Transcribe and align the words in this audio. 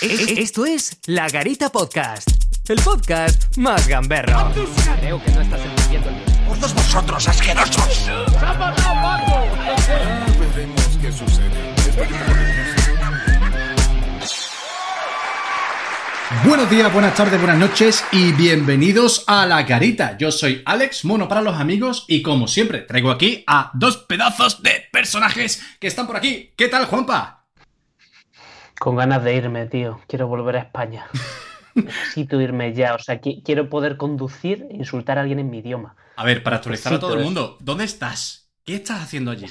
Esto 0.00 0.64
es 0.64 1.00
La 1.06 1.28
Garita 1.28 1.70
Podcast, 1.70 2.30
el 2.68 2.80
podcast 2.80 3.56
más 3.56 3.88
gamberro. 3.88 4.52
Creo 5.00 5.20
que 5.24 5.30
no 5.32 5.40
estás 5.40 5.60
entendiendo 5.60 6.10
el 6.10 6.46
¡Por 6.46 6.56
todos 6.56 6.74
vosotros, 6.74 7.26
asquerosos! 7.26 8.06
Veremos 10.38 10.98
qué 11.02 11.10
sucede. 11.10 11.74
Buenos 16.44 16.70
días, 16.70 16.92
buenas 16.92 17.16
tardes, 17.16 17.40
buenas 17.40 17.58
noches 17.58 18.04
y 18.12 18.30
bienvenidos 18.30 19.24
a 19.26 19.46
La 19.46 19.64
Garita. 19.64 20.16
Yo 20.16 20.30
soy 20.30 20.62
Alex, 20.64 21.04
mono 21.06 21.26
para 21.26 21.42
los 21.42 21.56
amigos 21.56 22.04
y 22.06 22.22
como 22.22 22.46
siempre 22.46 22.82
traigo 22.82 23.10
aquí 23.10 23.42
a 23.48 23.72
dos 23.74 23.96
pedazos 23.96 24.62
de 24.62 24.84
personajes 24.92 25.60
que 25.80 25.88
están 25.88 26.06
por 26.06 26.16
aquí. 26.16 26.52
¿Qué 26.56 26.68
tal, 26.68 26.86
Juanpa? 26.86 27.37
Con 28.78 28.96
ganas 28.96 29.24
de 29.24 29.34
irme, 29.34 29.66
tío. 29.66 30.00
Quiero 30.06 30.28
volver 30.28 30.56
a 30.56 30.60
España. 30.60 31.06
Necesito 31.74 32.40
irme 32.40 32.72
ya. 32.74 32.94
O 32.94 32.98
sea, 32.98 33.20
qui- 33.20 33.42
quiero 33.44 33.68
poder 33.68 33.96
conducir 33.96 34.66
e 34.70 34.76
insultar 34.76 35.18
a 35.18 35.22
alguien 35.22 35.38
en 35.38 35.50
mi 35.50 35.58
idioma. 35.58 35.96
A 36.16 36.24
ver, 36.24 36.42
para 36.42 36.56
actualizar 36.56 36.94
a 36.94 36.98
todo 37.00 37.14
el 37.14 37.24
mundo, 37.24 37.56
¿dónde 37.60 37.84
estás? 37.84 38.50
¿Qué 38.64 38.76
estás 38.76 39.00
haciendo 39.02 39.30
allí? 39.30 39.46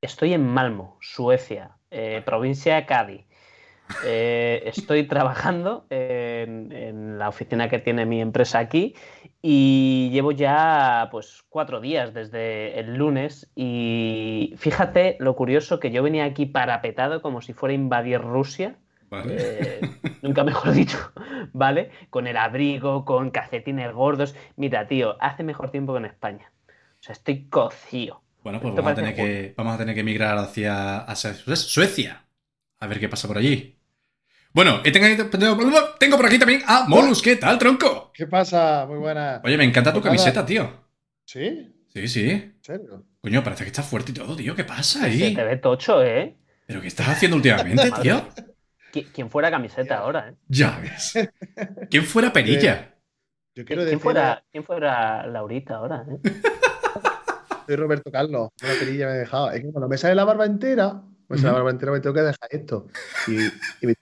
Estoy 0.00 0.34
en 0.34 0.46
Malmo, 0.46 0.98
Suecia, 1.00 1.76
eh, 1.90 2.22
provincia 2.24 2.76
de 2.76 2.86
Cádiz. 2.86 3.26
Eh, 4.04 4.62
estoy 4.66 5.06
trabajando 5.06 5.86
en, 5.90 6.72
en 6.72 7.18
la 7.18 7.28
oficina 7.28 7.68
que 7.68 7.78
tiene 7.78 8.04
mi 8.04 8.20
empresa 8.20 8.58
aquí 8.58 8.94
y 9.48 10.10
llevo 10.10 10.32
ya 10.32 11.06
pues 11.12 11.44
cuatro 11.48 11.80
días 11.80 12.12
desde 12.12 12.80
el 12.80 12.96
lunes 12.96 13.48
y 13.54 14.54
fíjate 14.56 15.16
lo 15.20 15.36
curioso 15.36 15.78
que 15.78 15.92
yo 15.92 16.02
venía 16.02 16.24
aquí 16.24 16.46
parapetado 16.46 17.22
como 17.22 17.40
si 17.40 17.52
fuera 17.52 17.70
a 17.70 17.76
invadir 17.76 18.20
Rusia 18.20 18.76
eh, 19.28 19.80
nunca 20.22 20.42
mejor 20.42 20.72
dicho, 20.74 21.12
¿vale? 21.52 21.92
Con 22.10 22.26
el 22.26 22.36
abrigo, 22.36 23.04
con 23.04 23.30
calcetines 23.30 23.92
gordos. 23.92 24.34
Mira, 24.56 24.88
tío, 24.88 25.16
hace 25.20 25.44
mejor 25.44 25.70
tiempo 25.70 25.92
que 25.92 25.98
en 25.98 26.06
España. 26.06 26.52
O 26.68 27.02
sea, 27.02 27.12
estoy 27.12 27.44
cocido. 27.44 28.22
Bueno, 28.42 28.60
pues 28.60 28.74
vamos 28.74 28.92
a, 28.92 28.94
tener 28.96 29.14
que, 29.14 29.54
vamos 29.56 29.76
a 29.76 29.78
tener 29.78 29.94
que 29.94 30.00
emigrar 30.00 30.38
hacia, 30.38 30.98
hacia 30.98 31.34
Suecia. 31.34 32.24
A 32.80 32.86
ver 32.88 32.98
qué 32.98 33.08
pasa 33.08 33.28
por 33.28 33.38
allí. 33.38 33.78
Bueno, 34.56 34.80
y 34.82 34.90
tengo, 34.90 36.16
por 36.16 36.24
aquí 36.24 36.38
también 36.38 36.62
a 36.66 36.86
Molus. 36.88 37.20
¿Qué 37.20 37.36
tal, 37.36 37.58
tronco? 37.58 38.10
¿Qué 38.14 38.26
pasa? 38.26 38.86
Muy 38.88 38.96
buena. 38.96 39.42
Oye, 39.44 39.58
me 39.58 39.64
encanta 39.64 39.92
tu 39.92 40.00
Pues 40.00 40.06
camiseta, 40.06 40.46
tío. 40.46 40.66
¿Sí? 41.26 41.84
Sí, 41.92 42.08
sí. 42.08 42.30
¿En 42.30 42.56
serio? 42.62 43.04
Coño, 43.20 43.44
parece 43.44 43.64
que 43.64 43.68
estás 43.68 43.84
fuerte 43.86 44.12
y 44.12 44.14
todo, 44.14 44.34
tío. 44.34 44.56
¿Qué 44.56 44.64
pasa 44.64 45.00
Se 45.00 45.04
ahí? 45.04 45.34
te 45.34 45.44
ve 45.44 45.58
tocho, 45.58 46.02
¿eh? 46.02 46.38
¿Pero 46.66 46.80
qué 46.80 46.88
estás 46.88 47.06
haciendo 47.08 47.36
últimamente, 47.36 47.90
tío? 48.02 48.26
Qui- 48.94 49.12
Quien 49.12 49.28
fuera 49.28 49.50
camiseta 49.50 49.98
ahora, 49.98 50.30
¿eh? 50.30 50.34
Ya 50.48 50.78
ves. 50.80 51.12
¿Quién 51.90 52.04
fuera 52.04 52.32
Perilla? 52.32 52.94
Yo 53.54 53.66
quiero 53.66 53.82
¿Quién 53.82 53.90
decir, 53.90 53.98
fuera, 54.00 54.42
¿Quién 54.50 54.64
fuera 54.64 55.26
Laurita 55.26 55.74
ahora, 55.74 56.02
eh? 56.10 56.30
soy 57.66 57.76
Roberto 57.76 58.10
Carlos. 58.10 58.48
Una 58.62 58.72
perilla 58.78 59.06
me 59.08 59.12
he 59.16 59.18
dejado. 59.18 59.50
Es 59.50 59.60
que 59.60 59.70
cuando 59.70 59.86
me 59.86 59.98
sale 59.98 60.14
la 60.14 60.24
barba 60.24 60.46
entera, 60.46 61.02
me 61.28 61.36
sale 61.36 61.48
la 61.48 61.52
barba 61.54 61.70
entera, 61.70 61.92
me 61.92 62.00
tengo 62.00 62.14
que 62.14 62.22
dejar 62.22 62.48
esto. 62.50 62.86
Y, 63.26 63.46
y, 63.46 63.86
me 63.86 63.94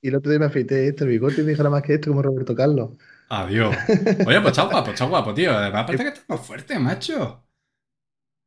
y 0.00 0.08
el 0.08 0.14
otro 0.14 0.30
día 0.30 0.38
me 0.38 0.46
afeité 0.46 0.88
esto, 0.88 1.04
el 1.04 1.10
bigote 1.10 1.40
y 1.40 1.44
me 1.44 1.50
dije 1.50 1.62
nada 1.62 1.70
más 1.70 1.82
que 1.82 1.94
esto 1.94 2.10
como 2.10 2.22
Roberto 2.22 2.54
Carlos. 2.54 2.90
Adiós. 3.28 3.76
Oye, 4.26 4.40
pues 4.40 4.46
está 4.46 4.62
guapo, 4.70 4.90
está 4.90 5.04
guapo, 5.04 5.34
tío. 5.34 5.52
Además, 5.52 5.84
parece 5.84 6.04
que 6.04 6.08
estás 6.10 6.28
más 6.28 6.40
fuerte, 6.40 6.78
macho. 6.78 7.44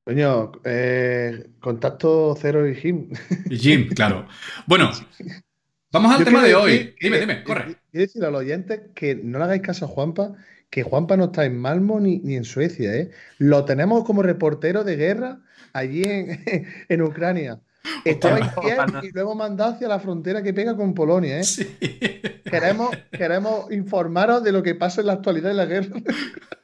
Coño, 0.03 0.51
eh, 0.63 1.51
contacto 1.59 2.35
cero 2.39 2.67
y 2.67 2.75
Jim. 2.75 3.09
Y 3.49 3.57
Jim, 3.57 3.89
claro. 3.89 4.27
Bueno, 4.65 4.91
vamos 5.91 6.11
al 6.11 6.19
Yo 6.19 6.25
tema 6.25 6.43
de 6.43 6.55
hoy. 6.55 6.95
Dime, 6.99 7.19
dime, 7.19 7.43
corre. 7.43 7.77
Quiero 7.91 8.05
decir 8.05 8.25
a 8.25 8.31
los 8.31 8.41
oyentes 8.41 8.81
que 8.95 9.15
no 9.15 9.37
le 9.37 9.43
hagáis 9.45 9.61
caso 9.61 9.85
a 9.85 9.87
Juanpa, 9.87 10.33
que 10.71 10.83
Juanpa 10.83 11.17
no 11.17 11.25
está 11.25 11.45
en 11.45 11.59
Malmo 11.59 11.99
ni, 11.99 12.17
ni 12.19 12.35
en 12.35 12.45
Suecia, 12.45 12.95
¿eh? 12.95 13.11
Lo 13.37 13.65
tenemos 13.65 14.03
como 14.03 14.23
reportero 14.23 14.83
de 14.83 14.95
guerra 14.95 15.41
allí 15.73 16.03
en, 16.03 16.43
en 16.89 17.01
Ucrania. 17.03 17.61
Estaba 18.05 18.37
en. 18.39 18.49
Kiev 18.61 19.03
y 19.03 19.11
lo 19.11 19.21
hemos 19.21 19.35
mandado 19.35 19.73
hacia 19.73 19.87
la 19.87 19.99
frontera 19.99 20.41
que 20.43 20.53
pega 20.53 20.75
con 20.75 20.93
Polonia, 20.93 21.39
¿eh? 21.39 21.43
Sí. 21.43 21.77
Queremos, 22.43 22.95
queremos 23.11 23.71
informaros 23.71 24.43
de 24.43 24.51
lo 24.51 24.61
que 24.63 24.75
pasa 24.75 25.01
en 25.01 25.07
la 25.07 25.13
actualidad 25.13 25.49
de 25.49 25.55
la 25.55 25.65
guerra. 25.65 25.95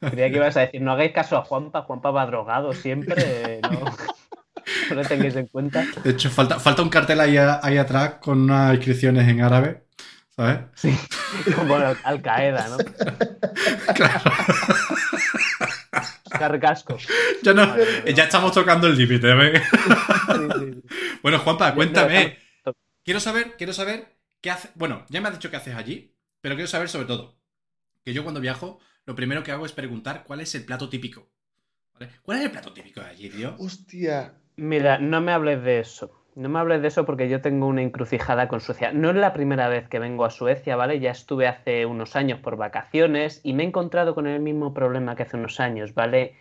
Creía 0.00 0.30
que 0.30 0.36
ibas 0.36 0.56
a 0.56 0.60
decir, 0.60 0.80
no 0.82 0.92
hagáis 0.92 1.12
caso 1.12 1.36
a 1.36 1.44
Juanpa, 1.44 1.82
Juanpa 1.82 2.10
va 2.10 2.26
drogado 2.26 2.72
siempre, 2.72 3.60
no, 3.62 3.84
no 4.90 4.94
lo 4.94 5.02
tengáis 5.02 5.36
en 5.36 5.46
cuenta. 5.46 5.84
De 6.04 6.10
hecho, 6.10 6.30
falta, 6.30 6.58
falta 6.58 6.82
un 6.82 6.90
cartel 6.90 7.20
ahí, 7.20 7.36
ahí 7.36 7.78
atrás 7.78 8.14
con 8.20 8.42
unas 8.42 8.74
inscripciones 8.74 9.26
en 9.28 9.40
árabe. 9.40 9.84
¿Sabes? 10.38 10.60
Como 11.56 11.74
Al 11.74 12.22
Qaeda, 12.22 12.68
¿no? 12.68 12.76
Claro. 13.94 14.30
Carcasco. 16.38 16.96
Ya, 17.42 17.54
no, 17.54 17.76
ya 18.06 18.24
estamos 18.24 18.52
tocando 18.52 18.86
el 18.86 18.96
límite, 18.96 19.32
¿ves? 19.34 19.62
Sí, 20.34 20.48
sí, 20.58 20.72
sí. 20.72 20.82
Bueno, 21.22 21.38
Juanpa, 21.38 21.74
cuéntame. 21.74 22.38
no, 22.64 22.72
Quiero 23.04 23.20
saber, 23.20 23.56
quiero 23.56 23.72
saber 23.72 24.16
qué 24.40 24.50
hace. 24.50 24.70
Bueno, 24.74 25.04
ya 25.08 25.20
me 25.20 25.28
has 25.28 25.34
dicho 25.34 25.50
qué 25.50 25.56
haces 25.56 25.74
allí, 25.74 26.14
pero 26.40 26.54
quiero 26.54 26.68
saber 26.68 26.88
sobre 26.88 27.06
todo 27.06 27.38
que 28.04 28.14
yo 28.14 28.22
cuando 28.22 28.40
viajo, 28.40 28.80
lo 29.04 29.14
primero 29.14 29.42
que 29.42 29.52
hago 29.52 29.66
es 29.66 29.72
preguntar 29.72 30.24
cuál 30.24 30.40
es 30.40 30.54
el 30.54 30.64
plato 30.64 30.88
típico. 30.88 31.30
¿Cuál 32.22 32.38
es 32.38 32.44
el 32.44 32.50
plato 32.50 32.72
típico 32.72 33.00
de 33.00 33.06
allí, 33.06 33.28
tío? 33.28 33.54
Hostia. 33.58 34.34
Mira, 34.56 34.98
no 34.98 35.20
me 35.20 35.32
hables 35.32 35.62
de 35.62 35.80
eso. 35.80 36.24
No 36.38 36.48
me 36.48 36.60
hables 36.60 36.82
de 36.82 36.86
eso 36.86 37.04
porque 37.04 37.28
yo 37.28 37.40
tengo 37.40 37.66
una 37.66 37.82
encrucijada 37.82 38.46
con 38.46 38.60
Suecia. 38.60 38.92
No 38.92 39.10
es 39.10 39.16
la 39.16 39.32
primera 39.32 39.66
vez 39.68 39.88
que 39.88 39.98
vengo 39.98 40.24
a 40.24 40.30
Suecia, 40.30 40.76
¿vale? 40.76 41.00
Ya 41.00 41.10
estuve 41.10 41.48
hace 41.48 41.84
unos 41.84 42.14
años 42.14 42.38
por 42.38 42.56
vacaciones 42.56 43.40
y 43.42 43.54
me 43.54 43.64
he 43.64 43.66
encontrado 43.66 44.14
con 44.14 44.28
el 44.28 44.38
mismo 44.38 44.72
problema 44.72 45.16
que 45.16 45.24
hace 45.24 45.36
unos 45.36 45.58
años, 45.58 45.94
¿vale? 45.94 46.36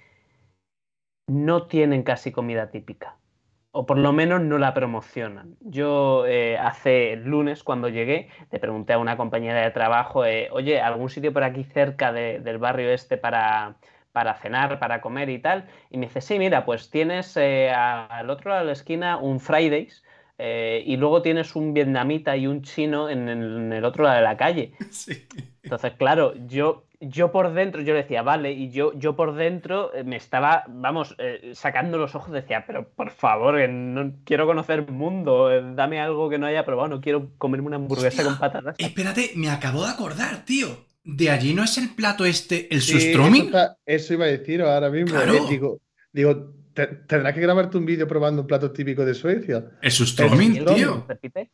No 1.28 1.66
tienen 1.66 2.03
casi 2.03 2.31
comida 2.31 2.69
típica. 2.69 3.16
O 3.72 3.88
por 3.88 3.97
lo 3.97 4.13
menos 4.13 4.40
no 4.41 4.59
la 4.59 4.75
promocionan. 4.75 5.57
Yo 5.62 6.28
eh, 6.28 6.59
hace 6.59 7.16
lunes, 7.16 7.63
cuando 7.63 7.90
llegué, 7.90 8.30
le 8.52 8.59
pregunté 8.59 8.94
a 8.94 9.00
una 9.00 9.18
compañera 9.18 9.62
de 9.62 9.72
trabajo, 9.72 10.25
eh, 10.25 10.50
oye, 10.52 10.80
¿algún 10.80 11.09
sitio 11.09 11.34
por 11.34 11.44
aquí 11.44 11.63
cerca 11.63 12.13
de- 12.13 12.40
del 12.40 12.59
barrio 12.59 12.91
este 12.91 13.18
para, 13.18 13.78
para 14.17 14.33
cenar, 14.33 14.79
para 14.79 15.00
comer 15.00 15.29
y 15.29 15.38
tal? 15.38 15.67
Y 15.91 16.00
me 16.00 16.07
dice, 16.07 16.22
sí, 16.22 16.39
mira, 16.39 16.66
pues 16.66 16.89
tienes 16.89 17.38
eh, 17.38 17.69
al 17.69 18.28
otro 18.31 18.50
lado 18.50 18.61
de 18.61 18.66
la 18.66 18.72
esquina 18.73 19.17
un 19.17 19.39
Fridays 19.39 20.03
eh, 20.39 20.81
y 20.88 20.97
luego 20.97 21.22
tienes 21.22 21.55
un 21.55 21.72
vietnamita 21.75 22.35
y 22.35 22.47
un 22.47 22.63
chino 22.63 23.11
en 23.11 23.29
el, 23.29 23.57
en 23.57 23.73
el 23.73 23.85
otro 23.85 24.06
lado 24.06 24.16
de 24.16 24.23
la 24.23 24.35
calle. 24.35 24.73
Sí. 24.89 25.27
Entonces, 25.61 25.94
claro, 26.00 26.33
yo, 26.47 26.85
yo 27.00 27.31
por 27.31 27.53
dentro, 27.53 27.81
yo 27.81 27.94
le 27.94 28.01
decía, 28.01 28.23
vale, 28.23 28.53
y 28.53 28.72
yo, 28.72 28.91
yo 28.94 29.16
por 29.16 29.35
dentro 29.35 29.94
eh, 29.94 30.03
me 30.03 30.16
estaba, 30.16 30.63
vamos, 30.67 31.13
eh, 31.19 31.51
sacando 31.53 32.00
los 32.00 32.16
ojos, 32.16 32.31
decía, 32.31 32.63
pero 32.66 32.89
por 32.89 33.11
favor, 33.11 33.59
eh, 33.59 33.67
no 33.67 34.13
quiero 34.23 34.47
conocer 34.47 34.79
el 34.79 34.91
mundo, 34.91 35.51
eh, 35.51 35.61
dame 35.75 36.01
algo 36.01 36.27
que 36.27 36.39
no 36.39 36.47
haya 36.47 36.66
probado, 36.66 36.88
no 36.89 37.01
quiero 37.01 37.29
comerme 37.38 37.67
una 37.67 37.75
hamburguesa 37.75 38.23
Hostia. 38.23 38.23
con 38.23 38.39
patatas. 38.39 38.75
Espérate, 38.79 39.33
me 39.35 39.51
acabo 39.51 39.83
de 39.83 39.91
acordar, 39.91 40.44
tío. 40.44 40.88
De 41.09 41.29
allí 41.29 41.53
no 41.53 41.63
es 41.63 41.78
el 41.78 41.90
plato 41.95 42.25
este, 42.25 42.68
el 42.73 42.81
Sí. 42.81 43.13
Eso, 43.85 44.13
iba 44.13 44.25
a 44.25 44.28
decir 44.28 44.62
ahora 44.62 44.90
mismo. 44.90 45.12
Claro. 45.16 45.34
eh. 45.35 45.41
Digo, 45.50 45.79
digo 46.12 46.53
te- 46.73 46.88
tendrás 46.88 47.34
que 47.34 47.40
grabarte 47.40 47.78
un 47.78 47.85
vídeo 47.85 48.07
probando 48.07 48.41
un 48.41 48.47
plato 48.47 48.72
típico 48.72 49.06
de 49.06 49.13
Suecia. 49.13 49.72
El 49.81 49.91
sustromming, 49.91 50.56
¿Y 50.56 50.57
el 50.57 50.66
tío. 50.66 51.06
repite? 51.07 51.50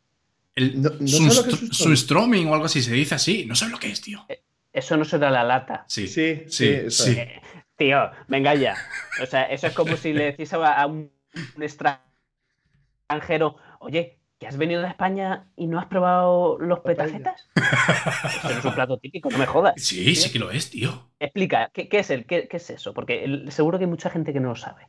El 0.56 0.82
No- 0.82 0.90
no 1.00 1.08
sé 1.08 1.20
lo 1.20 1.44
que 1.44 1.50
es 1.52 1.56
sunstro- 1.56 1.58
sustromming. 1.60 1.74
sunstroming 1.98 2.48
o 2.48 2.54
algo 2.56 2.66
así 2.66 2.82
se 2.82 2.94
dice 2.94 3.14
así. 3.16 3.46
No 3.46 3.54
sabes 3.56 3.72
lo 3.74 3.80
que 3.80 3.90
es, 3.92 4.02
tío. 4.02 4.26
Eso 4.74 4.98
no 4.98 5.06
será 5.06 5.30
la 5.30 5.44
lata. 5.44 5.86
Sí, 5.88 6.08
Sí, 6.08 6.44
sí, 6.48 6.90
sí, 6.90 7.04
sí. 7.06 7.12
Eh, 7.12 7.40
tío, 7.78 8.10
venga 8.28 8.56
ya. 8.56 8.76
O 9.22 9.26
sea, 9.28 9.44
eso 9.44 9.68
es 9.68 9.74
como 9.74 9.96
si 9.98 10.14
le 10.14 10.26
decís 10.26 10.52
a, 10.54 10.74
a 10.82 10.88
un, 10.88 11.12
un 11.56 11.64
extranjero, 11.64 13.58
oye, 13.80 14.18
¿que 14.44 14.48
has 14.50 14.58
venido 14.58 14.82
de 14.82 14.88
España 14.90 15.48
y 15.56 15.68
no 15.68 15.80
has 15.80 15.86
probado 15.86 16.58
los 16.60 16.80
petacetas? 16.82 17.50
Eso 17.56 18.50
no 18.52 18.60
es 18.60 18.66
un 18.66 18.76
plato 18.76 18.98
típico, 18.98 19.30
no 19.30 19.38
me 19.38 19.46
jodas. 19.46 19.74
Sí, 19.78 20.14
sí 20.16 20.32
que 20.32 20.40
lo 20.40 20.52
es, 20.52 20.70
tío. 20.70 21.12
Explica, 21.20 21.70
¿qué, 21.74 21.88
qué 21.88 22.00
es 22.00 22.10
el, 22.10 22.26
qué, 22.26 22.48
qué 22.48 22.58
es 22.58 22.70
eso? 22.70 22.94
Porque 22.94 23.24
el- 23.24 23.52
seguro 23.52 23.78
que 23.78 23.86
hay 23.86 23.90
mucha 23.90 24.10
gente 24.10 24.34
que 24.34 24.40
no 24.40 24.50
lo 24.50 24.56
sabe. 24.56 24.88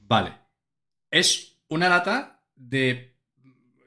Vale. 0.00 0.34
Es 1.10 1.58
una 1.68 1.88
lata 1.88 2.42
de. 2.54 3.16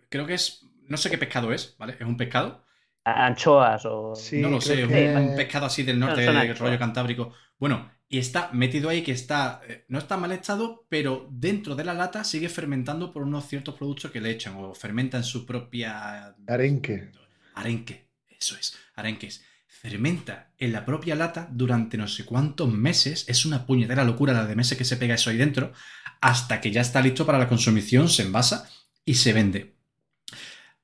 Creo 0.10 0.26
que 0.26 0.34
es. 0.34 0.66
No 0.88 0.98
sé 0.98 1.10
qué 1.10 1.18
pescado 1.18 1.52
es, 1.54 1.76
¿vale? 1.78 1.94
Es 2.00 2.02
un 2.06 2.18
pescado. 2.18 2.66
Anchoas 3.04 3.86
o... 3.86 4.16
Sí, 4.16 4.42
no 4.42 4.50
lo 4.50 4.60
sé, 4.60 4.84
un, 4.84 4.90
que- 4.90 5.16
un 5.16 5.36
pescado 5.36 5.66
así 5.68 5.84
del 5.84 5.98
norte, 6.00 6.28
anchoas. 6.28 6.60
rollo 6.60 6.78
cantábrico. 6.80 7.34
Bueno, 7.58 7.90
y 8.10 8.20
está 8.20 8.52
metido 8.54 8.90
ahí 8.90 9.04
que 9.04 9.12
está. 9.12 9.62
eh, 9.68 9.86
No 9.90 10.00
está 10.00 10.18
mal 10.18 10.32
estado, 10.32 10.86
pero 10.90 11.28
dentro 11.32 11.76
de 11.76 11.84
la 11.86 11.94
lata 11.94 12.24
sigue 12.24 12.50
fermentando 12.50 13.12
por 13.14 13.24
unos 13.24 13.48
ciertos 13.48 13.76
productos 13.76 14.12
que 14.12 14.22
le 14.22 14.32
echan 14.32 14.56
o 14.58 14.74
fermenta 14.74 15.18
en 15.18 15.24
su 15.24 15.46
propia. 15.46 16.36
Arenque. 16.48 17.12
Arenque, 17.56 18.10
eso 18.40 18.56
es, 18.58 18.76
arenques. 18.96 19.44
Fermenta 19.68 20.54
en 20.58 20.72
la 20.72 20.86
propia 20.86 21.16
lata 21.16 21.48
durante 21.52 21.98
no 21.98 22.08
sé 22.08 22.26
cuántos 22.26 22.72
meses. 22.72 23.26
Es 23.28 23.46
una 23.46 23.66
puñetera 23.66 24.04
locura 24.04 24.34
la 24.34 24.46
de 24.46 24.56
meses 24.56 24.78
que 24.78 24.86
se 24.86 24.98
pega 24.98 25.16
eso 25.16 25.30
ahí 25.30 25.38
dentro. 25.38 25.74
Hasta 26.22 26.62
que 26.62 26.72
ya 26.72 26.82
está 26.82 27.02
listo 27.02 27.26
para 27.26 27.38
la 27.38 27.48
consumición, 27.50 28.10
se 28.10 28.24
envasa 28.24 28.70
y 29.06 29.16
se 29.16 29.34
vende. 29.34 29.76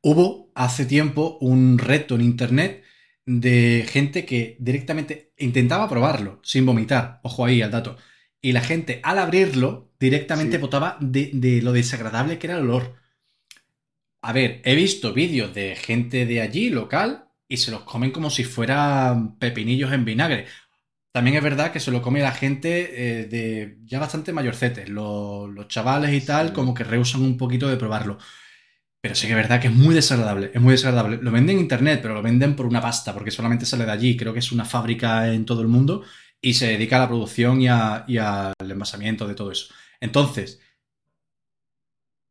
hubo 0.01 0.51
hace 0.55 0.85
tiempo 0.85 1.37
un 1.41 1.77
reto 1.77 2.15
en 2.15 2.21
internet 2.21 2.82
de 3.25 3.85
gente 3.89 4.25
que 4.25 4.57
directamente 4.59 5.33
intentaba 5.37 5.89
probarlo 5.89 6.39
sin 6.43 6.65
vomitar. 6.65 7.19
Ojo 7.23 7.45
ahí 7.45 7.61
al 7.61 7.71
dato. 7.71 7.97
Y 8.41 8.51
la 8.53 8.61
gente 8.61 8.99
al 9.03 9.19
abrirlo 9.19 9.93
directamente 9.99 10.57
Sí. 10.57 10.61
votaba 10.61 10.97
de, 10.99 11.31
de 11.33 11.61
lo 11.61 11.71
desagradable 11.73 12.37
que 12.39 12.47
era 12.47 12.57
el 12.57 12.63
olor. 12.63 12.95
A 14.21 14.31
ver, 14.33 14.61
he 14.63 14.75
visto 14.75 15.13
vídeos 15.13 15.53
de 15.53 15.75
gente 15.75 16.25
de 16.25 16.41
allí, 16.41 16.69
local, 16.69 17.29
y 17.47 17.57
se 17.57 17.71
los 17.71 17.81
comen 17.83 18.11
como 18.11 18.29
si 18.29 18.43
fueran 18.45 19.37
pepinillos 19.37 19.91
en 19.91 20.05
vinagre. 20.05 20.45
También 21.11 21.37
es 21.37 21.43
verdad 21.43 21.71
que 21.73 21.79
se 21.79 21.91
lo 21.91 22.01
come 22.01 22.21
la 22.21 22.31
gente 22.31 23.21
eh, 23.21 23.25
de 23.27 23.77
ya 23.85 23.99
bastante 23.99 24.33
mayorcetes. 24.33 24.89
Los, 24.89 25.49
los 25.49 25.67
chavales 25.67 26.13
y 26.13 26.25
tal, 26.25 26.51
Sí. 26.51 26.53
como 26.53 26.73
que 26.73 26.83
rehusan 26.85 27.21
un 27.21 27.37
poquito 27.37 27.67
de 27.69 27.77
probarlo. 27.77 28.17
Pero 29.03 29.15
sí 29.15 29.27
que 29.27 29.33
es 29.33 29.37
verdad 29.37 29.59
que 29.61 29.67
es 29.67 29.73
muy 29.73 29.93
desagradable, 29.93 30.51
es 30.53 30.61
muy 30.61 30.71
desagradable. 30.71 31.17
Lo 31.21 31.31
venden 31.31 31.57
en 31.57 31.63
internet, 31.63 31.99
pero 32.01 32.13
lo 32.13 32.21
venden 32.21 32.55
por 32.55 32.65
una 32.65 32.79
pasta, 32.81 33.13
porque 33.13 33.31
solamente 33.31 33.65
sale 33.65 33.85
de 33.85 33.91
allí. 33.91 34.15
Creo 34.15 34.31
que 34.31 34.39
es 34.39 34.51
una 34.53 34.63
fábrica 34.65 35.33
en 35.33 35.45
todo 35.45 35.61
el 35.61 35.67
mundo 35.67 36.03
y 36.41 36.53
se 36.53 36.67
dedica 36.67 36.95
a 36.95 36.99
la 36.99 37.07
producción 37.09 37.61
y, 37.61 37.67
a- 37.67 38.05
y 38.07 38.17
al 38.17 38.53
envasamiento 38.59 39.27
de 39.27 39.35
todo 39.35 39.51
eso. 39.51 39.73
Entonces, 39.99 40.61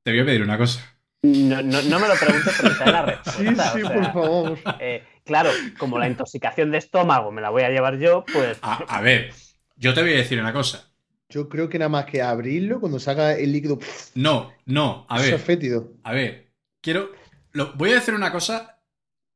te 0.04 0.10
voy 0.12 0.20
a 0.20 0.24
pedir 0.24 0.42
una 0.42 0.58
cosa. 0.58 0.80
No, 1.24 1.62
no, 1.62 1.82
no 1.82 2.00
me 2.00 2.08
lo 2.08 2.18
preguntes 2.18 2.54
porque 2.54 2.74
te 2.74 2.82
da 2.84 2.90
la 2.90 3.02
Sí, 3.22 3.54
respuesta. 3.54 3.72
sí, 3.72 3.82
o 3.84 3.92
por 3.92 4.12
favor. 4.12 4.58
eh, 4.80 5.04
claro, 5.24 5.50
como 5.78 5.98
la 5.98 6.08
intoxicación 6.08 6.70
de 6.72 6.78
estómago 6.78 7.30
me 7.30 7.40
la 7.42 7.50
voy 7.50 7.62
a 7.62 7.70
llevar 7.70 7.98
yo, 7.98 8.24
pues 8.32 8.58
A, 8.62 8.98
a 8.98 9.00
ver, 9.00 9.32
yo 9.76 9.94
te 9.94 10.02
voy 10.02 10.12
a 10.14 10.16
decir 10.16 10.40
una 10.40 10.52
cosa. 10.52 10.88
Yo 11.28 11.48
creo 11.48 11.68
que 11.68 11.78
nada 11.78 11.88
más 11.88 12.04
que 12.06 12.22
abrirlo, 12.22 12.78
cuando 12.80 12.98
salga 12.98 13.32
el 13.38 13.52
líquido, 13.52 13.78
pff, 13.78 14.14
No, 14.16 14.52
no, 14.66 15.06
a 15.08 15.18
eso 15.18 15.24
ver. 15.26 15.34
es 15.36 15.42
fétido. 15.42 15.92
A 16.04 16.12
ver, 16.12 16.51
quiero. 16.82 17.10
Lo, 17.52 17.72
voy 17.74 17.92
a 17.92 17.94
decir 17.94 18.12
una 18.14 18.30
cosa 18.32 18.82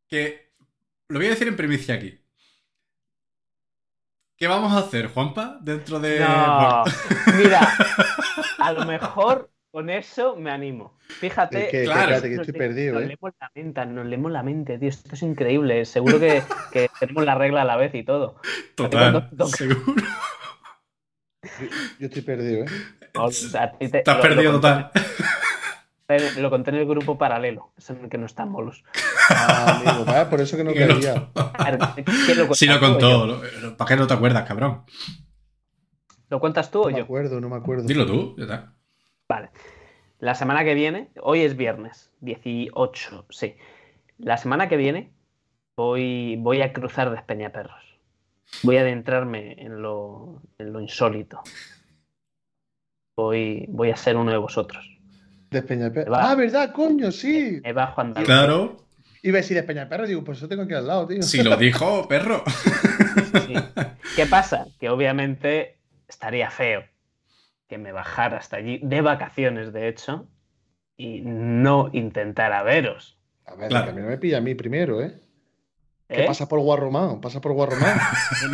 que. 0.09 0.53
Lo 1.09 1.19
voy 1.19 1.27
a 1.29 1.31
decir 1.31 1.49
en 1.49 1.57
primicia 1.57 1.95
aquí. 1.95 2.21
¿Qué 4.37 4.47
vamos 4.49 4.73
a 4.73 4.79
hacer, 4.81 5.09
Juanpa? 5.09 5.59
Dentro 5.63 5.99
de. 5.99 6.21
no. 6.21 6.85
Mira, 7.39 7.73
a 8.59 8.73
lo 8.73 8.85
mejor 8.85 9.51
con 9.71 9.89
eso 9.89 10.37
me 10.37 10.51
animo. 10.51 10.99
Fíjate. 11.01 11.65
Es 11.67 11.71
que, 11.71 11.85
claro. 11.85 12.01
espérate, 12.03 12.29
que 12.31 12.37
nos 12.37 12.49
estoy 12.49 12.61
le- 12.61 12.67
perdido, 12.69 12.95
nos 12.95 13.03
¿eh? 13.03 13.07
leemos 13.07 13.33
la 13.41 13.51
mente, 13.55 13.87
nos 13.87 14.07
leemos 14.07 14.33
la 14.33 14.43
mente, 14.43 14.79
tío. 14.79 14.89
Esto 14.91 15.15
es 15.15 15.23
increíble. 15.23 15.85
Seguro 15.87 16.19
que, 16.21 16.43
que 16.73 16.91
tenemos 17.01 17.25
la 17.25 17.35
regla 17.37 17.63
a 17.63 17.65
la 17.65 17.77
vez 17.77 17.95
y 17.95 18.03
todo. 18.03 18.41
Total, 18.75 19.31
seguro. 19.57 19.95
Yo, 21.61 21.67
yo 22.01 22.07
estoy 22.09 22.23
perdido, 22.23 22.65
¿eh? 22.65 22.69
O 23.15 23.31
sea, 23.31 23.73
te- 23.73 24.03
lo- 24.05 24.21
perdido 24.21 24.53
lo 24.53 24.59
total. 24.61 24.91
Lo 26.39 26.51
conté 26.51 26.71
en 26.71 26.77
el 26.77 26.87
grupo 26.87 27.19
paralelo, 27.19 27.73
eso 27.77 27.93
en 27.93 28.05
el 28.05 28.09
que 28.09 28.17
no 28.19 28.27
están 28.27 28.49
molos. 28.51 28.85
Ah, 29.29 29.81
amigo, 29.81 30.05
vaya, 30.05 30.31
por 30.31 30.41
eso 30.41 30.57
que 30.57 30.63
no 30.63 30.73
Que 30.75 30.87
no. 30.87 30.95
caía. 30.95 31.29
¿Qué 32.27 32.35
lo 32.37 32.81
contó. 32.81 33.41
¿Para 33.77 33.89
qué 33.89 33.97
no 33.97 34.07
te 34.07 34.15
acuerdas, 34.15 34.47
cabrón? 34.47 34.83
¿Lo 36.29 36.39
cuentas 36.41 36.71
tú 36.71 36.79
No 36.79 36.85
o 36.85 36.91
me 36.91 36.99
yo? 36.99 37.05
acuerdo, 37.05 37.41
no 37.41 37.49
me 37.49 37.57
acuerdo. 37.57 37.85
Dilo 37.87 38.07
tú, 38.07 38.35
ya 38.37 38.45
está. 38.45 38.73
Vale. 39.29 39.51
La 40.21 40.35
semana 40.35 40.65
que 40.65 40.75
viene, 40.75 41.11
hoy 41.23 41.41
es 41.43 41.57
viernes, 41.57 42.11
18, 42.21 43.27
sí. 43.31 43.57
La 44.19 44.37
semana 44.37 44.69
que 44.69 44.77
viene 44.77 45.13
voy, 45.77 46.37
voy 46.39 46.63
a 46.63 46.73
cruzar 46.73 47.11
Despeñaperros. 47.11 47.83
Voy 48.63 48.77
a 48.77 48.83
adentrarme 48.83 49.61
en 49.61 49.83
lo, 49.83 50.41
en 50.59 50.73
lo 50.73 50.81
insólito. 50.81 51.43
Voy, 53.17 53.67
voy 53.69 53.91
a 53.91 53.97
ser 53.97 54.17
uno 54.17 54.31
de 54.31 54.39
vosotros. 54.39 54.96
Despeñaperro. 55.51 56.11
Va. 56.13 56.31
Ah, 56.31 56.35
¿verdad, 56.35 56.73
coño? 56.73 57.11
Sí. 57.13 57.61
Me 57.63 57.73
bajo 57.73 58.01
a 58.01 58.05
andar. 58.05 58.25
Claro, 58.25 58.77
Iba 59.23 59.39
a 59.39 59.41
decir 59.41 59.57
Despeñaperro, 59.57 60.07
digo, 60.07 60.23
pues 60.23 60.39
eso 60.39 60.47
tengo 60.49 60.63
aquí 60.63 60.75
al 60.75 60.87
lado, 60.87 61.07
tío. 61.09 61.23
si 61.23 61.43
lo 61.43 61.57
dijo, 61.57 62.07
perro. 62.07 62.45
Sí. 63.47 63.55
¿Qué 64.15 64.27
pasa? 64.27 64.67
Que 64.79 64.89
obviamente 64.89 65.79
estaría 66.09 66.51
feo 66.51 66.85
que 67.69 67.79
me 67.79 67.91
bajara 67.91 68.37
hasta 68.39 68.59
allí, 68.59 68.79
de 68.85 69.01
vacaciones 69.01 69.73
de 69.73 69.89
hecho, 69.89 70.29
y 70.97 71.21
no 71.25 71.91
intentara 71.93 72.63
veros. 72.63 73.19
A 73.45 73.55
ver, 73.57 73.69
Claro. 73.69 73.87
que 73.87 73.91
a 73.91 73.95
mí 73.95 74.03
no 74.03 74.09
me 74.09 74.19
pilla 74.19 74.39
a 74.39 74.41
mí 74.41 74.55
primero, 74.55 75.03
¿eh? 75.03 75.15
Que 76.09 76.23
¿eh? 76.23 76.27
pasa 76.27 76.49
por 76.49 76.61
Guarromán, 76.61 77.21
pasa 77.21 77.41
por 77.41 77.53
Guarromán. 77.55 77.99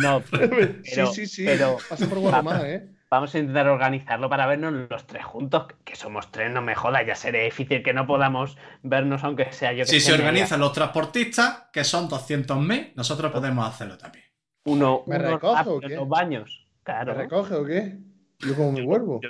No, 0.01 0.23
pero- 0.31 0.73
sí, 0.83 1.05
sí, 1.13 1.25
sí. 1.27 1.45
pero- 1.45 1.77
Pasa 1.87 2.07
por 2.07 2.17
Guarromán, 2.19 2.65
¿eh? 2.65 2.89
Vamos 3.13 3.35
a 3.35 3.37
intentar 3.37 3.67
organizarlo 3.67 4.27
para 4.27 4.47
vernos 4.47 4.73
los 4.89 5.05
tres 5.05 5.23
juntos, 5.23 5.67
que 5.85 5.95
somos 5.95 6.31
tres, 6.31 6.51
no 6.51 6.63
me 6.63 6.73
jodas, 6.73 7.05
ya 7.05 7.13
seré 7.13 7.43
difícil 7.43 7.83
que 7.83 7.93
no 7.93 8.07
podamos 8.07 8.57
vernos 8.81 9.23
aunque 9.23 9.51
sea 9.51 9.71
yo 9.71 9.79
que 9.83 9.85
Si 9.91 9.99
se 9.99 10.13
organizan 10.13 10.59
los 10.59 10.73
transportistas, 10.73 11.67
que 11.71 11.83
son 11.83 12.09
200.000, 12.09 12.93
nosotros 12.95 13.31
podemos 13.31 13.67
hacerlo 13.67 13.99
también. 13.99 14.25
uno, 14.65 15.03
¿Me 15.05 15.17
uno 15.17 15.29
recoge 15.29 15.69
o 15.69 15.79
qué? 15.79 15.85
en 15.85 15.95
los 15.95 16.09
baños. 16.09 16.67
¿Me 16.87 17.13
recoge 17.13 17.53
o 17.53 17.63
qué? 17.65 17.97
Yo 18.39 18.55
como 18.55 18.71
mi 18.71 18.81
huervo. 18.81 19.21
Yo- 19.21 19.29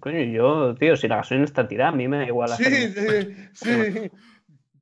coño, 0.00 0.18
yo, 0.20 0.74
tío, 0.74 0.96
si 0.96 1.06
la 1.06 1.16
gasolina 1.16 1.44
está 1.44 1.68
tirada, 1.68 1.90
a 1.90 1.94
mí 1.94 2.08
me 2.08 2.16
da 2.16 2.24
igual 2.26 2.48
Sí, 2.48 2.64
hacerlo. 2.64 3.34
sí, 3.52 3.92
sí. 3.92 4.10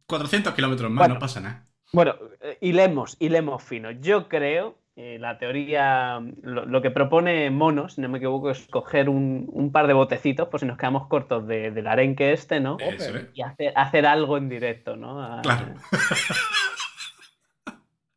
400 0.06 0.54
kilómetros 0.54 0.88
más, 0.90 0.98
Bueno. 1.00 1.14
no 1.14 1.20
pasa 1.20 1.40
nada. 1.40 1.66
Bueno, 1.92 2.14
eh, 2.40 2.58
hilemos, 2.60 3.16
hilemos 3.18 3.62
fino. 3.62 3.90
Yo 3.90 4.28
creo, 4.28 4.78
eh, 4.96 5.18
la 5.18 5.38
teoría, 5.38 6.20
lo, 6.42 6.66
lo 6.66 6.82
que 6.82 6.90
propone 6.90 7.50
Mono, 7.50 7.88
si 7.88 8.00
no 8.00 8.08
me 8.08 8.18
equivoco, 8.18 8.50
es 8.50 8.66
coger 8.66 9.08
un, 9.08 9.48
un 9.52 9.72
par 9.72 9.86
de 9.86 9.92
botecitos, 9.94 10.48
por 10.48 10.60
si 10.60 10.66
nos 10.66 10.78
quedamos 10.78 11.06
cortos 11.08 11.46
de- 11.46 11.70
del 11.70 11.86
arenque 11.86 12.32
este, 12.32 12.60
¿no? 12.60 12.78
Eso, 12.80 13.16
¿eh? 13.16 13.30
Y 13.34 13.42
hacer, 13.42 13.72
hacer 13.76 14.06
algo 14.06 14.36
en 14.36 14.48
directo, 14.48 14.96
¿no? 14.96 15.22
A- 15.22 15.42
Claro. 15.42 15.74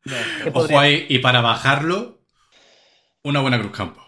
¿Qué 0.04 0.50
Ojo 0.50 0.78
ahí, 0.78 1.06
y 1.08 1.20
para 1.20 1.40
bajarlo, 1.40 2.18
una 3.22 3.40
buena 3.40 3.58
cruz 3.58 3.72
campo. 3.72 4.03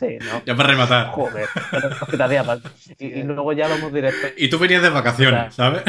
Sí, 0.00 0.16
¿no? 0.24 0.42
Ya 0.46 0.56
para 0.56 0.70
rematar. 0.70 1.08
Joder, 1.08 1.46
te 2.10 2.22
hacía 2.22 2.42
falta. 2.42 2.70
Y, 2.98 3.06
y 3.06 3.22
luego 3.22 3.52
ya 3.52 3.68
vamos 3.68 3.92
directo 3.92 4.28
Y 4.38 4.48
tú 4.48 4.58
venías 4.58 4.82
de 4.82 4.88
vacaciones, 4.88 5.54
¿sabes? 5.54 5.82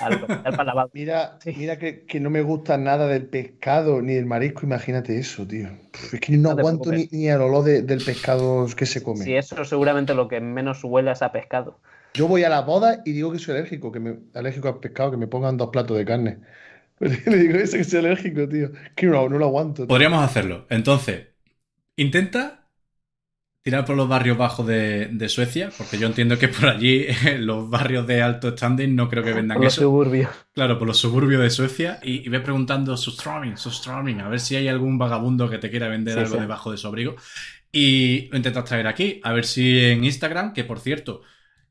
al, 0.00 0.12
al. 0.44 0.90
Mira, 0.92 1.38
Sí. 1.40 1.54
mira 1.56 1.78
que, 1.78 2.04
que 2.04 2.18
no 2.18 2.30
me 2.30 2.42
gusta 2.42 2.76
nada 2.78 3.06
del 3.06 3.26
pescado 3.26 4.02
ni 4.02 4.14
del 4.14 4.26
marisco, 4.26 4.66
imagínate 4.66 5.16
eso, 5.18 5.46
tío. 5.46 5.68
Es 6.12 6.18
que 6.20 6.36
no 6.36 6.50
aguanto 6.50 6.90
ni, 6.90 7.08
ni 7.12 7.28
el 7.28 7.40
olor 7.40 7.62
de- 7.62 7.82
del 7.82 8.02
pescado 8.04 8.66
que 8.76 8.86
se 8.86 9.02
come. 9.04 9.24
Sí, 9.24 9.34
eso 9.36 9.64
seguramente 9.64 10.14
lo 10.14 10.26
que 10.26 10.40
menos 10.40 10.82
huele 10.82 11.12
es 11.12 11.22
a 11.22 11.30
pescado. 11.30 11.78
Yo 12.14 12.26
voy 12.26 12.42
a 12.42 12.48
la 12.48 12.62
boda 12.62 13.02
y 13.04 13.12
digo 13.12 13.30
que 13.32 13.38
soy 13.38 13.54
alérgico, 13.56 13.92
que 13.92 14.00
me 14.00 14.16
alérgico 14.34 14.66
al 14.68 14.78
pescado, 14.80 15.12
que 15.12 15.16
me 15.16 15.28
pongan 15.28 15.56
dos 15.56 15.70
platos 15.70 15.96
de 15.96 16.04
carne. 16.04 16.38
Le 17.00 17.36
digo 17.36 17.58
eso 17.58 17.76
que 17.76 17.84
soy 17.84 18.00
alérgico, 18.00 18.48
tío. 18.48 18.70
Que 18.96 19.06
no, 19.06 19.28
no 19.28 19.38
lo 19.38 19.46
aguanto. 19.46 19.82
tío. 19.82 19.86
Podríamos 19.88 20.24
hacerlo. 20.24 20.66
Entonces, 20.70 21.28
intenta 21.96 22.63
tirar 23.64 23.84
por 23.86 23.96
los 23.96 24.08
barrios 24.08 24.36
bajos 24.38 24.66
de, 24.66 25.06
de 25.08 25.28
Suecia, 25.28 25.72
porque 25.76 25.98
yo 25.98 26.06
entiendo 26.06 26.38
que 26.38 26.48
por 26.48 26.68
allí, 26.68 27.06
los 27.38 27.68
barrios 27.70 28.06
de 28.06 28.22
alto 28.22 28.50
standing, 28.56 28.94
no 28.94 29.08
creo 29.08 29.24
que 29.24 29.32
vendan 29.32 29.56
Por 29.56 29.64
los 29.64 29.72
eso. 29.72 29.82
suburbios. 29.82 30.30
Claro, 30.52 30.78
por 30.78 30.86
los 30.86 30.98
suburbios 30.98 31.42
de 31.42 31.50
Suecia 31.50 31.98
y, 32.02 32.26
y 32.26 32.28
ve 32.28 32.40
preguntando 32.40 32.96
Sustroming, 32.96 33.56
Sustroming, 33.56 34.20
a 34.20 34.28
ver 34.28 34.38
si 34.40 34.54
hay 34.56 34.68
algún 34.68 34.98
vagabundo 34.98 35.48
que 35.50 35.58
te 35.58 35.70
quiera 35.70 35.88
vender 35.88 36.14
Sí, 36.14 36.20
algo 36.20 36.34
sí. 36.34 36.40
debajo 36.42 36.70
de 36.70 36.76
su 36.78 36.86
abrigo. 36.86 37.16
Y 37.72 38.28
lo 38.30 38.36
intentas 38.36 38.66
traer 38.66 38.86
aquí, 38.86 39.20
a 39.24 39.32
ver 39.32 39.44
si 39.46 39.80
en 39.84 40.04
Instagram, 40.04 40.52
que 40.52 40.64
por 40.64 40.78
cierto, 40.78 41.22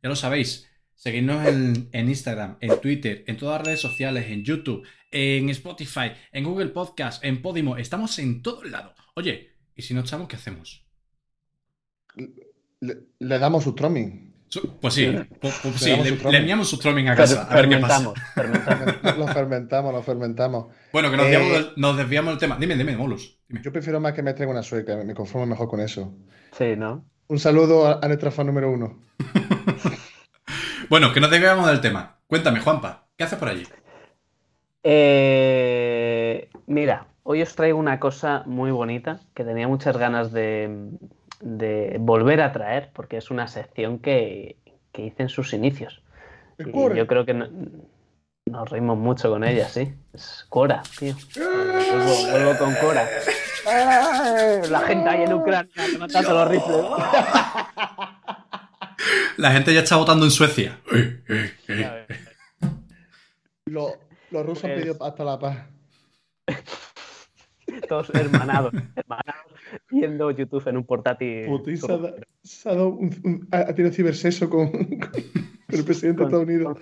ya 0.02 0.10
lo 0.10 0.16
sabéis, 0.18 0.70
seguidnos 0.96 1.48
en, 1.48 1.90
en 1.94 2.10
Instagram, 2.10 2.58
en 2.60 2.82
Twitter, 2.82 3.24
en 3.28 3.38
todas 3.38 3.60
las 3.60 3.68
redes 3.68 3.82
sociales, 3.82 4.26
en 4.30 4.44
YouTube, 4.44 4.86
en 5.12 5.50
Spotify, 5.50 6.12
en 6.32 6.44
Google 6.44 6.70
Podcast, 6.70 7.24
en 7.24 7.42
Podimo, 7.42 7.78
estamos 7.78 8.18
en 8.20 8.42
todos 8.42 8.70
lados. 8.70 8.94
Oye, 9.16 9.52
¿y 9.76 9.84
si 9.84 9.94
no 9.94 10.02
estamos, 10.02 10.28
qué 10.28 10.36
hacemos? 10.36 10.83
Le, 12.82 12.98
le 13.20 13.40
damos 13.40 13.64
su 13.64 13.74
troming. 13.74 14.32
Su- 14.50 14.78
Pues 14.80 14.94
sí, 14.94 15.12
pues, 15.42 15.82
le, 15.84 16.38
enviamos 16.38 16.70
Sustroming 16.70 17.08
a 17.10 17.16
casa, 17.16 17.44
a 17.50 17.56
ver 17.56 17.68
qué 17.70 17.78
pasa. 17.78 18.14
fermentamos. 18.36 18.94
Lo 19.18 19.28
fermentamos, 19.28 19.94
lo 19.94 20.04
fermentamos. 20.04 20.68
Bueno, 20.92 21.10
que 21.10 21.18
nos, 21.18 21.26
Eh, 21.26 21.30
desviamos 21.32 21.54
del, 21.54 21.74
nos 21.78 21.98
desviamos 21.98 22.32
del 22.34 22.40
tema. 22.40 22.58
Dime, 22.60 22.76
dime, 22.76 22.96
Molus. 22.96 23.40
Dime. 23.48 23.62
Yo 23.64 23.72
prefiero 23.72 24.00
más 24.00 24.14
que 24.14 24.22
me 24.22 24.34
traiga 24.34 24.52
una 24.52 24.62
sueca, 24.64 24.96
me 25.04 25.14
conformo 25.16 25.48
mejor 25.48 25.68
con 25.70 25.80
eso. 25.80 26.14
Sí, 26.58 26.76
¿no? 26.78 27.04
Un 27.30 27.40
saludo 27.40 27.88
a, 27.88 28.00
a 28.04 28.08
nuestra 28.08 28.30
fan 28.32 28.46
número 28.48 28.70
uno. 28.72 29.00
Bueno, 30.90 31.12
que 31.14 31.20
nos 31.20 31.32
desviamos 31.32 31.66
del 31.68 31.82
tema. 31.82 32.18
Cuéntame, 32.28 32.60
Juanpa, 32.60 33.08
¿qué 33.18 33.24
haces 33.24 33.40
por 33.40 33.48
allí? 33.48 33.64
Eh, 34.84 36.50
mira, 36.68 37.08
hoy 37.24 37.42
os 37.42 37.56
traigo 37.56 37.80
una 37.80 38.00
cosa 38.00 38.44
muy 38.46 38.70
bonita 38.70 39.22
que 39.34 39.44
tenía 39.44 39.68
muchas 39.68 39.98
ganas 39.98 40.32
de, 40.32 40.90
de 41.46 41.98
volver 42.00 42.42
a 42.42 42.52
traer 42.52 42.90
porque 42.94 43.18
es 43.18 43.30
una 43.32 43.48
sección 43.48 44.00
que, 44.00 44.58
que 44.92 45.04
hice 45.06 45.24
en 45.24 45.30
sus 45.30 45.54
inicios. 45.54 46.02
Y 46.58 46.72
yo 46.96 47.08
creo 47.08 47.26
que 47.26 47.34
no- 47.34 47.48
nos 48.46 48.70
reímos 48.70 48.98
mucho 48.98 49.30
con 49.30 49.44
ella, 49.44 49.68
sí. 49.68 49.94
Es 50.14 50.46
Cora, 50.50 50.84
tío. 51.00 51.16
Vuelvo, 51.36 52.32
vuelvo 52.32 52.58
con 52.60 52.74
Cora. 52.76 53.08
La 54.70 54.80
gente 54.82 55.10
ahí 55.10 55.24
en 55.24 55.34
Ucrania 55.34 55.72
levantando 55.92 56.34
los 56.34 56.48
rifles. 56.50 56.78
La 59.38 59.52
gente 59.52 59.74
ya 59.74 59.82
está 59.82 59.98
votando 59.98 60.24
en 60.26 60.32
Suecia. 60.32 60.80
Eh, 60.94 61.24
eh, 61.28 61.52
eh. 61.68 62.08
Los, 63.66 63.94
los 64.32 64.46
rusos 64.46 64.64
han 64.66 64.72
Pues- 64.72 64.84
pedido 64.86 65.04
hasta 65.06 65.24
la 65.24 65.40
paz. 65.40 65.58
Todos 67.88 68.10
hermanados, 68.16 68.74
hermanados, 68.96 69.44
viendo 69.92 70.32
YouTube 70.32 70.68
en 70.68 70.78
un 70.78 70.86
portátil. 70.86 71.46
Putin 71.48 71.78
se 71.78 71.92
ha, 71.92 71.98
da- 71.98 72.14
se 72.42 72.70
ha 72.70 72.74
dado 72.74 72.90
un- 72.90 73.20
un- 73.24 73.48
ha 73.52 73.58
ha 73.60 73.76
tenido 73.76 73.94
cibersexo 73.94 74.50
con, 74.50 74.72
con 74.72 75.12
el 75.70 75.84
presidente 75.84 76.22
de 76.22 76.26
Estados 76.28 76.46
Unidos. 76.48 76.78
con. 76.80 76.82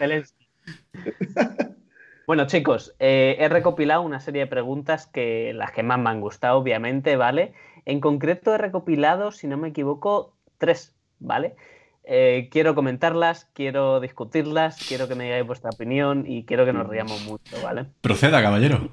Bueno, 2.28 2.46
chicos, 2.48 2.96
eh, 3.00 3.36
he 3.40 3.50
recopilado 3.50 4.02
una 4.04 4.20
serie 4.20 4.42
de 4.44 4.48
preguntas 4.48 5.08
que 5.08 5.54
las 5.54 5.72
que 5.72 5.84
más 5.84 6.00
me 6.00 6.10
han 6.12 6.22
gustado, 6.22 6.58
obviamente, 6.58 7.16
¿vale? 7.18 7.54
En 7.86 8.00
concreto 8.00 8.54
he 8.54 8.58
recopilado, 8.58 9.32
si 9.32 9.48
no 9.48 9.58
me 9.58 9.70
equivoco, 9.70 10.36
tres, 10.58 10.96
¿vale? 11.20 11.56
Eh, 12.04 12.48
quiero 12.52 12.74
comentarlas, 12.76 13.50
quiero 13.54 14.00
discutirlas, 14.00 14.78
quiero 14.88 15.08
que 15.08 15.16
me 15.16 15.26
digáis 15.26 15.46
vuestra 15.46 15.72
opinión 15.72 16.24
y 16.28 16.46
quiero 16.46 16.66
que 16.66 16.74
nos 16.74 16.88
riamos 16.88 17.22
mucho, 17.26 17.62
¿vale? 17.64 17.88
Proceda, 18.02 18.42
caballero. 18.42 18.90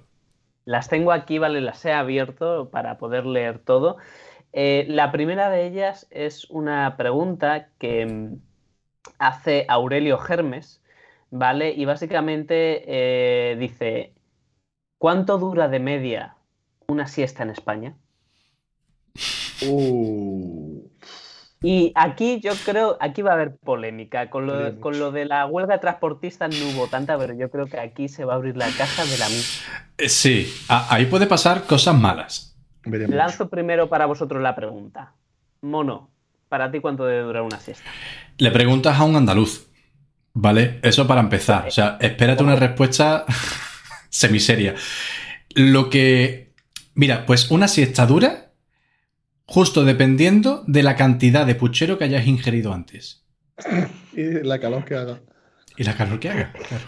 Las 0.69 0.89
tengo 0.89 1.13
aquí, 1.13 1.39
¿vale? 1.39 1.63
Las 1.63 1.83
he 1.87 1.93
abierto 1.95 2.69
para 2.71 2.99
poder 2.99 3.25
leer 3.25 3.59
todo. 3.59 3.97
Eh, 4.53 4.85
la 4.89 5.11
primera 5.13 5.49
de 5.51 5.67
ellas 5.67 6.07
es 6.11 6.45
una 6.51 6.97
pregunta 6.99 7.71
que 7.79 8.05
mm, 8.07 8.43
hace 9.19 9.65
Aurelio 9.69 10.19
Germes, 10.19 10.83
¿vale? 11.31 11.71
Y 11.73 11.87
básicamente 11.87 12.85
eh, 12.87 13.57
dice, 13.57 14.15
¿cuánto 14.99 15.39
dura 15.39 15.69
de 15.69 15.81
media 15.81 16.37
una 16.89 17.07
siesta 17.09 17.45
en 17.45 17.51
España? 17.51 17.97
Uh, 19.61 20.89
Y 21.63 21.93
aquí 21.97 22.41
yo 22.41 22.63
creo, 22.63 22.97
aquí 23.01 23.23
va 23.23 23.33
a 23.33 23.35
haber 23.35 23.57
polémica. 23.59 24.31
Con 24.31 24.47
lo, 24.47 24.79
con 24.81 24.99
lo 24.99 25.13
de 25.13 25.25
la 25.27 25.47
huelga 25.47 25.75
de 25.75 25.81
transportistas 25.81 26.51
no 26.51 26.69
hubo 26.71 26.89
tanta, 26.89 27.19
pero 27.19 27.35
yo 27.35 27.51
creo 27.51 27.69
que 27.69 27.79
aquí 27.81 28.09
se 28.09 28.25
va 28.25 28.35
a 28.35 28.37
abrir 28.37 28.57
la 28.57 28.75
casa 28.75 29.07
de 29.07 29.19
la 29.19 29.31
misma. 29.31 29.78
Sí, 29.99 30.53
ahí 30.69 31.07
puede 31.07 31.27
pasar 31.27 31.65
cosas 31.65 31.99
malas. 31.99 32.57
veremos. 32.85 33.17
Lanzo 33.17 33.49
primero 33.49 33.89
para 33.89 34.07
vosotros 34.07 34.41
la 34.43 34.55
pregunta. 34.55 35.15
Mono, 35.63 36.11
¿para 36.49 36.71
ti 36.71 36.81
cuánto 36.81 37.05
debe 37.05 37.23
durar 37.23 37.43
una 37.43 37.59
siesta? 37.59 37.85
Le 38.39 38.51
preguntas 38.51 38.99
a 38.99 39.05
un 39.05 39.17
andaluz, 39.17 39.69
¿vale? 40.35 40.79
Eso 40.83 41.07
para 41.07 41.21
empezar. 41.21 41.67
O 41.67 41.71
sea, 41.71 41.99
espérate 42.01 42.43
una 42.45 42.57
respuesta 42.57 43.25
semiseria. 44.09 44.75
Lo 45.55 45.91
que... 45.91 46.53
Mira, 46.95 47.27
pues 47.27 47.51
una 47.51 47.69
siesta 47.69 48.07
dura 48.07 48.53
justo 49.47 49.85
dependiendo 49.85 50.63
de 50.67 50.83
la 50.83 50.95
cantidad 50.95 51.47
de 51.47 51.55
puchero 51.55 51.99
que 51.99 52.05
hayas 52.05 52.27
ingerido 52.27 52.73
antes. 52.73 53.25
Y 54.13 54.23
la 54.45 54.61
calor 54.61 54.85
que 54.85 54.95
haga. 54.95 55.21
Y 55.77 55.85
la 55.85 55.97
calor 55.97 56.21
que 56.21 56.29
haga, 56.31 56.53
claro. 56.53 56.85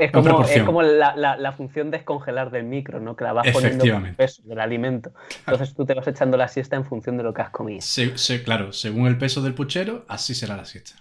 Es 0.00 0.10
como, 0.12 0.42
es 0.44 0.62
como 0.62 0.82
la, 0.82 1.16
la- 1.16 1.36
la 1.36 1.52
función 1.52 1.90
descongelar 1.90 2.50
del 2.50 2.64
micro, 2.64 3.00
¿no? 3.00 3.16
Que 3.16 3.24
la 3.24 3.32
vas 3.32 3.46
poniendo 3.52 3.84
el 3.84 4.14
peso 4.14 4.42
del 4.44 4.60
alimento. 4.60 5.12
Entonces 5.40 5.74
tú 5.74 5.86
te 5.86 5.94
vas 5.94 6.06
echando 6.06 6.36
la 6.36 6.48
siesta 6.48 6.76
en 6.76 6.84
función 6.84 7.16
de 7.16 7.22
lo 7.22 7.32
que 7.32 7.42
has 7.42 7.50
comido. 7.50 7.80
Se- 7.80 8.18
se- 8.18 8.42
claro, 8.42 8.72
según 8.72 9.06
el 9.06 9.16
peso 9.18 9.40
del 9.42 9.54
puchero, 9.54 10.04
así 10.08 10.34
será 10.34 10.56
la 10.56 10.64
siesta. 10.64 10.94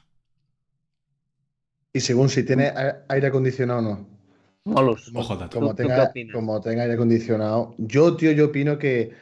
Y 1.94 2.02
según 2.02 2.30
si 2.30 2.44
tiene 2.44 2.72
aire 3.08 3.28
acondicionado 3.28 3.80
o 3.80 3.82
no. 3.84 4.08
Molus. 4.66 5.12
Ojo, 5.14 5.36
dato. 5.36 5.60
Como 5.60 5.76
¿Tú- 5.76 5.84
tú 5.84 5.90
qué 5.90 5.94
tenga, 6.12 6.34
como 6.34 6.60
tenga 6.62 6.82
aire 6.84 6.96
acondicionado. 6.96 7.76
Yo, 7.78 8.16
tío, 8.16 8.32
yo 8.32 8.46
opino 8.48 8.78
que. 8.78 9.14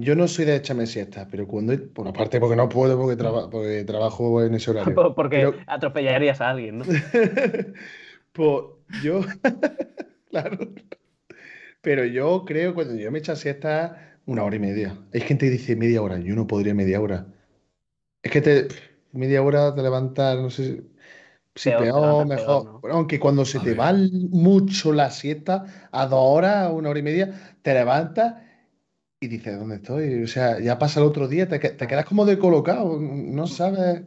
Yo 0.00 0.14
no 0.14 0.28
soy 0.28 0.44
de 0.44 0.54
echarme 0.56 0.86
siesta, 0.86 1.26
pero 1.30 1.46
cuando. 1.48 1.74
Por 1.92 2.06
aparte, 2.08 2.38
porque 2.38 2.54
no 2.56 2.68
puedo, 2.68 2.96
porque, 2.96 3.16
traba- 3.16 3.50
porque 3.50 3.84
trabajo 3.84 4.42
en 4.44 4.54
ese 4.54 4.70
horario. 4.70 4.94
Po- 4.94 5.14
Porque 5.16 5.38
Pero- 5.38 5.54
atropellarías 5.66 6.40
a 6.40 6.50
alguien, 6.50 6.78
¿no? 6.78 6.84
pues 8.32 8.64
yo. 9.02 9.20
claro. 10.30 10.58
Pero 11.80 12.04
yo 12.04 12.44
creo, 12.46 12.74
cuando 12.74 12.94
yo 12.94 13.10
me 13.10 13.18
echo 13.18 13.34
siesta, 13.36 14.18
una 14.26 14.44
hora 14.44 14.56
y 14.56 14.58
media. 14.60 14.96
Hay 15.12 15.20
gente 15.20 15.46
que 15.46 15.52
dice 15.52 15.76
media 15.76 16.02
hora. 16.02 16.18
Yo 16.18 16.34
no 16.34 16.46
podría 16.46 16.74
media 16.74 17.00
hora. 17.00 17.26
Es 18.22 18.30
que 18.30 18.40
te. 18.40 18.68
Media 19.12 19.42
hora 19.42 19.74
te 19.74 19.82
levantas, 19.82 20.36
no 20.38 20.50
sé 20.50 20.64
si. 20.64 20.82
Si 21.56 21.70
Peor, 21.70 21.82
peor, 21.82 22.26
mejor. 22.28 22.80
peor, 22.80 22.92
aunque 22.92 23.18
cuando 23.18 23.44
se 23.44 23.58
A 23.58 23.62
te 23.62 23.70
ver. 23.70 23.80
va 23.80 23.92
mucho 24.30 24.92
la 24.92 25.10
siesta, 25.10 25.88
a 25.90 26.06
dos 26.06 26.20
horas, 26.22 26.70
una 26.72 26.88
hora 26.90 27.00
y 27.00 27.02
media, 27.02 27.56
te 27.62 27.74
levantas 27.74 28.34
y 29.20 29.28
dices, 29.28 29.58
¿dónde 29.58 29.76
estoy? 29.76 30.22
O 30.22 30.26
sea, 30.28 30.60
ya 30.60 30.78
pasa 30.78 31.00
el 31.00 31.06
otro 31.06 31.28
día, 31.28 31.48
te, 31.48 31.58
te 31.58 31.86
quedas 31.86 32.04
como 32.06 32.24
descolocado, 32.24 32.98
no 33.00 33.46
sabes. 33.46 34.02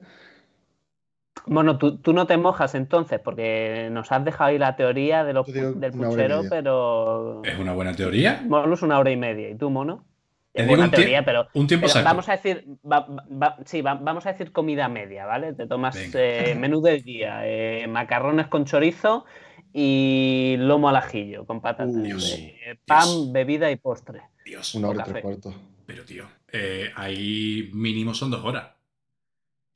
Bueno, 1.47 1.77
tú, 1.77 1.97
tú 1.97 2.13
no 2.13 2.27
te 2.27 2.37
mojas 2.37 2.75
entonces, 2.75 3.19
porque 3.19 3.89
nos 3.91 4.11
has 4.11 4.23
dejado 4.23 4.49
ahí 4.51 4.57
la 4.59 4.75
teoría 4.75 5.23
de 5.23 5.33
los, 5.33 5.51
digo 5.53 5.71
del 5.73 5.91
puchero, 5.93 6.43
pero. 6.49 7.41
Es 7.45 7.57
una 7.59 7.73
buena 7.73 7.95
teoría. 7.95 8.43
Molus 8.47 8.81
una 8.83 8.99
hora 8.99 9.11
y 9.11 9.17
media. 9.17 9.49
¿Y 9.49 9.55
tú, 9.55 9.69
mono? 9.69 10.05
Te 10.53 10.61
Es 10.61 10.67
digo 10.67 10.77
buena 10.77 10.91
teoría, 10.91 11.25
pero. 11.25 11.47
Un 11.53 11.67
tiempo 11.67 11.87
pero 11.87 12.03
vamos 12.05 12.29
a 12.29 12.33
decir, 12.33 12.65
va- 12.89 13.07
va- 13.41 13.57
sí, 13.65 13.81
va- 13.81 13.95
vamos 13.95 14.25
a 14.25 14.31
decir 14.33 14.51
comida 14.51 14.87
media, 14.89 15.25
¿vale? 15.25 15.53
Te 15.53 15.67
tomas 15.67 16.13
eh, 16.13 16.53
menú 16.57 16.81
del 16.81 17.01
día, 17.03 17.41
eh, 17.47 17.87
macarrones 17.87 18.47
con 18.47 18.65
chorizo 18.65 19.25
y 19.73 20.55
lomo 20.59 20.89
al 20.89 20.97
ajillo 20.97 21.45
con 21.47 21.61
patatas, 21.61 21.95
Uh, 21.95 22.03
Dios, 22.03 22.23
eh, 22.23 22.77
pan, 22.85 23.07
Dios. 23.07 23.33
bebida 23.33 23.71
y 23.71 23.77
postre. 23.77 24.21
Dios, 24.45 24.75
Una 24.75 24.89
hora 24.89 25.03
y 25.07 25.11
tres 25.11 25.23
cuartos. 25.23 25.55
pero 25.85 26.03
tío, 26.05 26.27
eh, 26.51 26.91
ahí 26.95 27.69
mínimo 27.73 28.13
son 28.13 28.31
dos 28.31 28.43
horas. 28.43 28.71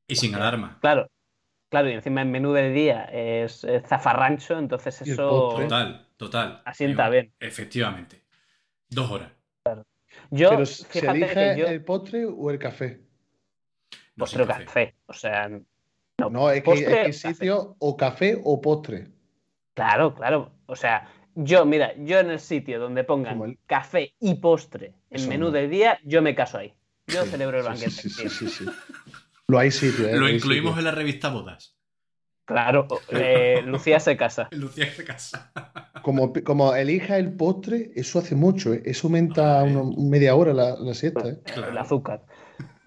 Y 0.07 0.15
sin 0.15 0.35
alarma. 0.35 0.77
Claro, 0.81 1.09
claro, 1.69 1.89
y 1.89 1.93
encima 1.93 2.21
el 2.21 2.27
menú 2.29 2.53
del 2.53 2.73
día 2.73 3.05
es, 3.05 3.63
es 3.63 3.83
zafarrancho, 3.87 4.57
entonces 4.57 5.01
eso. 5.01 5.49
Total, 5.57 6.07
total. 6.17 6.61
asienta 6.65 7.03
Digo, 7.03 7.11
bien. 7.13 7.33
Efectivamente. 7.39 8.21
Dos 8.89 9.09
horas. 9.11 9.31
Yo, 10.31 10.49
Pero 10.51 10.65
¿se 10.65 11.05
elige 11.07 11.33
que 11.33 11.55
yo 11.59 11.67
el 11.67 11.83
postre 11.83 12.25
o 12.25 12.49
el 12.51 12.57
café? 12.59 13.01
No, 14.15 14.21
postre 14.23 14.43
o 14.43 14.47
café. 14.47 14.65
café, 14.65 14.95
o 15.07 15.13
sea, 15.13 15.49
no, 15.49 16.29
No, 16.29 16.49
es 16.49 16.61
que, 16.61 16.61
postre 16.63 16.85
es 16.85 16.93
que 16.93 16.99
o 16.99 17.03
café. 17.03 17.33
sitio 17.33 17.75
o 17.79 17.97
café 17.97 18.41
o 18.43 18.61
postre. 18.61 19.07
Claro, 19.73 20.15
claro. 20.15 20.51
O 20.67 20.75
sea, 20.75 21.07
yo, 21.35 21.65
mira, 21.65 21.93
yo 21.97 22.19
en 22.19 22.31
el 22.31 22.39
sitio 22.39 22.79
donde 22.79 23.03
pongan 23.03 23.41
el- 23.43 23.59
café 23.67 24.13
y 24.19 24.35
postre 24.35 24.87
en 25.09 25.17
Eso 25.21 25.29
menú 25.29 25.45
no. 25.45 25.51
del 25.51 25.69
día, 25.69 25.99
yo 26.03 26.21
me 26.21 26.33
caso 26.35 26.57
ahí. 26.57 26.73
Yo 27.07 27.23
Sí, 27.23 27.29
celebro 27.31 27.59
el 27.59 27.63
banquete. 27.65 27.91
Sí, 27.91 28.09
sí, 28.09 28.21
tío. 28.21 28.29
sí, 28.29 28.47
sí, 28.49 28.65
sí. 28.65 28.71
Lo 29.47 29.59
hay 29.59 29.69
sitio, 29.71 30.07
¿eh? 30.07 30.17
Lo 30.17 30.25
hay 30.25 30.35
incluimos 30.35 30.71
sitio. 30.71 30.79
en 30.79 30.85
la 30.85 30.91
revista 30.91 31.29
Bodas. 31.29 31.75
Claro, 32.45 32.87
eh, 33.09 33.61
Lucía 33.65 33.99
se 33.99 34.17
casa. 34.17 34.47
Lucía 34.51 34.87
de 34.97 35.03
casa. 35.03 35.51
Como, 36.01 36.31
como 36.43 36.75
elija 36.75 37.17
el 37.17 37.33
postre, 37.35 37.91
eso 37.95 38.19
hace 38.19 38.35
mucho, 38.35 38.73
¿eh? 38.73 38.81
Eso 38.85 39.07
aumenta 39.07 39.65
media 39.97 40.35
hora 40.35 40.53
la, 40.53 40.75
la 40.79 40.93
siesta, 40.93 41.27
¿eh? 41.29 41.39
Claro. 41.43 41.71
El 41.71 41.77
azúcar. 41.77 42.23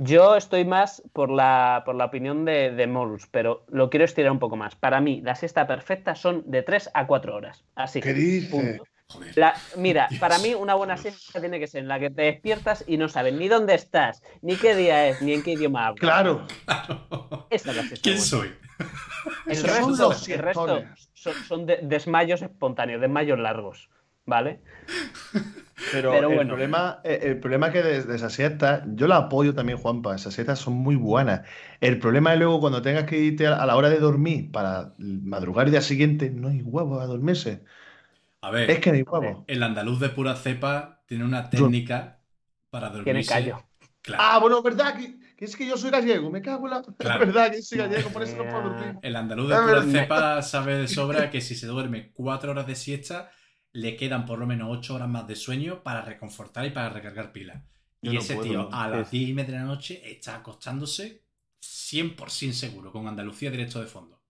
Yo 0.00 0.36
estoy 0.36 0.64
más 0.64 1.02
por 1.12 1.28
la, 1.30 1.82
por 1.84 1.96
la 1.96 2.04
opinión 2.04 2.44
de, 2.44 2.70
de 2.70 2.86
Molus, 2.86 3.26
pero 3.30 3.64
lo 3.68 3.90
quiero 3.90 4.04
estirar 4.04 4.30
un 4.30 4.38
poco 4.38 4.54
más. 4.56 4.76
Para 4.76 5.00
mí, 5.00 5.20
la 5.22 5.34
siesta 5.34 5.66
perfecta 5.66 6.14
son 6.14 6.42
de 6.48 6.62
3 6.62 6.90
a 6.94 7.06
4 7.08 7.34
horas. 7.34 7.64
Así. 7.74 8.00
¿Qué 8.00 8.14
dices? 8.14 8.50
punto. 8.50 8.84
Joder. 9.10 9.32
La- 9.38 9.54
mira, 9.76 10.06
Dios. 10.10 10.20
para 10.20 10.38
mí 10.38 10.54
una 10.54 10.74
buena 10.74 10.96
siesta 10.98 11.40
tiene 11.40 11.58
que 11.58 11.66
ser 11.66 11.80
en 11.80 11.88
la 11.88 11.98
que 11.98 12.10
te 12.10 12.22
despiertas 12.22 12.84
y 12.86 12.98
no 12.98 13.08
sabes 13.08 13.32
ni 13.34 13.48
dónde 13.48 13.74
estás, 13.74 14.22
ni 14.42 14.54
qué 14.56 14.76
día 14.76 15.08
es, 15.08 15.22
ni 15.22 15.32
en 15.32 15.42
qué 15.42 15.52
idioma 15.52 15.86
hablas. 15.86 16.00
Claro. 16.00 16.46
Esa 17.48 17.70
es 17.70 17.76
la 17.76 17.82
siesta 17.84 18.00
¿Quién 18.02 18.16
buena. 18.16 18.20
soy? 18.26 18.54
El 19.46 19.62
resto, 19.64 19.80
son 19.96 19.98
los 19.98 20.28
el 20.28 20.38
resto 20.38 20.66
siestones. 20.66 21.10
son, 21.14 21.34
son 21.48 21.66
de- 21.66 21.80
desmayos 21.82 22.42
espontáneos, 22.42 23.00
desmayos 23.00 23.38
largos, 23.38 23.88
¿vale? 24.26 24.60
Pero, 25.92 26.10
Pero 26.10 26.28
el, 26.28 26.34
bueno. 26.34 26.50
problema, 26.50 27.00
eh, 27.04 27.20
el 27.22 27.40
problema 27.40 27.70
que 27.70 27.82
de, 27.82 28.02
de 28.02 28.16
esas 28.16 28.32
siestas, 28.32 28.82
yo 28.94 29.06
la 29.06 29.16
apoyo 29.16 29.54
también, 29.54 29.78
Juanpa, 29.78 30.14
esas 30.14 30.34
siestas 30.34 30.58
son 30.58 30.74
muy 30.74 30.96
buenas. 30.96 31.48
El 31.80 31.98
problema 31.98 32.32
es 32.32 32.38
luego 32.38 32.60
cuando 32.60 32.82
tengas 32.82 33.04
que 33.04 33.18
irte 33.18 33.46
a, 33.46 33.64
la 33.64 33.76
hora 33.76 33.88
de 33.88 33.98
dormir 33.98 34.50
para 34.50 34.94
madrugar 34.98 35.66
el 35.66 35.72
día 35.72 35.80
siguiente, 35.80 36.30
no 36.30 36.48
hay 36.48 36.62
huevos 36.62 37.02
a 37.02 37.06
dormirse. 37.06 37.64
A 38.40 38.50
ver, 38.50 38.70
Es 38.70 38.80
que 38.80 38.90
no 38.90 38.96
hay 38.96 39.02
huevos. 39.02 39.44
el 39.46 39.62
andaluz 39.62 40.00
de 40.00 40.08
pura 40.10 40.36
cepa 40.36 41.02
tiene 41.06 41.24
una 41.24 41.48
técnica 41.48 42.20
para 42.70 42.90
dormirse. 42.90 43.04
Tiene 43.04 43.24
callo. 43.24 43.64
Claro. 44.02 44.22
Ah, 44.24 44.38
bueno, 44.38 44.62
verdad, 44.62 44.96
que, 44.96 45.18
que 45.36 45.44
es 45.44 45.56
que 45.56 45.66
yo 45.66 45.76
soy 45.76 45.90
gallego, 45.90 46.30
me 46.30 46.40
cago 46.40 46.66
en 46.66 46.70
la... 46.70 46.82
Claro. 46.82 47.24
Es 47.24 47.32
verdad 47.32 47.50
que 47.50 47.62
soy 47.62 47.78
gallego, 47.78 48.10
por 48.10 48.22
eso 48.22 48.36
no 48.36 48.50
puedo 48.50 48.70
dormir. 48.70 48.96
El 49.02 49.16
andaluz 49.16 49.48
de 49.48 49.54
Es 49.54 49.60
pura 49.60 49.82
cepa 49.82 50.42
sabe 50.42 50.76
de 50.78 50.88
sobra 50.88 51.30
que 51.30 51.40
si 51.40 51.54
se 51.54 51.66
duerme 51.66 52.10
cuatro 52.12 52.52
horas 52.52 52.66
de 52.66 52.74
siesta, 52.74 53.30
le 53.78 53.96
quedan 53.96 54.26
por 54.26 54.38
lo 54.38 54.46
menos 54.46 54.68
ocho 54.70 54.94
horas 54.96 55.08
más 55.08 55.26
de 55.28 55.36
sueño 55.36 55.82
para 55.82 56.02
reconfortar 56.02 56.66
y 56.66 56.70
para 56.70 56.90
recargar 56.90 57.32
pilas. 57.32 57.62
Y 58.02 58.10
no 58.10 58.20
ese 58.20 58.34
puedo, 58.34 58.48
tío 58.48 58.68
a 58.72 58.88
las 58.88 59.10
diez 59.10 59.28
y 59.28 59.34
media 59.34 59.54
de 59.54 59.60
la 59.60 59.66
noche 59.66 60.02
está 60.04 60.36
acostándose 60.36 61.22
100% 61.60 62.52
seguro, 62.52 62.92
con 62.92 63.06
Andalucía 63.06 63.50
directo 63.50 63.80
de 63.80 63.86
fondo. 63.86 64.20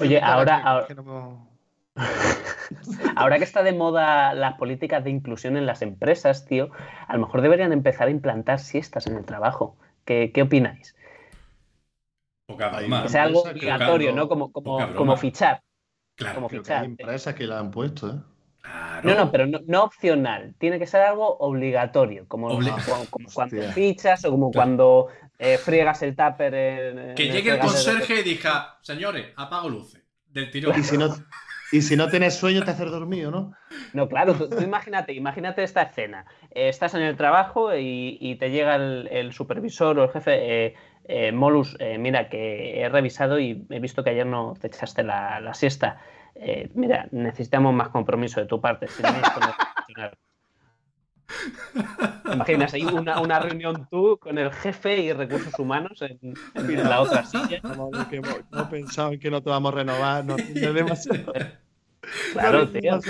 Oye, 0.00 0.20
ahora- 0.20 0.84
que 0.86 0.94
no 0.94 1.48
Ahora 3.16 3.38
que 3.38 3.44
está 3.44 3.62
de 3.64 3.72
moda 3.72 4.32
las 4.34 4.54
políticas 4.54 5.02
de 5.02 5.10
inclusión 5.10 5.56
en 5.56 5.66
las 5.66 5.82
empresas, 5.82 6.46
tío, 6.46 6.70
a 7.08 7.14
lo 7.14 7.20
mejor 7.20 7.40
deberían 7.40 7.72
empezar 7.72 8.06
a 8.06 8.10
implantar 8.12 8.60
siestas 8.60 9.08
en 9.08 9.16
el 9.16 9.24
trabajo. 9.24 9.76
¿Qué, 10.04 10.30
qué 10.32 10.42
opináis? 10.42 10.94
Poca 12.46 12.68
broma. 12.68 13.02
Que 13.02 13.08
sea 13.08 13.24
algo 13.24 13.42
obligatorio, 13.42 14.14
¿no? 14.14 14.28
Como, 14.28 14.52
como, 14.52 14.94
como 14.94 15.16
fichar. 15.16 15.62
Claro, 16.14 16.34
como 16.36 16.48
que 16.48 16.56
hay 16.56 16.62
fichar. 16.62 16.84
empresas 16.84 17.34
que 17.34 17.46
la 17.46 17.58
han 17.58 17.70
puesto, 17.70 18.10
¿eh? 18.10 18.20
Claro. 18.62 19.08
No, 19.08 19.14
no, 19.14 19.30
pero 19.30 19.46
no, 19.46 19.60
no 19.66 19.84
opcional. 19.84 20.54
Tiene 20.58 20.78
que 20.78 20.86
ser 20.86 21.02
algo 21.02 21.36
obligatorio, 21.38 22.26
como, 22.28 22.50
Obli- 22.50 22.74
como- 22.84 23.06
como 23.06 23.28
cuando 23.34 23.62
fichas 23.72 24.24
o 24.24 24.30
como 24.30 24.50
Claro. 24.50 24.64
cuando 24.66 25.08
eh, 25.38 25.58
friegas 25.58 26.02
el 26.02 26.16
tupper 26.16 26.54
en, 26.54 26.98
en 26.98 27.14
Que 27.14 27.28
llegue 27.30 27.50
el 27.52 27.58
conserje 27.60 28.20
y 28.20 28.22
diga, 28.22 28.78
señores, 28.82 29.28
apago 29.36 29.68
luces. 29.68 30.02
Del 30.26 30.50
tirón. 30.50 30.78
Y 30.78 30.82
si 30.82 30.98
no, 30.98 31.08
y 31.72 31.80
si 31.82 31.96
no 31.96 32.08
tienes 32.10 32.34
sueño, 32.36 32.62
te 32.64 32.70
haces 32.72 32.90
dormido, 32.90 33.30
¿no? 33.30 33.52
No, 33.92 34.08
claro, 34.08 34.34
tú, 34.34 34.48
tú 34.48 34.60
imagínate, 34.62 35.12
imagínate 35.14 35.62
esta 35.62 35.82
escena. 35.82 36.26
Eh, 36.50 36.68
estás 36.68 36.94
en 36.94 37.02
el 37.02 37.16
trabajo 37.16 37.74
y, 37.76 38.18
y 38.20 38.36
te 38.36 38.50
llega 38.50 38.74
el, 38.76 39.08
el 39.10 39.32
supervisor 39.32 39.98
o 39.98 40.04
el 40.04 40.10
jefe. 40.10 40.66
eh, 40.66 40.74
eh, 41.08 41.32
Molus, 41.32 41.74
eh, 41.80 41.96
mira, 41.98 42.28
que 42.28 42.80
he 42.80 42.88
revisado 42.88 43.40
y 43.40 43.66
he 43.70 43.80
visto 43.80 44.04
que 44.04 44.10
ayer 44.10 44.26
no 44.26 44.54
te 44.60 44.66
echaste 44.66 45.02
la, 45.02 45.40
la 45.40 45.54
siesta. 45.54 46.00
Eh, 46.34 46.70
mira, 46.74 47.08
necesitamos 47.10 47.74
más 47.74 47.88
compromiso 47.88 48.40
de 48.40 48.46
tu 48.46 48.60
parte. 48.60 48.88
Si 48.88 49.02
no, 49.02 49.08
esto 49.08 49.40
no 49.40 49.46
va 49.48 49.56
a 49.58 49.74
funcionar. 49.84 50.18
¿Te 52.24 52.32
Imaginas 52.34 52.74
ahí 52.74 52.84
una, 52.84 53.20
una 53.20 53.38
reunión 53.40 53.88
tú 53.90 54.18
con 54.20 54.38
el 54.38 54.52
jefe 54.52 54.98
y 54.98 55.12
recursos 55.12 55.58
humanos 55.58 56.02
en, 56.02 56.18
en 56.54 56.88
la 56.88 57.00
otra 57.00 57.24
silla. 57.24 57.60
Ver 57.62 58.06
que 58.10 58.16
en 58.16 59.18
que 59.20 59.30
no 59.30 59.42
te 59.42 59.50
vamos 59.50 59.72
a 59.72 59.76
renovar, 59.76 60.24
no 60.24 60.36
demasiado, 60.36 61.32
Claro, 62.32 62.60
no 62.60 62.68
tío. 62.68 63.00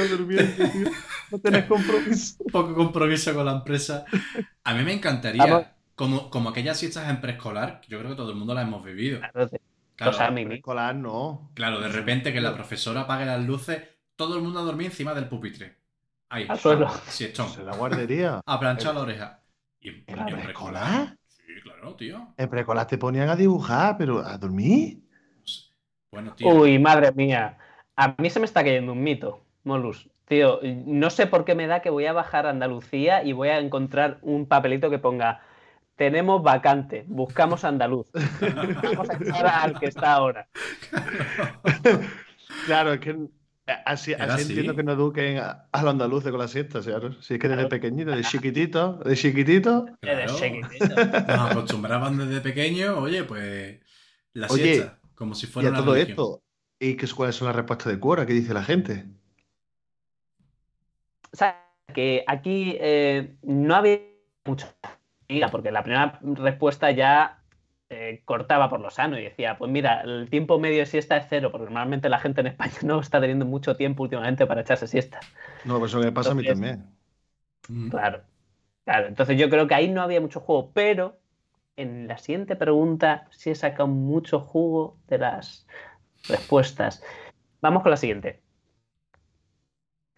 No 1.30 1.38
tienes 1.38 1.64
compromiso. 1.64 2.36
poco 2.50 2.74
compromiso 2.74 3.34
con 3.34 3.44
la 3.44 3.52
empresa. 3.52 4.04
A 4.64 4.74
mí 4.74 4.82
me 4.84 4.92
encantaría, 4.92 5.44
Vamos. 5.44 5.77
Como, 5.98 6.30
como 6.30 6.48
aquellas 6.50 6.78
siestas 6.78 7.10
en 7.10 7.20
preescolar, 7.20 7.80
yo 7.88 7.98
creo 7.98 8.10
que 8.12 8.16
todo 8.16 8.30
el 8.30 8.36
mundo 8.36 8.54
las 8.54 8.66
hemos 8.66 8.84
vivido. 8.84 9.18
Claro, 9.18 9.48
tío. 9.48 9.58
Claro, 9.96 10.12
Cosa 10.12 10.30
mimi. 10.30 10.54
Escolar 10.54 10.94
no. 10.94 11.50
claro, 11.54 11.80
de 11.80 11.88
repente 11.88 12.32
que 12.32 12.40
la 12.40 12.54
profesora 12.54 13.00
apague 13.00 13.26
las 13.26 13.44
luces, 13.44 13.82
todo 14.14 14.36
el 14.36 14.42
mundo 14.42 14.60
a 14.60 14.62
dormir 14.62 14.86
encima 14.86 15.12
del 15.12 15.28
pupitre. 15.28 15.76
Ahí, 16.30 16.46
Al 16.48 16.56
suelo. 16.58 16.88
siestón. 17.08 17.46
Pues 17.46 17.58
en 17.58 17.66
la 17.66 17.76
guardería. 17.76 18.40
A 18.46 18.60
planchar 18.60 18.94
la 18.94 19.00
oreja. 19.00 19.42
¿Y 19.80 19.88
en, 19.88 20.04
¿En 20.06 20.28
y 20.28 20.30
en 20.30 20.40
preescolar? 20.40 21.16
Sí, 21.26 21.52
claro, 21.64 21.96
tío. 21.96 22.32
En 22.36 22.48
preescolar 22.48 22.86
te 22.86 22.96
ponían 22.96 23.28
a 23.28 23.34
dibujar, 23.34 23.96
pero 23.98 24.20
a 24.20 24.38
dormir. 24.38 25.02
Bueno, 26.12 26.32
tío. 26.34 26.48
Uy, 26.48 26.78
madre 26.78 27.10
mía. 27.12 27.58
A 27.96 28.14
mí 28.18 28.30
se 28.30 28.38
me 28.38 28.46
está 28.46 28.62
cayendo 28.62 28.92
un 28.92 29.02
mito, 29.02 29.44
Molus. 29.64 30.08
Tío, 30.26 30.60
no 30.62 31.10
sé 31.10 31.26
por 31.26 31.44
qué 31.44 31.54
me 31.54 31.66
da 31.66 31.80
que 31.80 31.90
voy 31.90 32.06
a 32.06 32.12
bajar 32.12 32.46
a 32.46 32.50
Andalucía 32.50 33.24
y 33.24 33.32
voy 33.32 33.48
a 33.48 33.58
encontrar 33.58 34.18
un 34.22 34.46
papelito 34.46 34.90
que 34.90 34.98
ponga 34.98 35.40
tenemos 35.98 36.42
vacante, 36.42 37.04
buscamos 37.08 37.64
andaluz. 37.64 38.06
Vamos 38.82 39.10
a 39.10 39.14
echar 39.20 39.46
al 39.46 39.78
que 39.78 39.86
está 39.86 40.12
ahora. 40.14 40.48
Claro, 42.66 42.92
es 42.94 43.00
que 43.00 43.10
eh, 43.10 43.72
así, 43.86 44.12
Era 44.12 44.34
así 44.34 44.42
así. 44.42 44.52
entiendo 44.52 44.74
que 44.74 44.82
no 44.82 44.92
eduquen 44.92 45.38
a, 45.38 45.66
a 45.70 45.82
los 45.82 45.90
andaluces 45.92 46.30
con 46.30 46.40
la 46.40 46.48
siesta, 46.48 46.80
claro. 46.80 47.20
Si 47.22 47.34
es 47.34 47.40
que 47.40 47.48
desde 47.48 47.66
pequeñito, 47.66 48.10
de 48.10 48.22
chiquitito, 48.22 48.94
de 49.04 49.14
chiquitito. 49.16 49.86
Claro. 50.00 50.32
Nos 50.32 51.50
acostumbraban 51.50 52.16
desde 52.18 52.40
pequeño, 52.40 52.98
oye, 52.98 53.24
pues 53.24 53.80
la 54.34 54.46
Oye, 54.48 54.74
siesta, 54.74 54.98
como 55.14 55.34
si 55.34 55.46
Y 55.46 55.48
fuera 55.50 55.68
a 55.68 55.72
una 55.72 55.80
todo 55.80 55.94
religión. 55.94 56.10
esto, 56.12 56.42
¿y 56.80 56.94
qué, 56.96 57.06
cuáles 57.14 57.36
son 57.36 57.46
las 57.46 57.56
respuestas 57.56 57.92
de 57.92 57.98
Quora? 58.00 58.26
¿Qué 58.26 58.32
dice 58.34 58.52
la 58.54 58.62
gente? 58.64 59.06
O 61.32 61.36
sea, 61.36 61.64
que 61.94 62.24
aquí 62.26 62.76
eh, 62.80 63.36
no 63.42 63.74
había 63.76 64.00
mucho 64.44 64.66
Mira, 65.28 65.50
porque 65.50 65.70
la 65.70 65.82
primera 65.82 66.18
respuesta 66.22 66.90
ya 66.90 67.42
eh, 67.90 68.22
cortaba 68.24 68.68
por 68.68 68.80
lo 68.80 68.90
sano 68.90 69.18
y 69.18 69.24
decía, 69.24 69.56
pues 69.58 69.70
mira, 69.70 70.02
el 70.02 70.28
tiempo 70.30 70.58
medio 70.58 70.78
de 70.78 70.86
siesta 70.86 71.16
es 71.16 71.26
cero, 71.28 71.50
porque 71.50 71.66
normalmente 71.66 72.08
la 72.08 72.18
gente 72.18 72.40
en 72.40 72.48
España 72.48 72.72
no 72.82 73.00
está 73.00 73.20
teniendo 73.20 73.44
mucho 73.44 73.76
tiempo 73.76 74.02
últimamente 74.02 74.46
para 74.46 74.62
echarse 74.62 74.86
siesta. 74.86 75.20
No, 75.64 75.78
pues 75.78 75.92
eso 75.92 76.00
me 76.00 76.12
pasa 76.12 76.32
a 76.32 76.34
mí 76.34 76.44
también. 76.44 76.84
Mm. 77.68 77.88
Claro. 77.90 78.22
Claro, 78.84 79.06
entonces 79.06 79.38
yo 79.38 79.50
creo 79.50 79.66
que 79.66 79.74
ahí 79.74 79.90
no 79.90 80.00
había 80.00 80.20
mucho 80.20 80.40
juego, 80.40 80.70
pero 80.72 81.18
en 81.76 82.08
la 82.08 82.16
siguiente 82.16 82.56
pregunta 82.56 83.28
sí 83.30 83.50
he 83.50 83.54
sacado 83.54 83.86
mucho 83.86 84.40
jugo 84.40 84.96
de 85.08 85.18
las 85.18 85.66
respuestas. 86.26 87.02
Vamos 87.60 87.82
con 87.82 87.90
la 87.90 87.98
siguiente. 87.98 88.40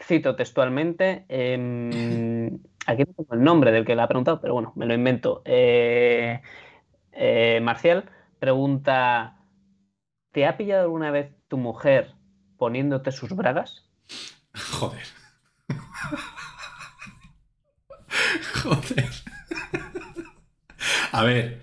Cito 0.00 0.36
textualmente. 0.36 1.24
em, 1.28 2.60
aquí 2.90 3.02
no 3.04 3.12
tengo 3.14 3.34
el 3.34 3.42
nombre 3.42 3.72
del 3.72 3.84
que 3.84 3.96
la 3.96 4.04
ha 4.04 4.08
preguntado, 4.08 4.40
pero 4.40 4.54
bueno, 4.54 4.72
me 4.76 4.86
lo 4.86 4.94
invento. 4.94 5.42
Eh, 5.44 6.40
eh, 7.12 7.60
Marcial 7.62 8.08
pregunta: 8.38 9.38
¿Te 10.32 10.46
ha 10.46 10.56
pillado 10.56 10.82
alguna 10.84 11.10
vez 11.10 11.32
tu 11.48 11.56
mujer 11.58 12.14
poniéndote 12.58 13.12
sus 13.12 13.30
bragas? 13.34 13.86
Joder. 14.54 15.02
Joder. 18.62 19.08
A 21.12 21.24
ver, 21.24 21.60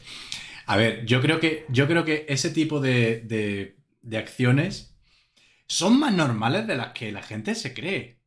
a 0.65 0.77
ver, 0.77 1.05
yo 1.05 1.21
creo 1.21 1.39
que, 1.39 1.65
yo 1.69 1.87
creo 1.87 2.05
que 2.05 2.25
ese 2.29 2.49
tipo 2.49 2.79
de, 2.79 3.21
de- 3.21 3.77
de 4.01 4.17
acciones 4.17 4.97
son 5.67 5.99
más 5.99 6.13
normales 6.13 6.65
de 6.67 6.77
las 6.77 6.93
que 6.93 7.11
la 7.11 7.21
gente 7.21 7.55
se 7.55 7.73
cree. 7.73 8.19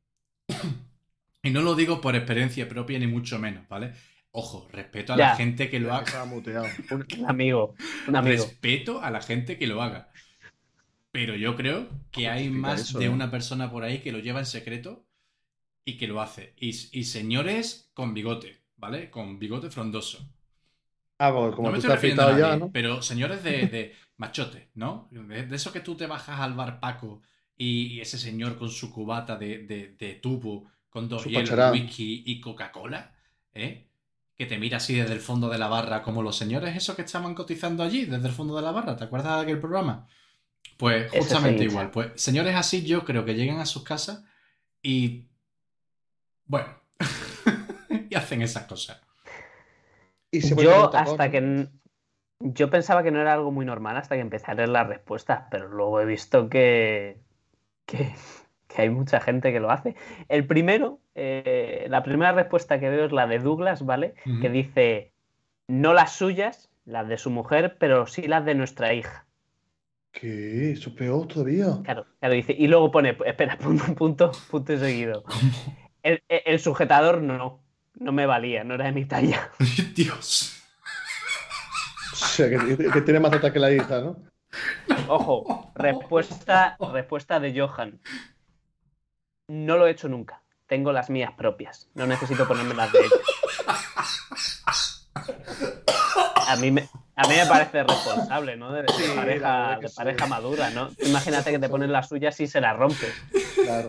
Y 1.42 1.50
no 1.50 1.62
lo 1.62 1.74
digo 1.74 2.00
por 2.00 2.16
experiencia 2.16 2.68
propia 2.68 2.98
ni 2.98 3.06
mucho 3.06 3.38
menos, 3.38 3.66
¿vale? 3.68 3.94
Ojo, 4.32 4.68
respeto 4.70 5.12
a 5.12 5.16
la 5.16 5.28
gente 5.28 5.68
que 5.70 5.80
lo 5.80 5.92
haga. 5.94 6.24
Un, 6.90 7.06
un 7.18 7.26
amigo, 7.28 7.74
un 8.06 8.16
amigo. 8.16 8.54
Respeto 8.54 9.00
a 9.02 9.10
la 9.10 9.20
gente 9.22 9.58
que 9.58 9.66
lo 9.66 9.82
haga. 9.82 10.10
Pero 11.12 11.34
yo 11.36 11.56
creo 11.56 11.88
que 12.10 12.28
hay 12.28 12.50
más 12.50 12.80
eso, 12.82 12.98
de 12.98 13.06
eh? 13.06 13.08
una 13.08 13.30
persona 13.30 13.70
por 13.70 13.84
ahí 13.84 14.00
que 14.00 14.12
lo 14.12 14.18
lleva 14.18 14.40
en 14.40 14.46
secreto 14.46 15.06
y 15.84 15.98
que 15.98 16.08
lo 16.08 16.20
hace. 16.22 16.54
Y, 16.58 16.70
y 16.98 17.04
señores 17.04 17.90
con 17.94 18.14
bigote, 18.14 18.62
¿vale? 18.76 19.10
Con 19.10 19.38
bigote 19.38 19.70
frondoso. 19.70 20.30
Ah, 21.18 21.32
pues 21.32 21.54
como 21.54 21.68
no 21.68 21.72
me 21.72 21.76
tú 21.76 21.78
estoy 21.78 21.90
estás 21.90 21.96
refiriendo 21.96 22.22
a 22.24 22.28
afeitado 22.28 22.32
nadie, 22.32 22.56
ya, 22.56 22.56
¿no? 22.56 22.72
pero 22.72 23.02
señores 23.02 23.42
de, 23.42 23.66
de 23.68 23.94
machote, 24.16 24.70
¿no? 24.74 25.08
De, 25.10 25.46
de 25.46 25.56
eso 25.56 25.72
que 25.72 25.80
tú 25.80 25.96
te 25.96 26.06
bajas 26.06 26.40
al 26.40 26.54
bar 26.54 26.80
Paco 26.80 27.22
y, 27.56 27.86
y 27.94 28.00
ese 28.00 28.18
señor 28.18 28.56
con 28.58 28.70
su 28.70 28.90
cubata 28.92 29.36
de, 29.36 29.58
de- 29.66 29.88
de 29.98 30.14
tubo 30.14 30.70
con 30.90 31.08
dos 31.08 31.24
hielos, 31.24 31.72
whisky 31.72 32.24
y 32.26 32.40
Coca-Cola, 32.40 33.14
¿eh? 33.54 33.86
Que 34.36 34.46
te 34.46 34.58
mira 34.58 34.78
así 34.78 34.96
desde 34.96 35.12
el 35.12 35.20
fondo 35.20 35.48
de 35.48 35.58
la 35.58 35.68
barra, 35.68 36.02
como 36.02 36.22
los 36.22 36.36
señores 36.36 36.76
esos 36.76 36.96
que 36.96 37.02
estaban 37.02 37.34
cotizando 37.34 37.82
allí, 37.82 38.06
desde 38.06 38.28
el 38.28 38.34
fondo 38.34 38.56
de 38.56 38.62
la 38.62 38.72
barra. 38.72 38.96
¿Te 38.96 39.04
acuerdas 39.04 39.36
de 39.36 39.42
aquel 39.42 39.60
programa? 39.60 40.08
Pues 40.76 41.10
justamente 41.10 41.64
igual. 41.64 41.90
Pues 41.90 42.12
señores 42.16 42.56
así, 42.56 42.84
yo 42.84 43.04
creo 43.04 43.24
que 43.24 43.34
llegan 43.34 43.60
a 43.60 43.66
sus 43.66 43.84
casas 43.84 44.24
y. 44.82 45.28
Bueno. 46.46 46.68
y 48.10 48.14
hacen 48.14 48.42
esas 48.42 48.64
cosas. 48.64 49.00
Y 50.30 50.40
se 50.42 50.54
ponen 50.54 50.70
Yo 50.70 50.94
hasta 50.94 51.30
que 51.30 51.68
yo 52.40 52.70
pensaba 52.70 53.02
que 53.02 53.10
no 53.10 53.20
era 53.20 53.34
algo 53.34 53.52
muy 53.52 53.66
normal 53.66 53.96
hasta 53.96 54.14
que 54.14 54.22
empecé 54.22 54.50
a 54.50 54.54
leer 54.54 54.70
las 54.70 54.86
respuestas, 54.86 55.44
pero 55.50 55.68
luego 55.68 56.00
he 56.00 56.06
visto 56.06 56.48
que, 56.48 57.20
que, 57.84 58.14
que 58.74 58.82
hay 58.82 58.90
mucha 58.90 59.20
gente 59.20 59.52
que 59.52 59.60
lo 59.60 59.70
hace. 59.70 59.96
El 60.28 60.46
primero, 60.46 61.00
eh, 61.14 61.86
la 61.88 62.02
primera 62.02 62.32
respuesta 62.32 62.78
que 62.78 62.88
veo 62.88 63.06
es 63.06 63.12
la 63.12 63.26
de 63.26 63.38
Douglas, 63.38 63.84
¿vale? 63.84 64.14
Que 64.40 64.48
dice, 64.48 65.12
no 65.66 65.92
las 65.92 66.12
suyas, 66.12 66.70
las 66.84 67.08
de 67.08 67.18
su 67.18 67.30
mujer, 67.30 67.76
pero 67.78 68.06
sí 68.06 68.22
las 68.22 68.44
de 68.44 68.54
nuestra 68.54 68.94
hija. 68.94 69.26
¿Qué? 70.12 70.72
Eso 70.72 70.90
es 70.90 70.96
peor 70.96 71.26
todavía. 71.26 71.66
Claro, 71.84 72.06
claro, 72.18 72.34
dice. 72.34 72.54
Y 72.56 72.66
luego 72.68 72.90
pone, 72.90 73.16
espera, 73.26 73.56
punto, 73.62 73.94
punto, 73.94 74.32
punto 74.50 74.72
y 74.72 74.78
seguido. 74.78 75.24
El, 76.02 76.58
sujetador 76.58 77.20
no, 77.20 77.62
no 77.94 78.12
me 78.12 78.26
valía, 78.26 78.64
no 78.64 78.74
era 78.74 78.86
de 78.86 78.92
mi 78.92 79.04
talla. 79.04 79.50
Dios. 79.94 80.56
O 82.12 82.16
sea, 82.16 82.48
que, 82.48 82.76
que 82.76 83.00
tiene 83.02 83.20
más 83.20 83.30
data 83.30 83.52
que 83.52 83.58
la 83.58 83.72
hija, 83.72 84.00
¿no? 84.00 84.16
Ojo, 85.08 85.70
respuesta, 85.74 86.76
respuesta 86.92 87.38
de 87.38 87.58
Johan. 87.58 88.00
No 89.52 89.76
lo 89.76 89.88
he 89.88 89.90
hecho 89.90 90.08
nunca. 90.08 90.42
Tengo 90.68 90.92
las 90.92 91.10
mías 91.10 91.32
propias. 91.36 91.88
No 91.94 92.06
necesito 92.06 92.46
ponerme 92.46 92.72
las 92.74 92.92
de 92.92 93.00
ellos. 93.00 93.20
A 96.46 96.56
mí 96.56 96.70
me, 96.70 96.88
a 97.16 97.26
mí 97.28 97.34
me 97.36 97.46
parece 97.46 97.82
responsable, 97.82 98.56
¿no? 98.56 98.72
De, 98.72 98.82
de 98.82 98.92
Sí, 98.92 99.10
pareja, 99.14 99.78
de 99.80 99.88
sí. 99.88 99.94
pareja 99.96 100.26
madura, 100.26 100.70
¿no? 100.70 100.90
Imagínate 101.04 101.50
que 101.50 101.58
te 101.58 101.68
pones 101.68 101.88
las 101.90 102.08
suyas 102.08 102.38
y 102.40 102.46
se 102.46 102.60
las 102.60 102.76
rompes. 102.76 103.12
Claro. 103.64 103.88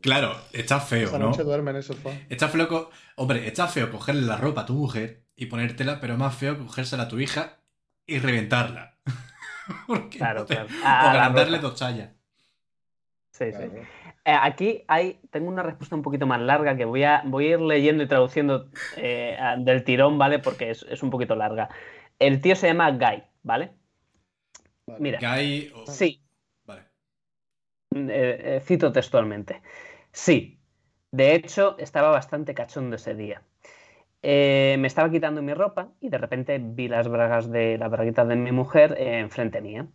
Claro, 0.00 0.36
está 0.52 0.80
feo, 0.80 1.08
Esa 1.08 1.18
¿no? 1.18 1.26
noche 1.30 1.42
duerme 1.42 1.72
en 1.72 1.78
el 1.78 1.82
sofá. 1.82 2.10
Está 2.30 2.48
feo, 2.48 2.66
co- 2.68 2.90
hombre, 3.16 3.46
está 3.46 3.66
feo 3.68 3.90
cogerle 3.90 4.22
la 4.22 4.36
ropa 4.36 4.62
a 4.62 4.66
tu 4.66 4.74
mujer 4.74 5.24
y 5.36 5.46
ponértela, 5.46 6.00
pero 6.00 6.16
más 6.16 6.34
feo 6.34 6.56
cogérsela 6.58 7.02
a 7.04 7.08
tu 7.08 7.18
hija 7.20 7.58
y 8.06 8.18
reventarla. 8.18 8.96
Claro, 10.10 10.40
no 10.40 10.46
te- 10.46 10.54
claro. 10.54 10.68
O 10.82 10.86
agrandarle 10.86 11.56
ropa. 11.58 11.68
dos 11.70 11.78
tallas. 11.80 12.10
Sí, 13.32 13.46
sí. 13.46 13.50
Claro. 13.52 13.72
Aquí 14.34 14.82
hay, 14.88 15.20
tengo 15.30 15.48
una 15.48 15.62
respuesta 15.62 15.94
un 15.94 16.02
poquito 16.02 16.26
más 16.26 16.40
larga 16.40 16.76
que 16.76 16.84
voy 16.84 17.04
a, 17.04 17.22
voy 17.24 17.46
a 17.46 17.50
ir 17.50 17.60
leyendo 17.60 18.02
y 18.02 18.08
traduciendo 18.08 18.68
eh, 18.96 19.36
del 19.58 19.84
tirón, 19.84 20.18
¿vale? 20.18 20.38
Porque 20.38 20.70
es, 20.70 20.84
es 20.88 21.02
un 21.02 21.10
poquito 21.10 21.36
larga. 21.36 21.68
El 22.18 22.40
tío 22.40 22.56
se 22.56 22.66
llama 22.68 22.90
Guy, 22.92 23.22
¿vale? 23.42 23.70
Vale. 24.86 25.00
Mira, 25.00 25.18
Guy 25.20 25.70
o- 25.74 25.86
sí, 25.86 26.22
Vale. 26.64 26.82
eh, 27.94 28.60
cito 28.64 28.92
textualmente. 28.92 29.62
Sí, 30.12 30.58
de 31.12 31.34
hecho, 31.34 31.76
estaba 31.78 32.10
bastante 32.10 32.54
cachondo 32.54 32.96
ese 32.96 33.14
día. 33.14 33.42
Eh, 34.22 34.76
me 34.78 34.88
estaba 34.88 35.10
quitando 35.10 35.42
mi 35.42 35.54
ropa 35.54 35.92
y 36.00 36.08
de 36.08 36.18
repente 36.18 36.58
vi 36.60 36.88
las 36.88 37.06
bragas 37.08 37.50
de 37.50 37.78
las 37.78 37.90
braguitas 37.90 38.26
de 38.26 38.36
mi 38.36 38.50
mujer 38.50 38.96
eh, 38.98 39.20
enfrente 39.20 39.60
mía. 39.60 39.86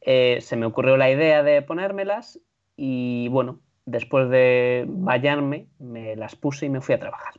Eh, 0.00 0.38
se 0.40 0.56
me 0.56 0.66
ocurrió 0.66 0.96
la 0.96 1.10
idea 1.10 1.42
de 1.42 1.62
ponérmelas 1.62 2.40
y 2.76 3.28
bueno, 3.28 3.60
después 3.86 4.28
de 4.28 4.84
bañarme, 4.88 5.68
me 5.78 6.16
las 6.16 6.36
puse 6.36 6.66
y 6.66 6.68
me 6.68 6.80
fui 6.80 6.94
a 6.94 6.98
trabajar. 6.98 7.34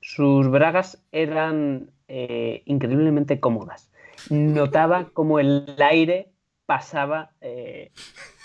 Sus 0.00 0.48
bragas 0.48 1.02
eran 1.12 1.90
eh, 2.08 2.62
increíblemente 2.66 3.40
cómodas. 3.40 3.90
Notaba 4.30 5.08
como 5.12 5.40
el 5.40 5.74
aire 5.78 6.30
pasaba 6.66 7.32
eh, 7.40 7.90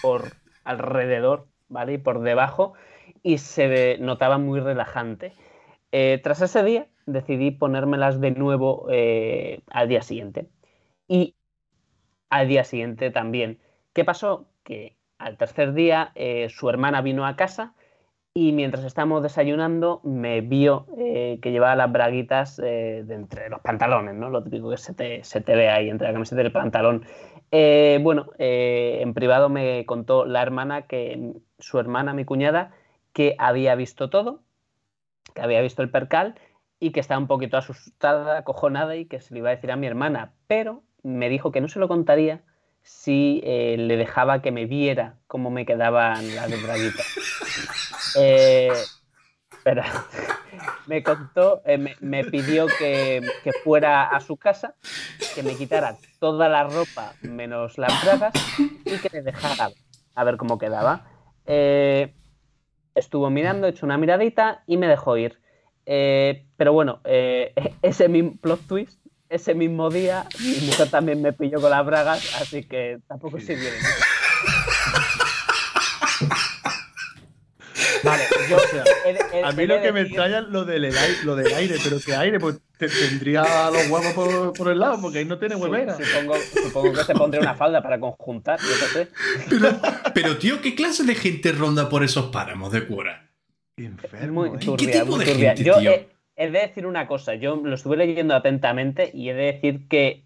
por 0.02 0.34
alrededor, 0.64 1.48
¿vale? 1.68 1.94
Y 1.94 1.98
por 1.98 2.22
debajo 2.22 2.74
y 3.22 3.40
se 3.40 3.98
notaba 4.00 4.38
muy 4.38 4.62
relajante. 4.62 5.34
Eh, 5.92 6.20
tras 6.24 6.42
ese 6.42 6.64
día 6.64 6.88
decidí 7.06 7.52
ponérmelas 7.52 8.22
de 8.22 8.32
nuevo 8.32 8.88
al 8.88 9.90
día 9.90 10.02
siguiente. 10.02 10.48
Y 11.08 11.36
al 12.30 12.48
día 12.48 12.64
siguiente 12.64 13.12
también. 13.12 13.60
¿Qué 13.94 14.06
pasó? 14.06 14.48
Que 14.64 14.99
al 15.20 15.38
tercer 15.38 15.74
día 15.74 16.12
eh, 16.16 16.48
su 16.50 16.70
hermana 16.70 17.02
vino 17.02 17.28
a 17.28 17.36
casa 17.36 17.74
y 18.34 18.54
mientras 18.54 18.86
estábamos 18.86 19.22
desayunando 19.22 20.02
me 20.04 20.42
vio 20.42 20.88
eh, 20.98 21.40
que 21.42 21.52
llevaba 21.52 21.76
las 21.76 21.92
braguitas 21.92 22.60
eh, 22.60 23.04
de 23.06 23.16
entre 23.16 23.50
los 23.50 23.60
pantalones, 23.60 24.16
¿no? 24.16 24.30
Lo 24.30 24.44
típico 24.44 24.70
que 24.70 24.78
se 24.78 24.94
te, 24.94 25.22
te 25.22 25.56
ve 25.56 25.70
ahí 25.70 25.90
entre 25.90 26.08
la 26.08 26.14
camiseta 26.14 26.42
y 26.42 26.46
el 26.46 26.52
pantalón. 26.52 27.06
Bueno, 27.52 28.28
en 28.38 29.14
privado 29.14 29.50
me 29.50 29.86
contó 29.86 30.26
la 30.26 30.42
hermana 30.42 30.84
que 30.84 31.34
su 31.58 31.80
hermana, 31.80 32.14
mi 32.14 32.24
cuñada, 32.24 32.72
que 33.12 33.36
había 33.40 33.74
visto 33.76 34.10
todo, 34.12 34.42
que 35.34 35.42
había 35.42 35.60
visto 35.62 35.82
el 35.82 35.90
percal 35.90 36.36
y 36.80 36.92
que 36.92 37.00
estaba 37.00 37.20
un 37.20 37.28
poquito 37.28 37.58
asustada, 37.58 38.38
acojonada 38.38 38.96
y 38.96 39.06
que 39.06 39.20
se 39.20 39.34
lo 39.34 39.40
iba 39.40 39.50
a 39.50 39.56
decir 39.56 39.72
a 39.72 39.76
mi 39.76 39.88
hermana, 39.88 40.34
pero 40.48 40.84
me 41.02 41.28
dijo 41.28 41.52
que 41.52 41.60
no 41.60 41.68
se 41.68 41.80
lo 41.80 41.88
contaría 41.88 42.44
si 42.90 43.40
eh, 43.44 43.76
le 43.78 43.98
dejaba 43.98 44.42
que 44.42 44.52
me 44.52 44.66
viera 44.66 45.20
cómo 45.28 45.52
me 45.52 45.64
quedaban 45.66 46.36
las 46.36 46.64
braguitas. 46.64 47.06
Eh, 48.16 48.72
espera, 49.52 49.86
me 50.88 51.04
contó, 51.04 51.62
eh, 51.64 51.78
me, 51.78 51.96
me 52.00 52.24
pidió 52.24 52.66
que, 52.80 53.22
que 53.44 53.54
fuera 53.64 54.08
a 54.08 54.20
su 54.20 54.36
casa, 54.36 54.74
que 55.36 55.44
me 55.44 55.54
quitara 55.54 55.96
toda 56.18 56.50
la 56.50 56.64
ropa 56.64 57.14
menos 57.22 57.78
las 57.78 57.94
bragas 58.04 58.34
y 58.84 58.98
que 58.98 59.10
le 59.12 59.22
dejara 59.22 59.70
a 60.16 60.24
ver 60.24 60.38
cómo 60.38 60.58
quedaba. 60.58 61.06
Eh, 61.46 62.16
estuvo 62.96 63.30
mirando, 63.30 63.68
echó 63.68 63.86
una 63.86 64.00
miradita 64.00 64.64
y 64.66 64.78
me 64.78 64.88
dejó 64.88 65.16
ir. 65.16 65.40
Pero 65.86 66.74
bueno, 66.74 67.02
ese 67.84 68.10
mismo 68.10 68.38
plot 68.42 68.66
twist, 68.66 69.06
ese 69.30 69.54
mismo 69.54 69.90
día, 69.90 70.26
mi 70.40 70.68
mujer 70.68 70.90
también 70.90 71.22
me 71.22 71.34
pilló 71.34 71.62
con 71.62 71.70
las 71.70 71.86
bragas, 71.86 72.36
así 72.42 72.64
que 72.64 73.00
tampoco 73.08 73.40
sirvió 73.40 73.70
de. 73.72 73.78
Vale, 78.04 78.24
yo 78.50 78.58
de- 78.58 79.20
he- 79.40 79.44
A 79.44 79.52
mí 79.52 79.66
lo 79.68 79.82
que 79.82 79.92
me 79.92 80.02
extraña 80.02 80.40
es 80.40 80.46
lo 80.48 80.64
del, 80.64 80.86
aire, 80.86 81.18
lo 81.24 81.36
del 81.36 81.54
aire, 81.54 81.76
pero 81.84 82.00
que 82.00 82.16
aire, 82.16 82.40
pues 82.40 82.58
te- 82.78 82.88
tendría 82.88 83.44
los 83.72 83.88
huevos 83.90 84.14
por, 84.14 84.54
por 84.54 84.70
el 84.72 84.80
lado, 84.80 85.02
porque 85.02 85.20
ahí 85.20 85.26
no 85.26 85.38
tiene 85.38 85.56
Sí, 85.56 85.62
huevera. 85.62 85.98
supongo, 85.98 86.36
supongo 86.64 86.94
que 86.94 87.04
se 87.04 87.14
pondría 87.14 87.42
una 87.42 87.56
falda 87.56 87.82
para 87.84 88.00
conjuntar, 88.00 88.58
yo 88.62 88.68
qué 88.80 88.86
sé. 88.94 89.08
Pero, 89.50 89.80
pero, 90.14 90.38
tío, 90.38 90.62
¿qué 90.62 90.76
clase 90.76 91.04
de 91.04 91.16
gente 91.16 91.52
ronda 91.52 91.90
por 91.90 92.04
esos 92.04 92.28
páramos 92.32 92.72
de? 92.72 92.88
Qué 92.88 93.84
Es 93.84 93.86
enfermo, 93.86 94.46
muy 94.46 94.58
¿eh? 94.58 94.60
turbia, 94.66 94.92
tipo 95.02 95.06
muy 95.16 95.26
de 95.26 95.32
turbia. 95.32 95.50
gente, 95.50 95.64
yo 95.64 95.78
tío? 95.80 95.92
He, 96.40 96.50
de 96.52 96.60
decir 96.60 96.86
una 96.88 97.06
cosa, 97.08 97.36
yo 97.36 97.56
lo 97.58 97.76
estuve 97.76 97.98
leyendo 97.98 98.34
atentamente 98.34 99.12
y 99.14 99.30
he 99.30 99.34
de 99.34 99.46
decir 99.54 99.88
que, 99.88 100.24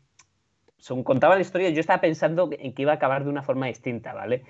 según 0.78 1.04
contaba 1.04 1.36
la 1.36 1.41
historia, 1.41 1.69
yo 1.69 1.80
estaba 1.80 2.02
pensando 2.02 2.49
en 2.58 2.73
que 2.73 2.82
iba 2.84 2.91
a 2.91 2.95
acabar 2.95 3.23
de 3.23 3.30
una 3.30 3.41
forma 3.43 3.67
distinta, 3.67 4.13
¿vale? 4.13 4.43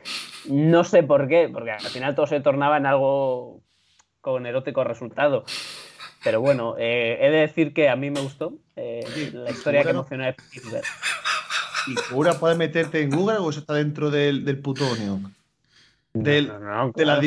No 0.50 0.84
sé 0.84 1.04
por 1.04 1.28
qué, 1.28 1.50
porque 1.52 1.72
al 1.72 1.80
final 1.82 2.16
todo 2.16 2.28
se 2.28 2.40
tornaba 2.42 2.78
en 2.78 2.86
algo 2.86 3.62
con 4.22 4.46
erótico 4.46 4.84
resultado. 4.84 5.46
Pero 6.24 6.40
bueno, 6.42 6.76
eh, 6.78 7.18
he 7.22 7.30
de 7.30 7.38
decir 7.40 7.74
que 7.74 7.90
a 7.90 7.96
mí 7.96 8.10
me 8.10 8.22
gustó 8.22 8.54
eh, 8.76 9.06
la 9.34 9.52
historia 9.52 9.82
que 9.82 9.92
no- 9.94 10.00
emocionó 10.00 10.24
a 10.24 10.30
Spielberg. 10.30 10.84
¿Y 11.88 11.96
Cura 12.14 12.34
puedes 12.40 12.58
meterte 12.58 13.02
en 13.02 13.10
Google 13.10 13.38
o 13.40 13.50
eso 13.50 13.60
está 13.60 13.74
dentro 13.74 14.10
del, 14.10 14.46
del 14.46 14.58
plutonio? 14.60 15.20
Del- 16.14 16.48
No, 16.48 16.60
no, 16.60 16.66
no, 16.88 16.92
De 16.94 17.06
la 17.06 17.20
claro. 17.20 17.22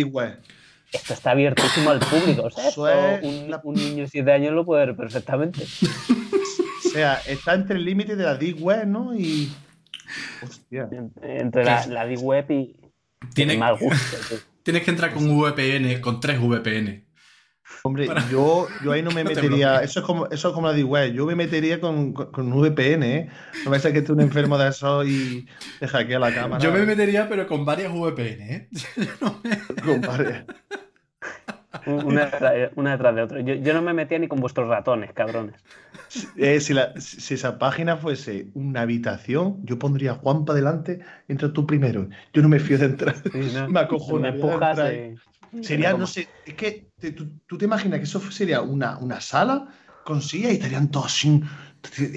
Esto 0.92 1.14
está 1.14 1.32
abiertísimo 1.32 1.90
al 1.90 1.98
público. 2.00 2.42
O 2.44 2.50
sea, 2.50 2.68
Eso 2.68 2.88
esto 2.88 3.26
es 3.26 3.42
un, 3.42 3.50
la- 3.50 3.60
un 3.64 3.74
niño 3.74 4.04
de 4.04 4.08
7 4.08 4.32
años 4.32 4.52
lo 4.54 4.64
puede 4.64 4.86
ver 4.86 4.96
perfectamente. 4.96 5.62
O 5.64 6.88
sea, 6.88 7.20
está 7.26 7.54
entre 7.54 7.76
el 7.76 7.84
límite 7.84 8.16
de 8.16 8.24
la 8.24 8.36
Deep 8.36 8.58
Web, 8.62 8.86
¿no? 8.86 9.14
Y. 9.14 9.52
Hostia. 10.42 10.88
En- 10.92 11.12
Entre 11.22 11.64
la, 11.64 11.86
la 11.86 12.06
Deep 12.06 12.20
Web 12.22 12.50
y 12.50 12.76
Tiene- 13.34 13.56
mal 13.58 13.76
gusto. 13.80 14.36
Tienes 14.62 14.82
que 14.82 14.90
entrar 14.90 15.12
con 15.12 15.28
VPN, 15.28 16.00
con 16.00 16.20
tres 16.20 16.40
VPN. 16.40 17.04
Hombre, 17.82 18.08
yo, 18.30 18.68
yo 18.82 18.92
ahí 18.92 19.02
no 19.02 19.10
me 19.10 19.24
No 19.24 19.30
metería. 19.30 19.82
Eso 19.82 20.00
es 20.00 20.06
como, 20.06 20.26
eso 20.26 20.48
es 20.48 20.54
como 20.54 20.66
la 20.66 20.72
Deep 20.72 20.88
Web. 20.88 21.12
Yo 21.12 21.26
me 21.26 21.34
metería 21.34 21.80
con, 21.80 22.12
con, 22.12 22.32
con 22.32 22.52
VPN, 22.52 23.02
¿eh? 23.02 23.28
No 23.64 23.70
me 23.70 23.76
a 23.76 23.80
que 23.80 24.02
tú 24.02 24.12
un 24.12 24.20
enfermo 24.20 24.58
de 24.58 24.68
eso 24.68 25.04
y 25.04 25.46
te 25.78 25.86
hackea 25.86 26.18
la 26.18 26.34
cámara. 26.34 26.62
Yo 26.62 26.72
me 26.72 26.84
metería, 26.84 27.28
pero 27.28 27.46
con 27.46 27.64
varias 27.64 27.92
VPN, 27.92 28.40
¿eh? 28.40 28.68
compadre. 29.84 30.46
Una, 31.86 32.30
detrás- 32.30 32.72
una 32.76 32.92
detrás 32.92 33.14
de 33.14 33.22
otra. 33.22 33.40
Yo, 33.40 33.54
yo 33.54 33.74
no 33.74 33.82
me 33.82 33.92
metía 33.94 34.18
ni 34.18 34.28
con 34.28 34.40
vuestros 34.40 34.68
ratones, 34.68 35.12
cabrones. 35.12 35.54
Eh, 36.36 36.60
si, 36.60 36.72
la- 36.74 36.98
si 37.00 37.34
esa 37.34 37.58
página 37.58 37.96
fuese 37.96 38.48
una 38.54 38.82
habitación, 38.82 39.60
yo 39.64 39.78
pondría 39.78 40.12
a 40.12 40.14
Juanpa 40.14 40.54
delante, 40.54 41.00
entra 41.28 41.52
tú 41.52 41.66
primero. 41.66 42.08
Yo 42.32 42.42
no 42.42 42.48
me 42.48 42.60
fío 42.60 42.78
de 42.78 42.86
entrar. 42.86 43.16
Sí, 43.32 43.38
¿no? 43.52 43.68
Me 43.68 43.80
acojonaría 43.80 44.32
Me 44.32 44.52
empujas 44.54 44.80
Sería, 45.62 45.94
no 45.94 46.06
sé, 46.06 46.28
es 46.44 46.54
que 46.54 46.88
te- 46.98 47.12
tú, 47.12 47.28
tú 47.46 47.58
te 47.58 47.64
imaginas 47.64 47.98
que 47.98 48.04
eso 48.04 48.20
sería 48.30 48.60
una, 48.62 48.98
una 48.98 49.20
sala 49.20 49.68
con 50.04 50.20
sillas 50.22 50.52
y 50.52 50.54
estarían 50.56 50.90
todos 50.90 51.06
así. 51.06 51.40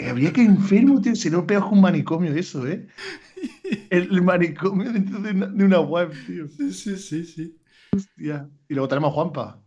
Habría 0.09 0.33
que 0.33 0.41
enfermo, 0.41 1.01
tío. 1.01 1.15
Sería 1.15 1.39
un 1.39 1.47
peor 1.47 1.67
que 1.67 1.73
un 1.75 1.81
manicomio 1.81 2.33
eso, 2.33 2.67
¿eh? 2.67 2.87
El, 3.89 4.03
el 4.11 4.21
manicomio 4.21 4.91
dentro 4.91 5.19
de 5.19 5.31
una, 5.31 5.47
de 5.47 5.63
una 5.63 5.79
web, 5.79 6.11
tío. 6.25 6.47
Sí, 6.47 6.71
sí, 6.73 6.97
sí, 6.97 7.23
sí. 7.25 7.55
Hostia. 7.95 8.49
Y 8.67 8.73
luego 8.73 8.87
tenemos 8.87 9.11
a 9.11 9.13
Juanpa. 9.13 9.59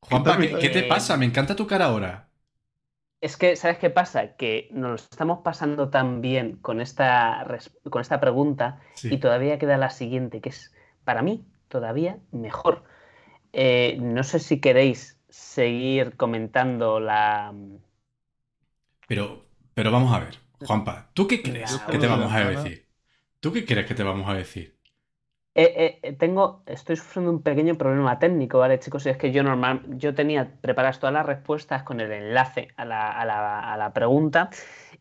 Juanpa, 0.00 0.38
¿qué, 0.38 0.70
te 0.70 0.82
pasa? 0.84 1.16
Me 1.16 1.26
encanta 1.26 1.54
tu 1.54 1.66
cara 1.66 1.86
ahora. 1.86 2.28
Es 3.20 3.36
que, 3.36 3.56
¿sabes 3.56 3.78
qué 3.78 3.90
pasa? 3.90 4.36
Que 4.36 4.68
nos 4.72 5.02
estamos 5.10 5.40
pasando 5.42 5.90
tan 5.90 6.20
bien 6.20 6.56
con 6.56 6.80
esta, 6.80 7.46
con 7.90 8.00
esta 8.00 8.20
pregunta 8.20 8.80
Sí. 8.94 9.12
y 9.12 9.18
todavía 9.18 9.58
queda 9.58 9.76
la 9.76 9.90
siguiente, 9.90 10.40
que 10.40 10.50
es 10.50 10.72
para 11.04 11.22
mí 11.22 11.44
todavía 11.68 12.18
mejor. 12.30 12.84
Eh, 13.52 13.98
no 14.00 14.22
sé 14.22 14.38
si 14.38 14.60
queréis 14.60 15.20
seguir 15.28 16.16
comentando 16.16 17.00
la, 17.00 17.52
Pero, 19.06 19.46
pero 19.74 19.90
vamos 19.90 20.14
a 20.14 20.20
ver, 20.20 20.38
Juanpa, 20.64 21.10
¿tú 21.12 21.26
qué 21.26 21.42
crees 21.42 21.78
que 21.90 21.98
te 21.98 22.06
vamos 22.06 22.32
a 22.32 22.48
decir? 22.48 22.88
¿Tú 23.40 23.52
qué 23.52 23.64
crees 23.64 23.86
que 23.86 23.94
te 23.94 24.02
vamos 24.02 24.28
a 24.28 24.34
decir? 24.34 24.77
Eh, 25.60 25.74
eh, 25.76 25.98
eh, 26.04 26.12
tengo, 26.12 26.62
estoy 26.66 26.94
sufriendo 26.94 27.32
un 27.32 27.42
pequeño 27.42 27.74
problema 27.74 28.20
técnico, 28.20 28.60
¿vale, 28.60 28.78
chicos? 28.78 29.04
Y 29.06 29.08
es 29.08 29.16
que 29.16 29.32
yo 29.32 29.42
normal, 29.42 29.82
yo 29.98 30.14
tenía 30.14 30.52
preparadas 30.60 31.00
todas 31.00 31.12
las 31.12 31.26
respuestas 31.26 31.82
con 31.82 31.98
el 31.98 32.12
enlace 32.12 32.68
a 32.76 32.84
la, 32.84 33.10
a 33.10 33.24
la- 33.24 33.72
a 33.72 33.76
la 33.76 33.92
pregunta 33.92 34.50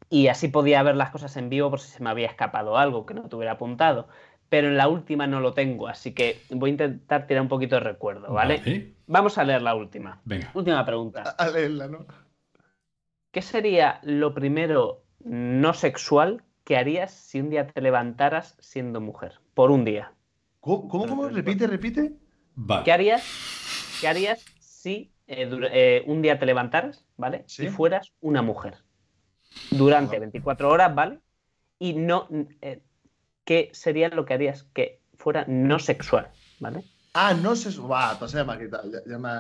y 0.10 0.30
así 0.30 0.48
podía 0.48 0.82
ver 0.82 0.96
las 0.96 1.12
cosas 1.12 1.38
en 1.38 1.50
vivo 1.50 1.70
por 1.70 1.80
si 1.80 1.92
se 1.92 2.02
me 2.04 2.10
había 2.10 2.26
escapado 2.26 2.76
algo 2.76 3.06
que 3.06 3.14
no 3.14 3.30
tuviera 3.30 3.52
apuntado. 3.52 4.08
Pero 4.50 4.70
en 4.70 4.78
la 4.78 4.88
última 4.88 5.28
no 5.28 5.42
lo 5.42 5.54
tengo, 5.54 5.88
así 5.90 6.14
que 6.16 6.38
voy 6.50 6.70
a 6.70 6.72
intentar 6.72 7.28
tirar 7.28 7.44
un 7.44 7.50
poquito 7.50 7.76
de 7.76 7.82
recuerdo, 7.82 8.34
¿vale? 8.34 8.58
Vale. 8.58 8.94
Vamos 9.06 9.38
a 9.38 9.44
leer 9.44 9.62
la 9.62 9.76
última. 9.76 10.22
Venga. 10.26 10.50
Última 10.56 10.84
pregunta. 10.84 11.36
A 11.38 11.50
leerla, 11.50 11.88
¿no? 11.88 12.08
¿Qué 13.32 13.44
sería 13.44 14.00
lo 14.02 14.34
primero 14.34 15.04
no 15.20 15.76
sexual 15.76 16.42
que 16.64 16.78
harías 16.78 17.12
si 17.12 17.42
un 17.42 17.52
día 17.52 17.68
te 17.68 17.80
levantaras 17.80 18.58
siendo 18.60 19.02
mujer? 19.02 19.34
Por 19.54 19.70
un 19.70 19.86
día. 19.86 20.14
¿Cómo, 20.60 20.88
cómo, 20.88 21.08
cómo? 21.08 21.30
Repite, 21.30 21.68
repite. 21.68 22.14
Vale. 22.56 22.84
¿Qué 22.84 22.92
harías, 22.92 23.24
qué 24.02 24.08
harías 24.08 24.44
si 24.60 25.12
eh, 25.28 25.50
eh, 25.72 26.04
un 26.08 26.22
día 26.22 26.40
te 26.40 26.46
levantaras, 26.46 27.06
¿vale? 27.18 27.44
Sí. 27.48 27.66
Y 27.66 27.70
fueras 27.70 28.14
una 28.22 28.42
mujer. 28.42 28.78
Durante 29.72 30.16
Ajá. 30.18 30.22
24 30.22 30.70
horas, 30.70 30.94
¿vale? 30.94 31.20
Y 31.80 31.94
no. 31.94 32.28
eh, 32.62 32.82
¿Qué 33.46 33.70
sería 33.72 34.10
lo 34.10 34.26
que 34.26 34.34
harías 34.34 34.64
que 34.74 35.00
fuera 35.18 35.46
no 35.48 35.80
sexual, 35.80 36.30
¿vale? 36.60 36.84
Ah, 37.20 37.34
no 37.34 37.56
se. 37.56 37.70
Va, 37.82 38.12
entonces 38.14 38.38
ya 38.38 38.44
me 38.46 38.54
ha 38.54 38.60
quitado. 38.60 38.84
Ya, 38.92 39.00
ya 39.10 39.18
me 39.18 39.28
ha- 39.30 39.40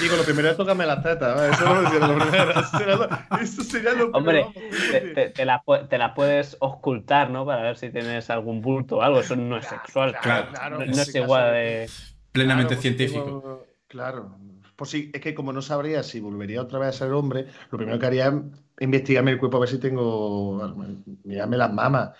Digo, 0.00 0.16
lo 0.16 0.24
primero 0.24 0.50
es 0.50 0.56
tocarme 0.58 0.84
las 0.84 1.02
tetas. 1.02 1.34
¿vale? 1.34 1.52
Eso 1.54 1.64
no 1.64 1.74
lo 1.76 1.82
decía 1.82 2.06
lo 2.06 2.18
primero. 2.18 2.50
Eso 2.60 2.78
sería 2.78 2.96
lo, 2.96 3.08
eso 3.40 3.62
sería 3.64 3.92
lo 3.94 4.10
Hombre, 4.10 4.46
primero. 4.54 4.90
te, 4.90 5.00
te- 5.14 5.30
te 5.30 5.44
la, 5.46 5.62
pu- 5.64 5.88
te 5.88 5.96
la 5.96 6.12
puedes 6.14 6.56
ocultar, 6.60 7.30
¿no? 7.30 7.46
Para 7.46 7.62
ver 7.62 7.78
si 7.78 7.88
tienes 7.88 8.28
algún 8.28 8.60
bulto 8.60 8.96
o 8.98 9.02
algo. 9.02 9.20
Eso 9.20 9.36
no 9.36 9.56
es 9.56 9.66
sexual. 9.66 10.14
claro, 10.20 10.48
claro, 10.52 10.78
no, 10.78 10.84
es 10.84 11.14
igual 11.14 11.52
de. 11.52 11.88
Plenamente 12.32 12.74
Claro, 12.76 12.80
pues 12.80 12.96
científico. 12.96 13.66
claro. 13.88 14.38
Pues 14.76 14.90
sí, 14.90 15.10
es 15.14 15.20
que 15.20 15.34
como 15.34 15.52
no 15.52 15.62
sabría 15.62 16.02
si 16.02 16.20
volvería 16.20 16.60
otra 16.60 16.78
vez 16.80 16.88
a 16.88 16.92
ser 16.92 17.12
hombre, 17.12 17.46
lo 17.70 17.78
primero 17.78 17.98
que 17.98 18.06
haría 18.06 18.26
es 18.26 18.34
investigarme 18.80 19.30
el 19.30 19.38
cuerpo 19.38 19.56
a 19.56 19.60
ver 19.60 19.68
si 19.70 19.78
tengo. 19.78 20.74
Mirarme 21.22 21.56
las 21.56 21.72
mamas. 21.72 22.10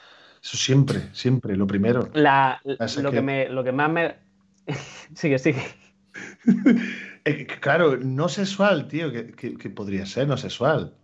Eso 0.42 0.56
siempre, 0.56 1.08
siempre, 1.12 1.56
lo 1.56 1.66
primero. 1.66 2.08
La, 2.14 2.60
lo, 2.64 2.76
que- 3.10 3.16
que 3.16 3.22
me, 3.22 3.48
lo 3.48 3.64
que 3.64 3.72
más 3.72 3.90
me. 3.90 4.23
sigue, 5.14 5.38
sigue. 5.38 5.62
Eh, 7.26 7.46
claro, 7.46 7.96
no 7.96 8.28
sexual, 8.28 8.86
tío, 8.86 9.10
que, 9.10 9.32
que- 9.32 9.56
que 9.56 9.70
podría 9.70 10.04
ser 10.04 10.28
no 10.28 10.36
sexual. 10.36 10.94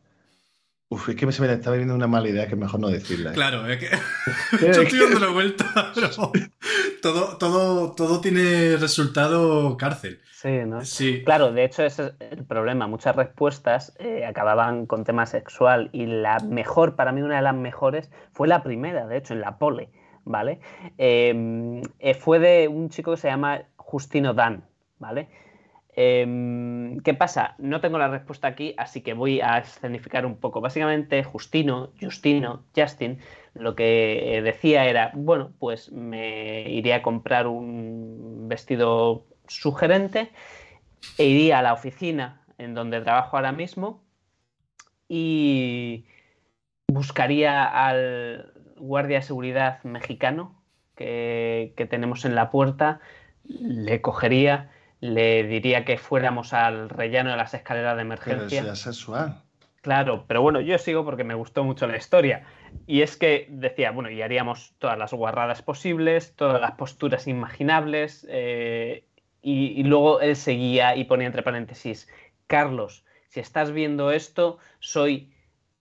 Uf, 0.90 1.08
es 1.08 1.16
que 1.16 1.32
se 1.32 1.40
me 1.40 1.50
está 1.50 1.70
viniendo 1.70 1.94
una 1.94 2.08
mala 2.08 2.28
idea 2.28 2.46
que 2.46 2.54
es 2.54 2.60
mejor 2.60 2.78
no 2.80 2.88
decirla. 2.88 3.30
¿eh? 3.30 3.32
Claro, 3.32 3.66
es 3.66 3.78
que 3.78 3.88
yo 4.60 4.82
estoy 4.82 4.98
dándole 4.98 5.28
vuelta, 5.32 5.92
pero 5.94 6.10
todo, 7.00 7.38
todo, 7.38 7.92
todo 7.92 8.20
tiene 8.20 8.76
resultado 8.76 9.76
cárcel. 9.78 10.20
Sí, 10.32 10.58
¿no? 10.66 10.84
Sí. 10.84 11.22
Claro, 11.24 11.52
de 11.52 11.64
hecho 11.64 11.84
ese 11.84 12.06
es 12.06 12.12
el 12.32 12.44
problema. 12.44 12.86
Muchas 12.86 13.16
respuestas 13.16 13.94
eh, 13.98 14.26
acababan 14.26 14.84
con 14.86 15.04
tema 15.04 15.24
sexual 15.26 15.88
y 15.92 16.06
la 16.06 16.38
mejor, 16.40 16.96
para 16.96 17.12
mí 17.12 17.22
una 17.22 17.36
de 17.36 17.42
las 17.42 17.54
mejores, 17.54 18.10
fue 18.32 18.46
la 18.48 18.62
primera, 18.62 19.06
de 19.06 19.16
hecho, 19.16 19.32
en 19.32 19.40
la 19.42 19.58
pole, 19.58 19.90
¿vale? 20.24 20.60
Eh, 20.98 21.82
eh, 21.98 22.14
fue 22.14 22.38
de 22.38 22.68
un 22.68 22.90
chico 22.90 23.12
que 23.12 23.16
se 23.16 23.28
llama 23.28 23.62
Justino 23.76 24.34
Dan, 24.34 24.64
¿vale? 24.98 25.28
Eh, 25.96 26.96
¿Qué 27.04 27.14
pasa? 27.14 27.54
No 27.58 27.80
tengo 27.80 27.98
la 27.98 28.08
respuesta 28.08 28.48
aquí, 28.48 28.74
así 28.78 29.02
que 29.02 29.14
voy 29.14 29.40
a 29.40 29.58
escenificar 29.58 30.24
un 30.24 30.36
poco. 30.36 30.60
Básicamente, 30.60 31.22
Justino, 31.24 31.90
Justino, 32.00 32.64
Justin, 32.74 33.18
lo 33.54 33.74
que 33.74 34.36
eh, 34.36 34.42
decía 34.42 34.86
era, 34.86 35.10
bueno, 35.14 35.52
pues 35.58 35.90
me 35.92 36.70
iría 36.70 36.96
a 36.96 37.02
comprar 37.02 37.46
un 37.46 38.46
vestido 38.48 39.26
sugerente 39.48 40.30
e 41.18 41.26
iría 41.26 41.58
a 41.58 41.62
la 41.62 41.72
oficina 41.72 42.46
en 42.58 42.74
donde 42.74 43.00
trabajo 43.00 43.36
ahora 43.36 43.52
mismo 43.52 44.02
y 45.08 46.04
buscaría 46.86 47.64
al 47.64 48.52
guardia 48.80 49.18
de 49.18 49.22
seguridad 49.22 49.82
mexicano 49.84 50.60
que, 50.96 51.72
que 51.76 51.86
tenemos 51.86 52.24
en 52.24 52.34
la 52.34 52.50
puerta, 52.50 53.00
le 53.44 54.00
cogería, 54.00 54.70
le 55.00 55.44
diría 55.44 55.84
que 55.84 55.96
fuéramos 55.98 56.52
al 56.52 56.88
rellano 56.88 57.30
de 57.30 57.36
las 57.36 57.54
escaleras 57.54 57.96
de 57.96 58.02
Pero 58.04 58.14
emergencia. 58.14 58.58
eso 58.58 58.66
ya 58.66 58.72
es 58.72 58.78
sexual. 58.80 59.42
Claro, 59.82 60.24
pero 60.26 60.42
bueno, 60.42 60.60
yo 60.60 60.76
sigo 60.76 61.04
porque 61.06 61.24
me 61.24 61.32
gustó 61.34 61.64
mucho 61.64 61.86
la 61.86 61.96
historia. 61.96 62.44
Y 62.86 63.00
es 63.00 63.16
que 63.16 63.46
decía, 63.48 63.92
bueno, 63.92 64.10
y 64.10 64.20
haríamos 64.20 64.74
todas 64.78 64.98
las 64.98 65.14
guarradas 65.14 65.62
posibles, 65.62 66.34
todas 66.36 66.60
las 66.60 66.72
posturas 66.72 67.26
imaginables. 67.26 68.26
eh, 68.28 69.04
y, 69.42 69.68
y 69.80 69.84
luego 69.84 70.20
él 70.20 70.36
seguía 70.36 70.96
y 70.96 71.04
ponía 71.04 71.26
entre 71.26 71.42
paréntesis, 71.42 72.08
Carlos, 72.46 73.06
si 73.28 73.40
estás 73.40 73.72
viendo 73.72 74.10
esto, 74.10 74.58
soy 74.80 75.32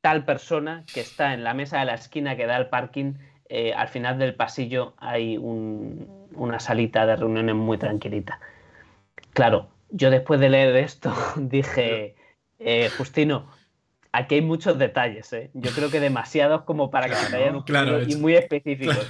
tal 0.01 0.25
persona 0.25 0.85
que 0.91 1.01
está 1.01 1.33
en 1.33 1.43
la 1.43 1.53
mesa 1.53 1.79
de 1.79 1.85
la 1.85 1.93
esquina 1.95 2.35
que 2.35 2.45
da 2.45 2.55
al 2.55 2.69
parking. 2.69 3.13
eh, 3.51 3.73
al 3.73 3.88
final 3.88 4.19
del 4.19 4.35
pasillo 4.35 4.93
hay 4.99 5.35
un- 5.38 6.27
una 6.35 6.59
salita 6.59 7.07
de 7.07 7.15
reuniones 7.15 7.55
muy 7.55 7.79
tranquilita. 7.79 8.39
Claro, 9.33 9.69
yo 9.89 10.12
después 10.12 10.39
de 10.39 10.49
leer 10.49 10.75
esto 10.75 11.12
dije, 11.35 12.15
eh, 12.59 12.91
Justino, 12.95 13.49
aquí 14.12 14.35
hay 14.35 14.41
muchos 14.41 14.77
detalles, 14.77 15.33
¿eh? 15.33 15.49
Yo 15.55 15.71
creo 15.71 15.89
que 15.89 15.99
demasiados 15.99 16.62
como 16.62 16.91
para 16.91 17.07
que 17.07 17.15
se 17.15 17.29
te 17.31 17.38
hayan 17.38 17.55
ocurrido 17.55 17.83
claro, 17.85 18.03
y 18.07 18.15
muy 18.17 18.35
específicos. 18.35 19.07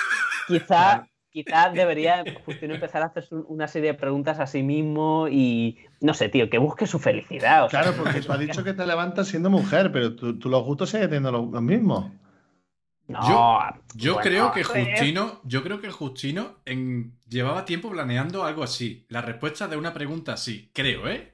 Quizá, 0.48 1.06
quizá 1.32 1.70
debería 1.70 2.24
Justino 2.44 2.74
empezar 2.74 3.02
a 3.02 3.06
hacerse 3.06 3.34
un- 3.34 3.46
una 3.48 3.66
serie 3.66 3.92
de 3.92 3.98
preguntas 3.98 4.38
a 4.38 4.46
sí 4.46 4.62
mismo 4.62 5.26
y, 5.28 5.78
no 6.00 6.14
sé, 6.14 6.28
tío, 6.28 6.48
que 6.50 6.58
busque 6.58 6.86
su 6.86 6.98
felicidad. 6.98 7.64
o 7.64 7.70
sea, 7.70 7.82
Claro, 7.82 7.96
porque 7.96 8.20
tú 8.20 8.32
has 8.32 8.38
dicho 8.38 8.62
que 8.62 8.74
te 8.74 8.86
levantas 8.86 9.28
siendo 9.28 9.48
mujer, 9.50 9.90
pero 9.92 10.14
tú, 10.14 10.38
tú 10.38 10.48
los 10.48 10.62
gustos 10.64 10.90
sigues 10.90 11.06
teniendo 11.08 11.32
los, 11.32 11.50
los 11.50 11.62
mismos. 11.62 12.10
no, 13.08 13.60
Yo 13.94 14.14
bueno, 14.14 14.28
creo 14.30 14.52
que 14.52 14.64
joder. 14.64 14.86
Justino, 14.90 15.40
yo 15.44 15.62
creo 15.62 15.80
que 15.80 15.90
Justino 15.90 16.56
en- 16.64 17.12
llevaba 17.28 17.64
tiempo 17.64 17.90
planeando 17.90 18.44
algo 18.44 18.62
así. 18.62 19.04
La 19.08 19.20
respuesta 19.22 19.66
de 19.68 19.76
una 19.76 19.92
pregunta 19.92 20.34
así, 20.34 20.70
creo, 20.72 21.08
¿eh? 21.08 21.32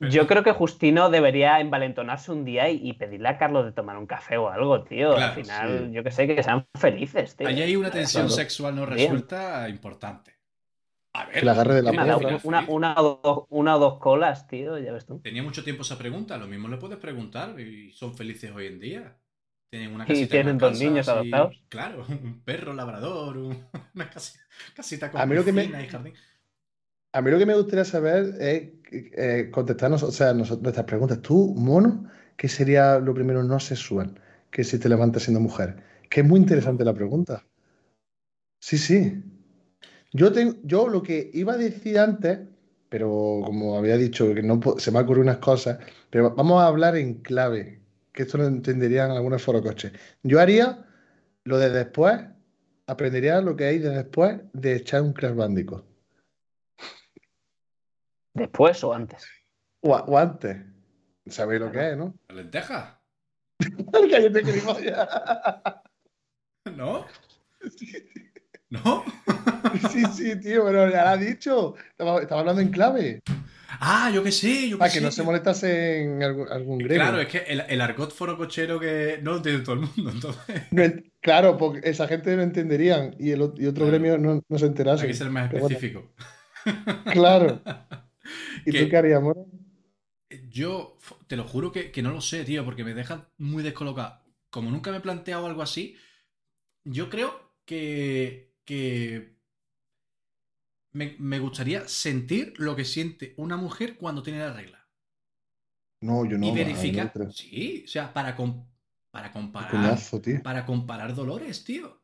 Yo 0.00 0.26
creo 0.28 0.44
que 0.44 0.52
Justino 0.52 1.10
debería 1.10 1.58
envalentonarse 1.60 2.30
un 2.30 2.44
día 2.44 2.68
y, 2.70 2.80
y 2.88 2.92
pedirle 2.92 3.28
a 3.30 3.36
Carlos 3.38 3.64
de 3.64 3.72
tomar 3.72 3.96
un 3.98 4.06
café 4.06 4.36
o 4.36 4.48
algo, 4.48 4.84
tío. 4.84 5.14
Claro, 5.14 5.26
Al 5.26 5.34
final, 5.34 5.84
sí. 5.88 5.92
yo 5.92 6.04
que 6.04 6.10
sé, 6.12 6.26
que 6.28 6.42
sean 6.42 6.66
felices, 6.78 7.34
tío. 7.36 7.48
Ahí 7.48 7.60
hay 7.60 7.74
una 7.74 7.90
tensión 7.90 8.24
Claro. 8.26 8.36
sexual 8.36 8.76
no 8.76 8.86
Bien. 8.86 8.96
resuelta 9.10 9.68
importante. 9.68 10.36
A 11.14 11.24
ver. 11.26 11.40
Que 11.40 11.44
la 11.44 11.52
agarre 11.52 11.74
de 11.74 11.82
la 11.82 11.90
Una, 12.44 12.64
una 12.68 12.94
o 13.00 13.20
dos, 13.22 13.44
una 13.48 13.76
o 13.76 13.78
dos 13.80 13.98
colas, 13.98 14.46
tío, 14.46 14.78
ya 14.78 14.92
ves 14.92 15.04
tú. 15.06 15.18
Tenía 15.20 15.42
mucho 15.42 15.64
tiempo 15.64 15.82
esa 15.82 15.98
pregunta, 15.98 16.36
lo 16.38 16.46
mismo 16.46 16.68
le 16.68 16.76
puedes 16.76 16.98
preguntar 16.98 17.58
y 17.58 17.90
son 17.92 18.14
felices 18.14 18.52
hoy 18.54 18.66
en 18.68 18.78
día. 18.78 19.16
Tienen 19.70 19.94
una 19.94 20.04
Y 20.04 20.06
casita 20.06 20.22
en 20.22 20.28
tienen 20.30 20.58
dos 20.58 20.78
niños 20.78 21.06
y- 21.08 21.10
adoptados. 21.10 21.60
Claro, 21.68 22.06
un 22.08 22.40
perro 22.44 22.72
labrador, 22.72 23.36
un- 23.36 23.66
una 23.94 24.08
casi- 24.10 24.38
casita 24.76 25.10
con 25.10 25.20
A 25.20 25.26
mí 25.26 25.34
lo 25.34 25.44
que 25.44 25.52
me- 25.52 25.62
piscina 25.62 25.82
y 25.82 25.88
jardín. 25.88 26.14
A 27.12 27.22
mí 27.22 27.30
lo 27.30 27.38
que 27.38 27.46
me 27.46 27.54
gustaría 27.54 27.84
saber 27.84 28.34
es 28.40 28.70
eh, 28.92 29.50
contestarnos, 29.50 30.02
o 30.02 30.12
sea, 30.12 30.34
nuestras 30.34 30.84
preguntas. 30.84 31.20
Tú, 31.22 31.54
mono, 31.56 32.04
¿qué 32.36 32.48
sería 32.48 32.98
lo 32.98 33.14
primero 33.14 33.42
no 33.42 33.58
sexual? 33.60 34.20
Que 34.50 34.64
si 34.64 34.78
te 34.78 34.88
levantas 34.88 35.22
siendo 35.24 35.40
mujer. 35.40 35.82
Que 36.10 36.20
es 36.20 36.26
muy 36.26 36.40
interesante 36.40 36.84
la 36.84 36.94
pregunta. 36.94 37.44
Sí, 38.60 38.78
sí. 38.78 39.22
Yo, 40.12 40.32
tengo, 40.32 40.54
yo 40.64 40.88
lo 40.88 41.02
que 41.02 41.30
iba 41.34 41.54
a 41.54 41.56
decir 41.56 41.98
antes, 41.98 42.40
pero 42.88 43.40
como 43.44 43.76
había 43.76 43.96
dicho, 43.96 44.34
que 44.34 44.42
no 44.42 44.60
se 44.78 44.90
me 44.90 44.98
han 44.98 45.04
ocurrido 45.04 45.24
unas 45.24 45.38
cosas, 45.38 45.78
pero 46.10 46.34
vamos 46.34 46.62
a 46.62 46.66
hablar 46.66 46.96
en 46.96 47.14
clave, 47.16 47.80
que 48.12 48.22
esto 48.22 48.38
lo 48.38 48.46
entenderían 48.46 49.10
algunos 49.10 49.42
forocoches. 49.42 49.92
Yo 50.22 50.40
haría 50.40 50.86
lo 51.44 51.58
de 51.58 51.70
después, 51.70 52.20
aprendería 52.86 53.40
lo 53.40 53.56
que 53.56 53.64
hay 53.64 53.78
de 53.78 53.90
después 53.90 54.40
de 54.52 54.76
echar 54.76 55.02
un 55.02 55.12
Crash. 55.12 55.34
¿Después 58.38 58.82
o 58.84 58.92
antes? 58.94 59.26
O, 59.80 60.18
antes. 60.18 60.56
Sabéis 61.26 61.60
lo 61.60 61.70
que 61.70 61.90
es, 61.90 61.96
¿no? 61.96 62.14
¿La 62.28 62.36
lenteja? 62.36 63.00
Cállate, 63.92 64.44
gilipollas. 64.44 65.08
¿No? 66.76 67.06
¿No? 68.70 69.04
Sí, 69.90 70.02
sí, 70.14 70.40
tío, 70.40 70.64
pero 70.64 70.88
ya 70.90 71.04
lo 71.04 71.10
ha 71.10 71.16
dicho. 71.18 71.74
Estaba, 71.90 72.22
estaba 72.22 72.40
hablando 72.40 72.62
en 72.62 72.70
clave. 72.70 73.20
Ah, 73.80 74.10
yo 74.12 74.22
qué 74.24 74.32
sé, 74.32 74.68
yo 74.68 74.76
qué 74.76 74.80
Para 74.80 74.92
que 74.92 75.00
no 75.00 75.10
se 75.10 75.22
molestase 75.22 76.02
en 76.02 76.22
algún, 76.22 76.48
algún. 76.50 76.78
Claro, 76.80 77.20
es 77.20 77.28
que 77.28 77.38
el, 77.38 77.62
el 77.68 77.80
argot 77.80 78.10
forocochero 78.12 78.80
que 78.80 79.18
no 79.22 79.32
lo 79.32 79.36
entiende 79.38 79.62
todo 79.62 79.74
el 79.74 79.80
mundo, 79.82 80.10
entonces 80.10 80.62
No 80.70 80.82
claro, 81.20 81.58
porque 81.58 81.88
esa 81.88 82.08
gente 82.08 82.34
no 82.34 82.42
entenderían 82.42 83.14
y, 83.18 83.32
el, 83.32 83.40
y 83.56 83.66
otro 83.66 83.84
Claro. 83.84 83.86
gremio 83.88 84.16
no, 84.18 84.42
no 84.48 84.58
se 84.58 84.66
enterase. 84.66 85.02
hay 85.02 85.08
que 85.08 85.14
ser 85.14 85.30
más 85.30 85.50
bueno, 85.50 85.66
específico. 85.66 86.10
claro. 87.12 87.60
¿Y 88.64 88.70
Que- 88.72 88.84
tú 88.84 88.88
qué 88.90 88.96
harías, 88.96 89.22
Moro? 89.22 89.46
Yo 90.50 90.98
te 91.26 91.36
lo 91.36 91.44
juro 91.44 91.72
que, 91.72 91.90
que 91.90 92.02
no 92.02 92.10
lo 92.12 92.20
sé, 92.20 92.44
tío, 92.44 92.64
porque 92.64 92.84
me 92.84 92.92
deja 92.94 93.30
muy 93.38 93.62
descolocado. 93.62 94.20
Como 94.50 94.70
nunca 94.70 94.90
me 94.90 94.98
he 94.98 95.00
planteado 95.00 95.46
algo 95.46 95.62
así, 95.62 95.96
yo 96.84 97.08
creo 97.08 97.54
que, 97.64 98.54
que 98.64 99.38
me, 100.92 101.16
me 101.18 101.38
gustaría 101.38 101.88
sentir 101.88 102.54
lo 102.58 102.76
que 102.76 102.84
siente 102.84 103.34
una 103.36 103.56
mujer 103.56 103.96
cuando 103.96 104.22
tiene 104.22 104.40
la 104.40 104.52
regla. 104.52 104.86
No, 106.00 106.24
yo 106.24 106.38
no. 106.38 106.46
y 106.46 106.52
verificar. 106.54 107.12
no 107.16 107.32
sí, 107.32 107.82
o 107.84 107.88
sea, 107.88 108.12
para, 108.12 108.36
com- 108.36 108.66
para 109.10 109.32
comparar. 109.32 109.98
Tío. 110.22 110.42
Para 110.42 110.64
comparar 110.66 111.14
dolores, 111.14 111.64
tío. 111.64 112.02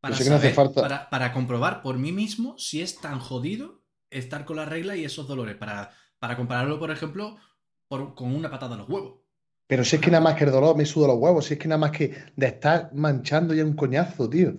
Para, 0.00 0.14
sé 0.16 0.24
que 0.24 0.30
no 0.30 0.36
hace 0.36 0.52
saber- 0.52 0.54
falta- 0.54 0.80
para, 0.82 1.10
para 1.10 1.32
comprobar 1.32 1.82
por 1.82 1.98
mí 1.98 2.12
mismo 2.12 2.58
si 2.58 2.82
es 2.82 3.00
tan 3.00 3.18
jodido 3.20 3.79
estar 4.10 4.44
con 4.44 4.56
la 4.56 4.64
regla 4.64 4.96
y 4.96 5.04
esos 5.04 5.26
dolores. 5.28 5.56
Para, 5.56 5.90
para 6.18 6.36
compararlo, 6.36 6.78
por 6.78 6.90
ejemplo, 6.90 7.36
por- 7.88 8.14
con 8.14 8.34
una 8.34 8.50
patada 8.50 8.74
en 8.74 8.80
los 8.80 8.88
huevos. 8.88 9.20
Pero 9.66 9.84
si 9.84 9.96
es 9.96 10.02
que 10.02 10.10
nada 10.10 10.22
más 10.24 10.34
que 10.34 10.44
el 10.44 10.50
dolor 10.50 10.76
me 10.76 10.84
suda 10.84 11.06
los 11.08 11.16
huevos, 11.18 11.44
si 11.46 11.54
es 11.54 11.60
que 11.60 11.68
nada 11.68 11.78
más 11.78 11.92
que 11.92 12.12
de 12.34 12.46
estar 12.46 12.90
manchando 12.92 13.54
ya 13.54 13.64
un 13.64 13.74
coñazo, 13.76 14.28
tío. 14.28 14.54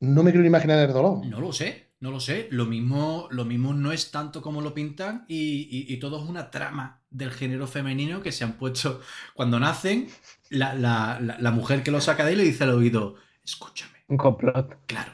No 0.00 0.22
me 0.22 0.30
quiero 0.32 0.42
ni 0.42 0.48
imaginar 0.48 0.78
el 0.80 0.92
dolor. 0.92 1.24
No 1.24 1.40
lo 1.40 1.52
sé, 1.52 1.92
no 2.00 2.10
lo 2.10 2.18
sé. 2.20 2.48
Lo 2.50 2.66
mismo, 2.66 3.28
lo 3.30 3.44
mismo 3.44 3.72
no 3.74 3.92
es 3.92 4.10
tanto 4.10 4.42
como 4.42 4.60
lo 4.60 4.74
pintan 4.74 5.24
y, 5.28 5.68
y- 5.70 5.94
y 5.94 5.96
todo 5.98 6.22
es 6.22 6.28
una 6.28 6.50
trama 6.50 7.00
del 7.10 7.30
género 7.30 7.66
femenino 7.68 8.20
que 8.22 8.32
se 8.32 8.42
han 8.44 8.54
puesto 8.54 9.00
cuando 9.34 9.60
nacen. 9.60 10.08
La, 10.50 10.74
la- 10.74 11.18
la- 11.20 11.38
la 11.38 11.50
mujer 11.52 11.82
que 11.84 11.90
lo 11.92 12.00
saca 12.00 12.24
de 12.24 12.30
ahí 12.30 12.36
le 12.36 12.42
dice 12.42 12.64
al 12.64 12.70
oído, 12.70 13.14
escúchame, 13.44 13.98
Un 14.08 14.16
complot. 14.16 14.76
claro, 14.86 15.12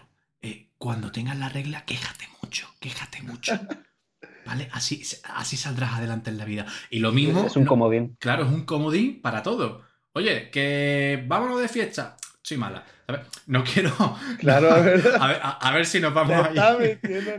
cuando 0.80 1.12
tengas 1.12 1.36
la 1.36 1.50
regla, 1.50 1.84
quéjate 1.84 2.26
mucho, 2.42 2.66
quéjate 2.80 3.20
mucho. 3.22 3.52
¿Vale? 4.46 4.70
Así, 4.72 5.02
así 5.34 5.58
saldrás 5.58 5.92
adelante 5.92 6.30
en 6.30 6.38
la 6.38 6.46
vida. 6.46 6.64
Y 6.88 7.00
lo 7.00 7.12
mismo. 7.12 7.44
Es 7.46 7.54
un 7.56 7.64
no- 7.64 7.68
comodín. 7.68 8.16
Claro, 8.18 8.44
es 8.44 8.48
un 8.50 8.64
comodín 8.64 9.20
para 9.20 9.42
todo. 9.42 9.84
Oye, 10.14 10.50
que 10.50 11.22
vámonos 11.28 11.60
de 11.60 11.68
fiesta. 11.68 12.16
Soy 12.42 12.56
mala. 12.56 12.84
A 13.06 13.12
ver, 13.12 13.26
no 13.46 13.62
quiero. 13.62 13.92
Claro. 14.38 14.72
A 14.72 14.80
ver, 14.80 15.06
a, 15.20 15.50
a 15.68 15.72
ver 15.72 15.84
si 15.84 16.00
nos 16.00 16.14
vamos 16.14 16.34
un 16.38 16.44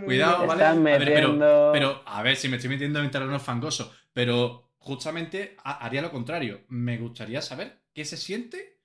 Cuidado. 0.06 0.46
¿vale? 0.46 0.64
Están 0.64 0.88
A 0.88 0.98
ver, 1.00 1.06
pero, 1.06 1.72
pero, 1.74 2.04
a 2.06 2.22
ver, 2.22 2.36
si 2.38 2.48
me 2.48 2.58
estoy 2.58 2.70
metiendo 2.70 3.02
en 3.02 3.10
terreno 3.10 3.40
fangoso. 3.40 3.92
Pero 4.14 4.72
justamente 4.78 5.58
ha- 5.64 5.84
haría 5.84 6.04
lo 6.04 6.12
contrario. 6.12 6.62
Me 6.70 6.98
gustaría 7.00 7.42
saber 7.42 7.82
qué 7.96 8.06
se 8.06 8.16
siente 8.18 8.80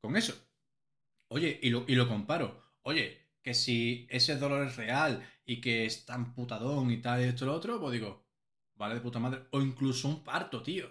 con 0.00 0.16
eso. 0.16 0.34
Oye, 1.28 1.58
y 1.60 1.70
lo, 1.70 1.84
y 1.88 1.96
lo 1.96 2.08
comparo. 2.08 2.62
Oye, 2.82 3.25
que 3.46 3.54
si 3.54 4.08
ese 4.10 4.34
dolor 4.34 4.66
es 4.66 4.74
real 4.74 5.22
y 5.44 5.60
que 5.60 5.86
es 5.86 6.04
tan 6.04 6.34
putadón 6.34 6.90
y 6.90 6.96
tal 6.96 7.20
y 7.20 7.28
esto 7.28 7.44
y 7.44 7.46
lo 7.46 7.54
otro, 7.54 7.78
pues 7.80 7.92
digo, 7.92 8.24
vale 8.74 8.96
de 8.96 9.00
puta 9.00 9.20
madre. 9.20 9.42
O 9.52 9.60
incluso 9.60 10.08
un 10.08 10.24
parto, 10.24 10.64
tío. 10.64 10.90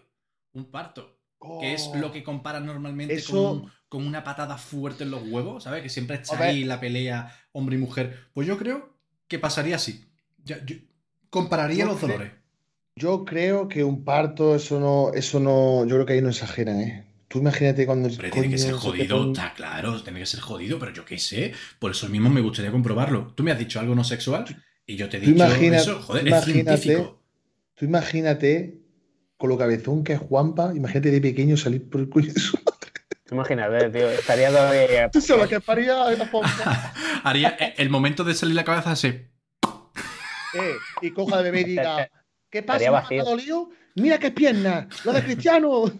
Un 0.53 0.63
parto. 0.71 1.19
Que 1.59 1.73
es 1.73 1.89
Oh. 1.93 1.97
lo 1.97 2.13
que 2.13 2.23
comparas 2.23 2.63
normalmente 2.63 3.13
Eso- 3.15 3.33
con, 3.33 3.57
un- 3.63 3.71
con 3.89 4.07
una 4.07 4.23
patada 4.23 4.57
fuerte 4.57 5.03
en 5.03 5.11
los 5.11 5.27
huevos, 5.27 5.65
¿sabes? 5.65 5.83
Que 5.83 5.89
siempre 5.89 6.15
está 6.15 6.41
ahí 6.41 6.63
la 6.63 6.79
pelea 6.79 7.29
hombre 7.51 7.75
y 7.75 7.79
mujer. 7.79 8.27
Pues 8.33 8.47
yo 8.47 8.57
creo 8.57 8.95
que 9.27 9.37
pasaría 9.37 9.75
así. 9.75 10.05
Yo 10.45 10.55
compararía 11.29 11.83
Yo 11.83 11.91
los 11.91 11.99
dolores. 11.99 12.31
Yo 12.95 13.25
creo 13.25 13.67
que 13.67 13.83
un 13.83 14.05
parto, 14.05 14.55
eso 14.55 14.79
no, 14.79 15.11
eso 15.13 15.41
no, 15.41 15.83
yo 15.85 15.95
creo 15.95 16.05
que 16.05 16.13
ahí 16.13 16.21
no 16.21 16.29
exageran, 16.29 16.79
¿eh? 16.79 17.05
Tú 17.35 17.41
imagínate 17.41 17.85
cuando 17.85 18.07
Hombre, 18.07 18.31
tiene 18.31 18.49
que 18.49 18.57
ser 18.57 18.71
jodido, 18.75 19.27
está 19.33 19.53
claro, 19.53 20.01
tiene 20.01 20.19
que 20.21 20.25
ser 20.25 20.39
jodido, 20.39 20.79
pero 20.79 20.93
yo 20.93 21.03
qué 21.03 21.17
sé. 21.17 21.51
Por 21.79 21.91
eso 21.91 22.07
mismo 22.07 22.29
me 22.29 22.39
gustaría 22.39 22.71
comprobarlo. 22.71 23.33
Tú 23.35 23.43
me 23.43 23.51
has 23.51 23.59
dicho 23.59 23.77
algo 23.77 23.93
no 23.93 24.05
sexual 24.05 24.45
y 24.85 24.95
yo 24.95 25.09
te 25.09 25.17
he 25.17 25.19
Tú 25.19 25.31
dicho 25.31 25.43
imagina- 25.45 25.75
eso. 25.75 26.01
Joder, 26.01 26.21
tú 26.23 26.27
es 26.29 26.33
imagínate- 26.47 26.77
científico. 26.81 27.21
Tú 27.73 27.83
imagínate 27.83 28.79
con 29.35 29.49
lo 29.49 29.57
cabezón 29.57 30.05
que 30.05 30.13
es 30.13 30.19
Juanpa, 30.19 30.71
imagínate 30.73 31.11
de 31.11 31.19
pequeño 31.19 31.57
salir 31.57 31.89
por 31.89 31.99
el 31.99 32.07
cuello 32.07 32.31
de 32.33 32.39
su 32.39 32.57
Imagínate, 33.29 33.89
tío. 33.89 34.09
Estaría 34.09 34.47
todavía. 34.47 35.09
Tú 35.11 35.19
sabes 35.19 35.49
que 35.49 35.59
paría 35.59 36.07
a 36.07 36.15
Juanpa. 36.27 36.93
Haría 37.25 37.49
eh, 37.59 37.73
el 37.79 37.89
momento 37.89 38.23
de 38.23 38.33
salir 38.33 38.55
la 38.55 38.63
cabeza 38.63 38.91
así. 38.91 39.07
Eh, 39.07 40.75
y 41.01 41.11
coja 41.11 41.39
de 41.39 41.43
bebé 41.43 41.61
y 41.61 41.63
diga, 41.65 42.09
¿qué 42.55 42.63
pasa? 42.63 43.05
¿Me 43.09 43.19
ha 43.19 43.23
dolido? 43.23 43.69
Mira 43.95 44.17
qué 44.17 44.31
pierna, 44.31 44.87
lo 45.03 45.11
de 45.11 45.23
Cristiano. 45.23 45.83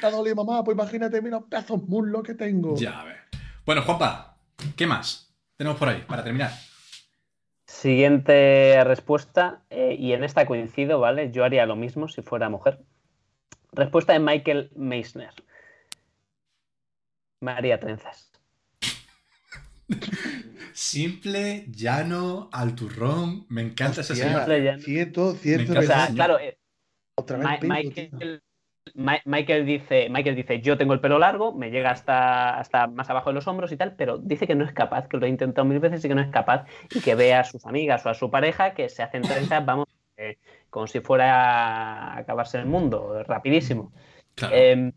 ¿Te 0.00 0.06
ha 0.06 0.10
dolido, 0.10 0.36
mamá? 0.36 0.62
Pues 0.62 0.74
imagínate, 0.74 1.22
mira 1.22 1.38
los 1.38 1.48
pedazos 1.48 1.82
muslos 1.88 2.22
que 2.22 2.34
tengo. 2.34 2.76
ya, 2.76 3.00
a 3.00 3.04
ver. 3.04 3.16
Bueno, 3.64 3.80
Juanpa, 3.82 4.36
¿qué 4.76 4.86
más 4.86 5.34
tenemos 5.56 5.78
por 5.78 5.88
ahí 5.88 6.04
para 6.06 6.22
terminar? 6.22 6.52
Siguiente 7.64 8.84
respuesta, 8.84 9.62
eh, 9.70 9.96
y 9.98 10.12
en 10.12 10.22
esta 10.22 10.44
coincido, 10.44 11.00
¿vale? 11.00 11.30
Yo 11.30 11.44
haría 11.44 11.64
lo 11.64 11.76
mismo 11.76 12.08
si 12.08 12.20
fuera 12.20 12.50
mujer. 12.50 12.80
Respuesta 13.72 14.12
de 14.12 14.18
Michael 14.18 14.70
Meissner. 14.76 15.32
Me 17.40 17.52
haría 17.52 17.80
trenzas. 17.80 18.30
Simple, 20.78 21.64
llano, 21.72 22.48
al 22.52 22.76
turrón. 22.76 23.46
Me 23.48 23.62
encanta 23.62 24.00
ese 24.00 24.12
Hostia, 24.12 24.26
señor. 24.26 24.42
Simple, 24.42 24.62
llano. 24.62 24.82
Cierto, 24.84 25.34
cierto. 25.34 25.72
Me 25.72 25.78
O 25.80 25.82
sea, 25.82 26.08
claro, 26.14 26.38
eh, 26.38 26.56
Otra 27.16 27.36
vez 27.36 27.46
Ma- 27.46 27.58
Michael. 27.60 28.42
Ma- 28.94 29.20
Michael 29.24 29.66
dice, 29.66 30.08
Michael 30.08 30.36
dice, 30.36 30.60
yo 30.60 30.78
tengo 30.78 30.94
el 30.94 31.00
pelo 31.00 31.18
largo, 31.18 31.52
me 31.52 31.72
llega 31.72 31.90
hasta, 31.90 32.56
hasta 32.56 32.86
más 32.86 33.10
abajo 33.10 33.30
de 33.30 33.34
los 33.34 33.48
hombros 33.48 33.72
y 33.72 33.76
tal, 33.76 33.96
pero 33.96 34.18
dice 34.18 34.46
que 34.46 34.54
no 34.54 34.64
es 34.64 34.72
capaz, 34.72 35.08
que 35.08 35.16
lo 35.16 35.26
ha 35.26 35.28
intentado 35.28 35.64
mil 35.64 35.80
veces 35.80 36.04
y 36.04 36.08
que 36.08 36.14
no 36.14 36.22
es 36.22 36.30
capaz, 36.30 36.64
y 36.94 37.00
que 37.00 37.16
ve 37.16 37.34
a 37.34 37.42
sus 37.42 37.66
amigas 37.66 38.06
o 38.06 38.10
a 38.10 38.14
su 38.14 38.30
pareja 38.30 38.74
que 38.74 38.88
se 38.88 39.02
hacen 39.02 39.22
trenzas, 39.22 39.66
vamos, 39.66 39.88
eh, 40.16 40.38
como 40.70 40.86
si 40.86 41.00
fuera 41.00 42.12
a 42.14 42.18
acabarse 42.18 42.56
el 42.56 42.66
mundo, 42.66 43.24
rapidísimo. 43.24 43.92
Claro. 44.36 44.54
Eh, 44.56 44.92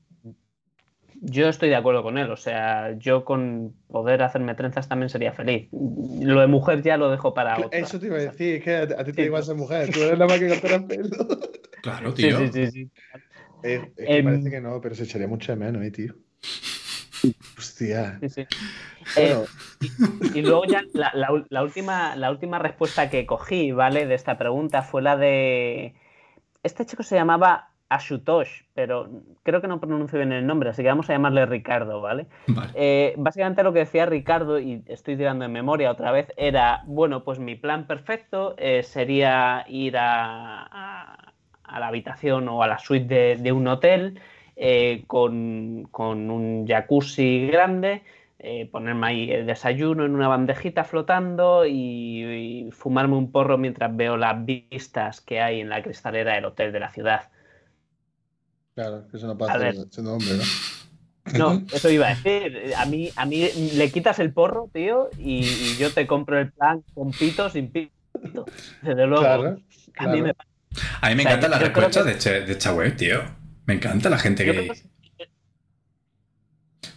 yo 1.22 1.48
estoy 1.48 1.70
de 1.70 1.76
acuerdo 1.76 2.04
con 2.04 2.18
él, 2.18 2.30
o 2.32 2.36
sea, 2.36 2.92
yo 2.98 3.24
con 3.24 3.74
poder 3.88 4.22
hacerme 4.24 4.56
trenzas 4.56 4.90
también 4.90 5.10
sería 5.10 5.32
feliz. 5.32 5.70
Lo 5.72 6.42
de 6.42 6.48
mujer 6.48 6.82
ya 6.82 6.98
lo 6.98 7.10
dejo 7.10 7.34
para 7.34 7.58
otra. 7.58 7.80
Eso 7.80 8.00
te 8.00 8.08
iba 8.08 8.18
a 8.18 8.22
decir, 8.22 8.56
es 8.56 8.64
que 8.64 8.76
a, 8.76 8.88
ti 8.88 8.96
te 9.06 9.12
Sí. 9.12 9.18
da 9.18 9.24
igual 9.24 9.44
ser 9.44 9.56
mujer, 9.56 9.92
tú 9.94 10.02
eres 10.04 10.18
la 10.20 10.28
más 10.28 10.40
que 10.40 10.50
cortar 10.50 10.72
el 10.74 10.84
pelo. 10.86 11.28
claro, 11.82 12.16
Sí, 12.16 12.24
tío. 12.24 12.38
sí, 12.40 12.48
sí, 12.52 12.72
sí. 12.72 12.92
Eh, 13.64 13.92
es 13.96 14.06
que 14.08 14.18
Em. 14.18 14.26
parece 14.26 14.50
que 14.50 14.62
no, 14.62 14.82
pero 14.82 14.96
se 14.96 15.04
echaría 15.04 15.28
mucho 15.28 15.52
de 15.52 15.58
menos, 15.58 15.84
eh, 15.84 15.92
tío. 15.92 16.16
Hostia. 17.58 18.18
sí, 18.22 18.30
sí. 18.30 18.48
Bueno, 19.16 19.44
Eh, 19.44 20.28
y 20.34 20.42
luego 20.42 20.66
ya 20.66 20.82
la, 20.94 21.12
la 21.14 21.30
ul- 21.30 21.46
la 21.50 21.64
última, 21.64 22.16
la 22.16 22.32
última 22.32 22.58
respuesta 22.60 23.10
que 23.10 23.26
cogí, 23.26 23.72
¿vale? 23.72 24.06
De 24.06 24.16
esta 24.16 24.38
pregunta 24.38 24.82
fue 24.82 25.02
la 25.02 25.18
de. 25.18 25.94
Este 26.64 26.86
chico 26.86 27.04
se 27.04 27.16
llamaba 27.16 27.71
Ashutosh, 27.96 28.64
pero 28.74 29.10
creo 29.44 29.62
que 29.62 29.68
no 29.68 29.80
pronuncio 29.80 30.18
bien 30.20 30.32
el 30.32 30.48
nombre, 30.48 30.70
así 30.70 30.82
que 30.82 30.88
vamos 30.90 31.10
a 31.10 31.14
llamarle 31.14 31.46
Ricardo, 31.46 32.02
¿vale? 32.02 32.28
Vale. 32.48 32.72
Eh, 32.74 33.14
básicamente 33.18 33.64
lo 33.64 33.74
que 33.74 33.80
decía 33.80 34.06
Ricardo, 34.06 34.60
y 34.60 34.84
estoy 34.88 35.18
tirando 35.18 35.46
en 35.46 35.52
memoria 35.52 35.92
otra 35.92 36.12
vez, 36.12 36.32
era, 36.38 36.84
bueno, 36.86 37.24
pues 37.24 37.40
mi 37.40 37.56
plan 37.56 37.88
perfecto 37.88 38.56
eh, 38.58 38.84
sería 38.84 39.66
ir 39.68 39.98
a, 39.98 40.64
a- 40.64 41.34
a 41.64 41.80
la 41.80 41.88
habitación 41.88 42.48
o 42.50 42.64
a 42.64 42.68
la 42.68 42.80
suite 42.80 43.08
de, 43.14 43.36
de 43.38 43.52
un 43.52 43.68
hotel 43.68 44.20
eh, 44.56 45.04
con, 45.08 45.88
con 45.92 46.30
un 46.32 46.68
jacuzzi 46.68 47.48
grande, 47.48 48.04
eh, 48.40 48.68
ponerme 48.72 49.08
ahí 49.08 49.32
el 49.32 49.46
desayuno 49.46 50.06
en 50.06 50.16
una 50.16 50.28
bandejita 50.28 50.84
flotando 50.84 51.66
y, 51.66 52.66
y 52.68 52.72
fumarme 52.72 53.16
un 53.16 53.32
porro 53.32 53.58
mientras 53.58 53.96
veo 53.96 54.18
las 54.18 54.44
vistas 54.46 55.22
que 55.22 55.42
hay 55.42 55.62
en 55.62 55.70
la 55.70 55.82
cristalera 55.84 56.34
del 56.36 56.46
hotel 56.46 56.72
de 56.72 56.80
la 56.80 56.90
ciudad. 56.90 57.30
Claro, 58.82 59.08
que 59.10 59.18
eso 59.18 59.28
no 59.28 59.38
pasa 59.38 59.60
siendo 59.90 60.14
hombre, 60.14 60.30
¿no? 60.38 60.44
No, 61.38 61.64
eso 61.74 61.90
iba 61.90 62.08
a 62.08 62.16
decir. 62.16 62.74
A 62.78 62.86
mí, 62.86 63.10
a 63.16 63.26
mí 63.26 63.48
le 63.76 63.92
quitas 63.92 64.20
el 64.20 64.34
porro, 64.34 64.70
tío, 64.74 65.10
y, 65.18 65.46
y 65.46 65.78
yo 65.78 65.92
te 65.92 66.08
compro 66.08 66.40
el 66.40 66.52
plan 66.52 66.84
con 66.94 67.12
pito 67.12 67.50
sin 67.50 67.72
pito. 67.72 68.46
Desde 68.82 69.06
luego. 69.08 69.22
Claro, 69.24 69.58
a 69.98 70.08
mí 70.08 70.22
me 70.22 70.34
A 71.02 71.10
mí 71.10 71.16
me 71.16 71.22
o 71.22 71.24
sea, 71.24 71.34
encanta 71.36 71.48
la 71.48 71.58
yo 71.60 71.74
creo 71.74 71.88
respuesta 71.88 72.00
que- 72.04 72.06
de, 72.10 72.12
este- 72.18 72.42
de 72.46 72.52
esta 72.54 72.74
web, 72.74 72.96
tío. 72.96 73.22
Me 73.66 73.76
encanta 73.76 74.10
la 74.10 74.18
gente 74.18 74.46
yo 74.46 74.52
que. 74.54 74.60
creo 74.60 74.74
que- 74.74 74.91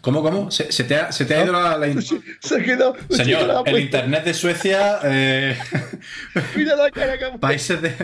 ¿Cómo, 0.05 0.23
cómo? 0.23 0.51
¿Se, 0.51 0.71
se 0.71 0.85
te, 0.85 0.97
ha, 0.97 1.11
se 1.13 1.25
te 1.25 1.35
ha 1.35 1.45
ido 1.45 1.55
la, 1.55 1.79
la 1.79 1.87
Se 2.03 2.57
ha 2.57 2.63
quedado. 2.63 2.95
se 3.09 3.23
ha 3.23 3.25
Señor, 3.25 3.41
quedado 3.41 3.65
el 3.65 3.79
internet 3.81 4.23
de 4.25 4.35
Suecia. 4.35 4.99
eh, 5.03 5.57
Mira 6.57 6.77
la 6.77 6.91
cara 6.91 7.19
que 7.19 7.39
países 7.39 7.81
de. 7.81 7.95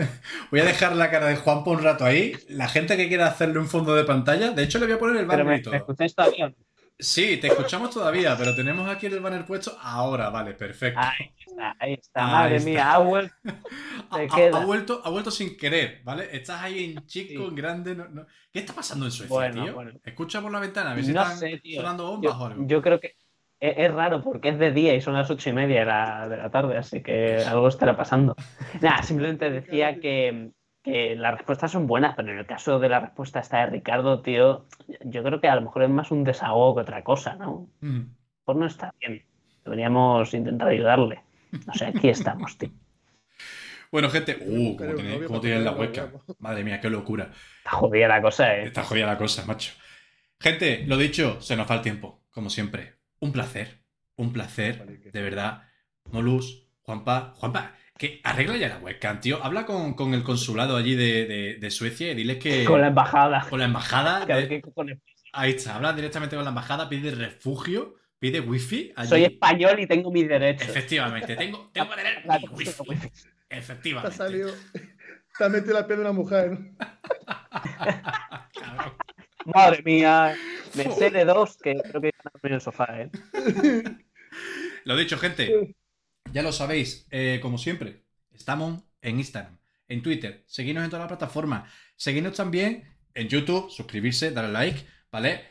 Voy 0.49 0.61
a 0.61 0.65
dejar 0.65 0.95
la 0.95 1.11
cara 1.11 1.27
de 1.27 1.35
Juan 1.35 1.63
por 1.63 1.77
un 1.77 1.83
rato 1.83 2.03
ahí. 2.03 2.35
La 2.49 2.67
gente 2.67 2.97
que 2.97 3.07
quiera 3.07 3.27
hacerle 3.27 3.59
un 3.59 3.67
fondo 3.67 3.93
de 3.93 4.03
pantalla. 4.03 4.49
De 4.49 4.63
hecho, 4.63 4.79
le 4.79 4.87
voy 4.87 4.95
a 4.95 4.99
poner 4.99 5.17
el 5.17 5.27
banner 5.27 5.45
me, 5.45 5.57
y 5.57 5.61
todo. 5.61 5.73
me 5.73 5.77
escucháis 5.77 6.15
todavía. 6.15 6.51
O? 7.01 7.03
Sí, 7.03 7.37
te 7.37 7.47
escuchamos 7.47 7.89
todavía, 7.89 8.35
pero 8.37 8.55
tenemos 8.55 8.87
aquí 8.89 9.07
el 9.07 9.19
banner 9.19 9.45
puesto 9.45 9.75
ahora. 9.81 10.29
Vale, 10.29 10.53
perfecto. 10.53 10.99
Ahí 11.01 11.33
está, 11.39 11.75
ahí 11.79 11.93
está. 11.93 12.25
Ahí 12.25 12.31
Madre 12.31 12.55
está. 12.57 12.69
mía, 12.69 12.93
ha 12.93 12.97
vuelto. 12.99 13.35
Ha, 14.11 14.65
vuelto, 14.65 15.01
ha 15.05 15.09
vuelto 15.09 15.31
sin 15.31 15.55
querer, 15.55 16.01
¿vale? 16.03 16.27
Estás 16.35 16.61
ahí 16.63 16.93
en 16.95 17.05
chico, 17.05 17.43
Sí. 17.43 17.47
en 17.49 17.55
grande. 17.55 17.95
no- 17.95 18.09
no- 18.09 18.25
¿Qué 18.51 18.59
está 18.59 18.73
pasando 18.73 19.05
en 19.05 19.11
Suecia, 19.11 19.33
Bueno, 19.33 19.63
tío? 19.63 19.73
bueno. 19.73 19.91
Escucha 20.03 20.41
por 20.41 20.51
la 20.51 20.59
ventana, 20.59 20.91
a 20.91 20.95
ver 20.95 21.05
si 21.05 21.13
No 21.13 21.21
están 21.21 21.37
sé, 21.37 21.57
tío. 21.59 21.79
sonando 21.81 22.07
bombas 22.11 22.33
o 22.35 22.37
Yo, 22.39 22.45
algo. 22.45 22.63
yo 22.67 22.81
creo 22.81 22.99
que 22.99 23.15
es, 23.59 23.73
es 23.77 23.93
raro 23.93 24.21
porque 24.21 24.49
es 24.49 24.59
de 24.59 24.71
día 24.71 24.93
y 24.95 24.99
son 25.01 25.13
las 25.13 25.29
ocho 25.31 25.49
y 25.49 25.53
media 25.53 25.79
de 25.81 25.85
la, 25.85 26.27
de 26.27 26.37
la 26.37 26.49
tarde, 26.51 26.77
así 26.77 27.01
que 27.01 27.37
algo 27.47 27.67
estará 27.69 27.95
pasando. 27.95 28.35
Nada, 28.81 29.01
simplemente 29.03 29.49
decía 29.49 29.97
que, 29.99 30.51
que 30.83 31.15
las 31.15 31.35
respuestas 31.35 31.71
son 31.71 31.87
buenas, 31.87 32.15
pero 32.15 32.31
en 32.31 32.39
el 32.39 32.45
caso 32.45 32.79
de 32.79 32.89
la 32.89 32.99
respuesta 32.99 33.39
esta 33.39 33.59
de 33.59 33.67
Ricardo, 33.67 34.21
tío, 34.21 34.65
yo 35.05 35.23
creo 35.23 35.39
que 35.39 35.47
a 35.47 35.55
lo 35.55 35.61
mejor 35.61 35.83
es 35.83 35.89
más 35.89 36.11
un 36.11 36.23
desahogo 36.23 36.75
que 36.75 36.81
otra 36.81 37.03
cosa, 37.03 37.35
¿no? 37.35 37.69
Mm. 37.81 38.01
Pues 38.43 38.57
no 38.57 38.65
está 38.65 38.93
bien. 38.99 39.23
Deberíamos 39.63 40.33
intentar 40.33 40.67
ayudarle. 40.67 41.21
No 41.67 41.73
sé, 41.73 41.85
aquí 41.85 42.09
estamos, 42.09 42.57
tío. 42.57 42.69
Bueno, 43.91 44.09
gente. 44.09 44.37
Uh, 44.39 44.77
novio 44.79 45.27
cómo 45.27 45.27
para 45.27 45.41
tienen 45.41 45.65
la 45.65 45.71
novio. 45.71 46.23
Madre 46.39 46.63
mía, 46.63 46.79
qué 46.79 46.89
locura. 46.89 47.29
Está 47.57 47.71
jodida 47.71 48.07
la 48.07 48.21
cosa, 48.21 48.55
¿eh? 48.55 48.63
Está 48.63 48.83
jodida 48.83 49.05
la 49.05 49.17
cosa, 49.17 49.45
macho. 49.45 49.73
Gente, 50.39 50.85
lo 50.87 50.95
dicho, 50.95 51.41
se 51.41 51.57
nos 51.57 51.69
va 51.69 51.75
el 51.75 51.81
tiempo, 51.81 52.23
como 52.31 52.49
siempre. 52.49 52.93
Un 53.19 53.33
placer, 53.33 53.81
un 54.15 54.31
placer, 54.31 54.85
de 54.85 55.21
verdad. 55.21 55.63
Molus, 56.09 56.69
Juanpa, 56.83 57.33
Juanpa, 57.35 57.75
que 58.01 58.19
arregla 58.23 58.57
ya 58.57 58.67
la 58.67 58.77
webcam, 58.79 59.19
tío. 59.19 59.43
Habla 59.43 59.63
con, 59.67 59.93
con 59.93 60.15
el 60.15 60.23
consulado 60.23 60.75
allí 60.75 60.95
de, 60.95 61.25
de- 61.27 61.57
de 61.59 61.69
Suecia 61.71 62.11
y 62.11 62.15
diles 62.15 62.37
que. 62.39 62.65
Con 62.65 62.81
la 62.81 62.87
embajada. 62.87 63.45
con 63.47 63.59
la 63.59 63.65
embajada. 63.65 64.25
Que 64.25 64.33
a 64.33 64.35
ver 64.37 64.49
de- 64.49 64.55
qué 64.55 64.61
cojones. 64.63 64.97
ahí 65.33 65.51
está, 65.51 65.75
habla 65.75 65.93
directamente 65.93 66.35
con 66.35 66.43
la 66.43 66.49
embajada, 66.49 66.89
pide 66.89 67.11
refugio, 67.11 67.93
pide 68.17 68.39
wifi. 68.39 68.91
Allí. 68.95 69.07
Soy 69.09 69.23
español 69.25 69.79
y 69.79 69.85
tengo 69.85 70.11
mis 70.11 70.27
derechos. 70.27 70.67
Efectivamente, 70.67 71.35
tengo, 71.35 71.69
tengo 71.71 71.89
que 71.91 71.95
tener 71.95 72.25
mi 72.25 72.47
wifi. 72.57 72.73
con 72.73 72.89
wifi. 72.89 73.07
Te 73.47 73.55
ha 73.55 73.59
Efectivamente. 73.59 74.17
salido. 74.17 74.51
Te 75.37 75.43
ha 75.45 75.49
metido 75.49 75.73
la 75.75 75.85
piel 75.85 75.99
de 75.99 76.05
una 76.05 76.13
mujer. 76.13 76.57
Madre 79.45 79.81
mía. 79.83 80.35
Me 80.73 80.89
sé 80.91 81.09
de 81.11 81.25
dos 81.25 81.57
que 81.57 81.75
creo 81.75 82.01
que 82.01 82.11
en 82.43 82.53
el 82.53 82.61
sofá, 82.61 82.87
¿eh? 83.01 83.09
Lo 84.85 84.95
dicho, 84.95 85.17
gente. 85.19 85.75
Ya 86.33 86.43
lo 86.43 86.51
sabéis, 86.51 87.07
eh, 87.11 87.39
como 87.41 87.57
siempre, 87.57 88.05
estamos 88.31 88.83
en 89.01 89.19
Instagram, 89.19 89.57
en 89.87 90.01
Twitter, 90.01 90.43
seguidnos 90.47 90.83
en 90.83 90.89
todas 90.89 91.03
las 91.03 91.17
plataformas, 91.17 91.69
seguidnos 91.95 92.35
también 92.35 92.97
en 93.13 93.27
YouTube, 93.27 93.69
suscribirse, 93.69 94.31
darle 94.31 94.51
like, 94.51 94.85
¿vale? 95.11 95.43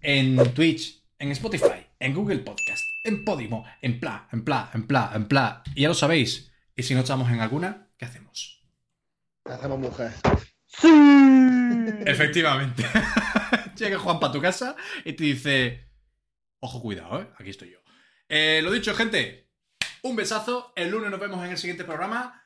En 0.00 0.36
Twitch, 0.54 1.02
en 1.18 1.32
Spotify, 1.32 1.86
en 1.98 2.14
Google 2.14 2.38
Podcast, 2.38 2.82
en 3.04 3.24
Podimo, 3.24 3.64
en 3.82 3.98
Pla, 3.98 4.28
en 4.32 4.44
Pla, 4.44 4.70
en 4.72 4.86
Pla, 4.86 5.10
en 5.14 5.26
Pla. 5.26 5.62
Y 5.74 5.82
ya 5.82 5.88
lo 5.88 5.94
sabéis. 5.94 6.52
Y 6.76 6.82
si 6.82 6.94
no 6.94 7.00
estamos 7.00 7.30
en 7.30 7.40
alguna, 7.40 7.88
¿qué 7.98 8.04
hacemos? 8.04 8.64
Hacemos 9.44 9.78
mujer. 9.78 10.12
Efectivamente. 12.06 12.84
Llega 13.76 13.98
Juan 13.98 14.20
para 14.20 14.32
tu 14.32 14.40
casa 14.40 14.76
y 15.04 15.12
te 15.14 15.24
dice: 15.24 15.90
Ojo, 16.60 16.80
cuidado, 16.80 17.20
¿eh? 17.20 17.28
Aquí 17.38 17.50
estoy 17.50 17.72
yo. 17.72 17.78
Eh, 18.28 18.60
lo 18.62 18.70
dicho, 18.70 18.94
gente. 18.94 19.49
Un 20.02 20.16
besazo. 20.16 20.72
El 20.76 20.90
lunes 20.90 21.10
nos 21.10 21.20
vemos 21.20 21.44
en 21.44 21.50
el 21.50 21.58
siguiente 21.58 21.84
programa. 21.84 22.42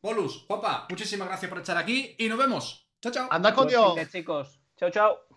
Bolus, 0.00 0.44
Juanpa, 0.48 0.86
muchísimas 0.90 1.28
gracias 1.28 1.48
por 1.48 1.58
estar 1.58 1.76
aquí 1.76 2.14
y 2.18 2.28
nos 2.28 2.38
vemos. 2.38 2.88
Chao, 3.00 3.12
chao. 3.12 3.28
Anda 3.30 3.54
con 3.54 3.68
Dios. 3.68 3.94
chicos. 4.10 4.60
Chao, 4.76 4.90
chao. 4.90 5.31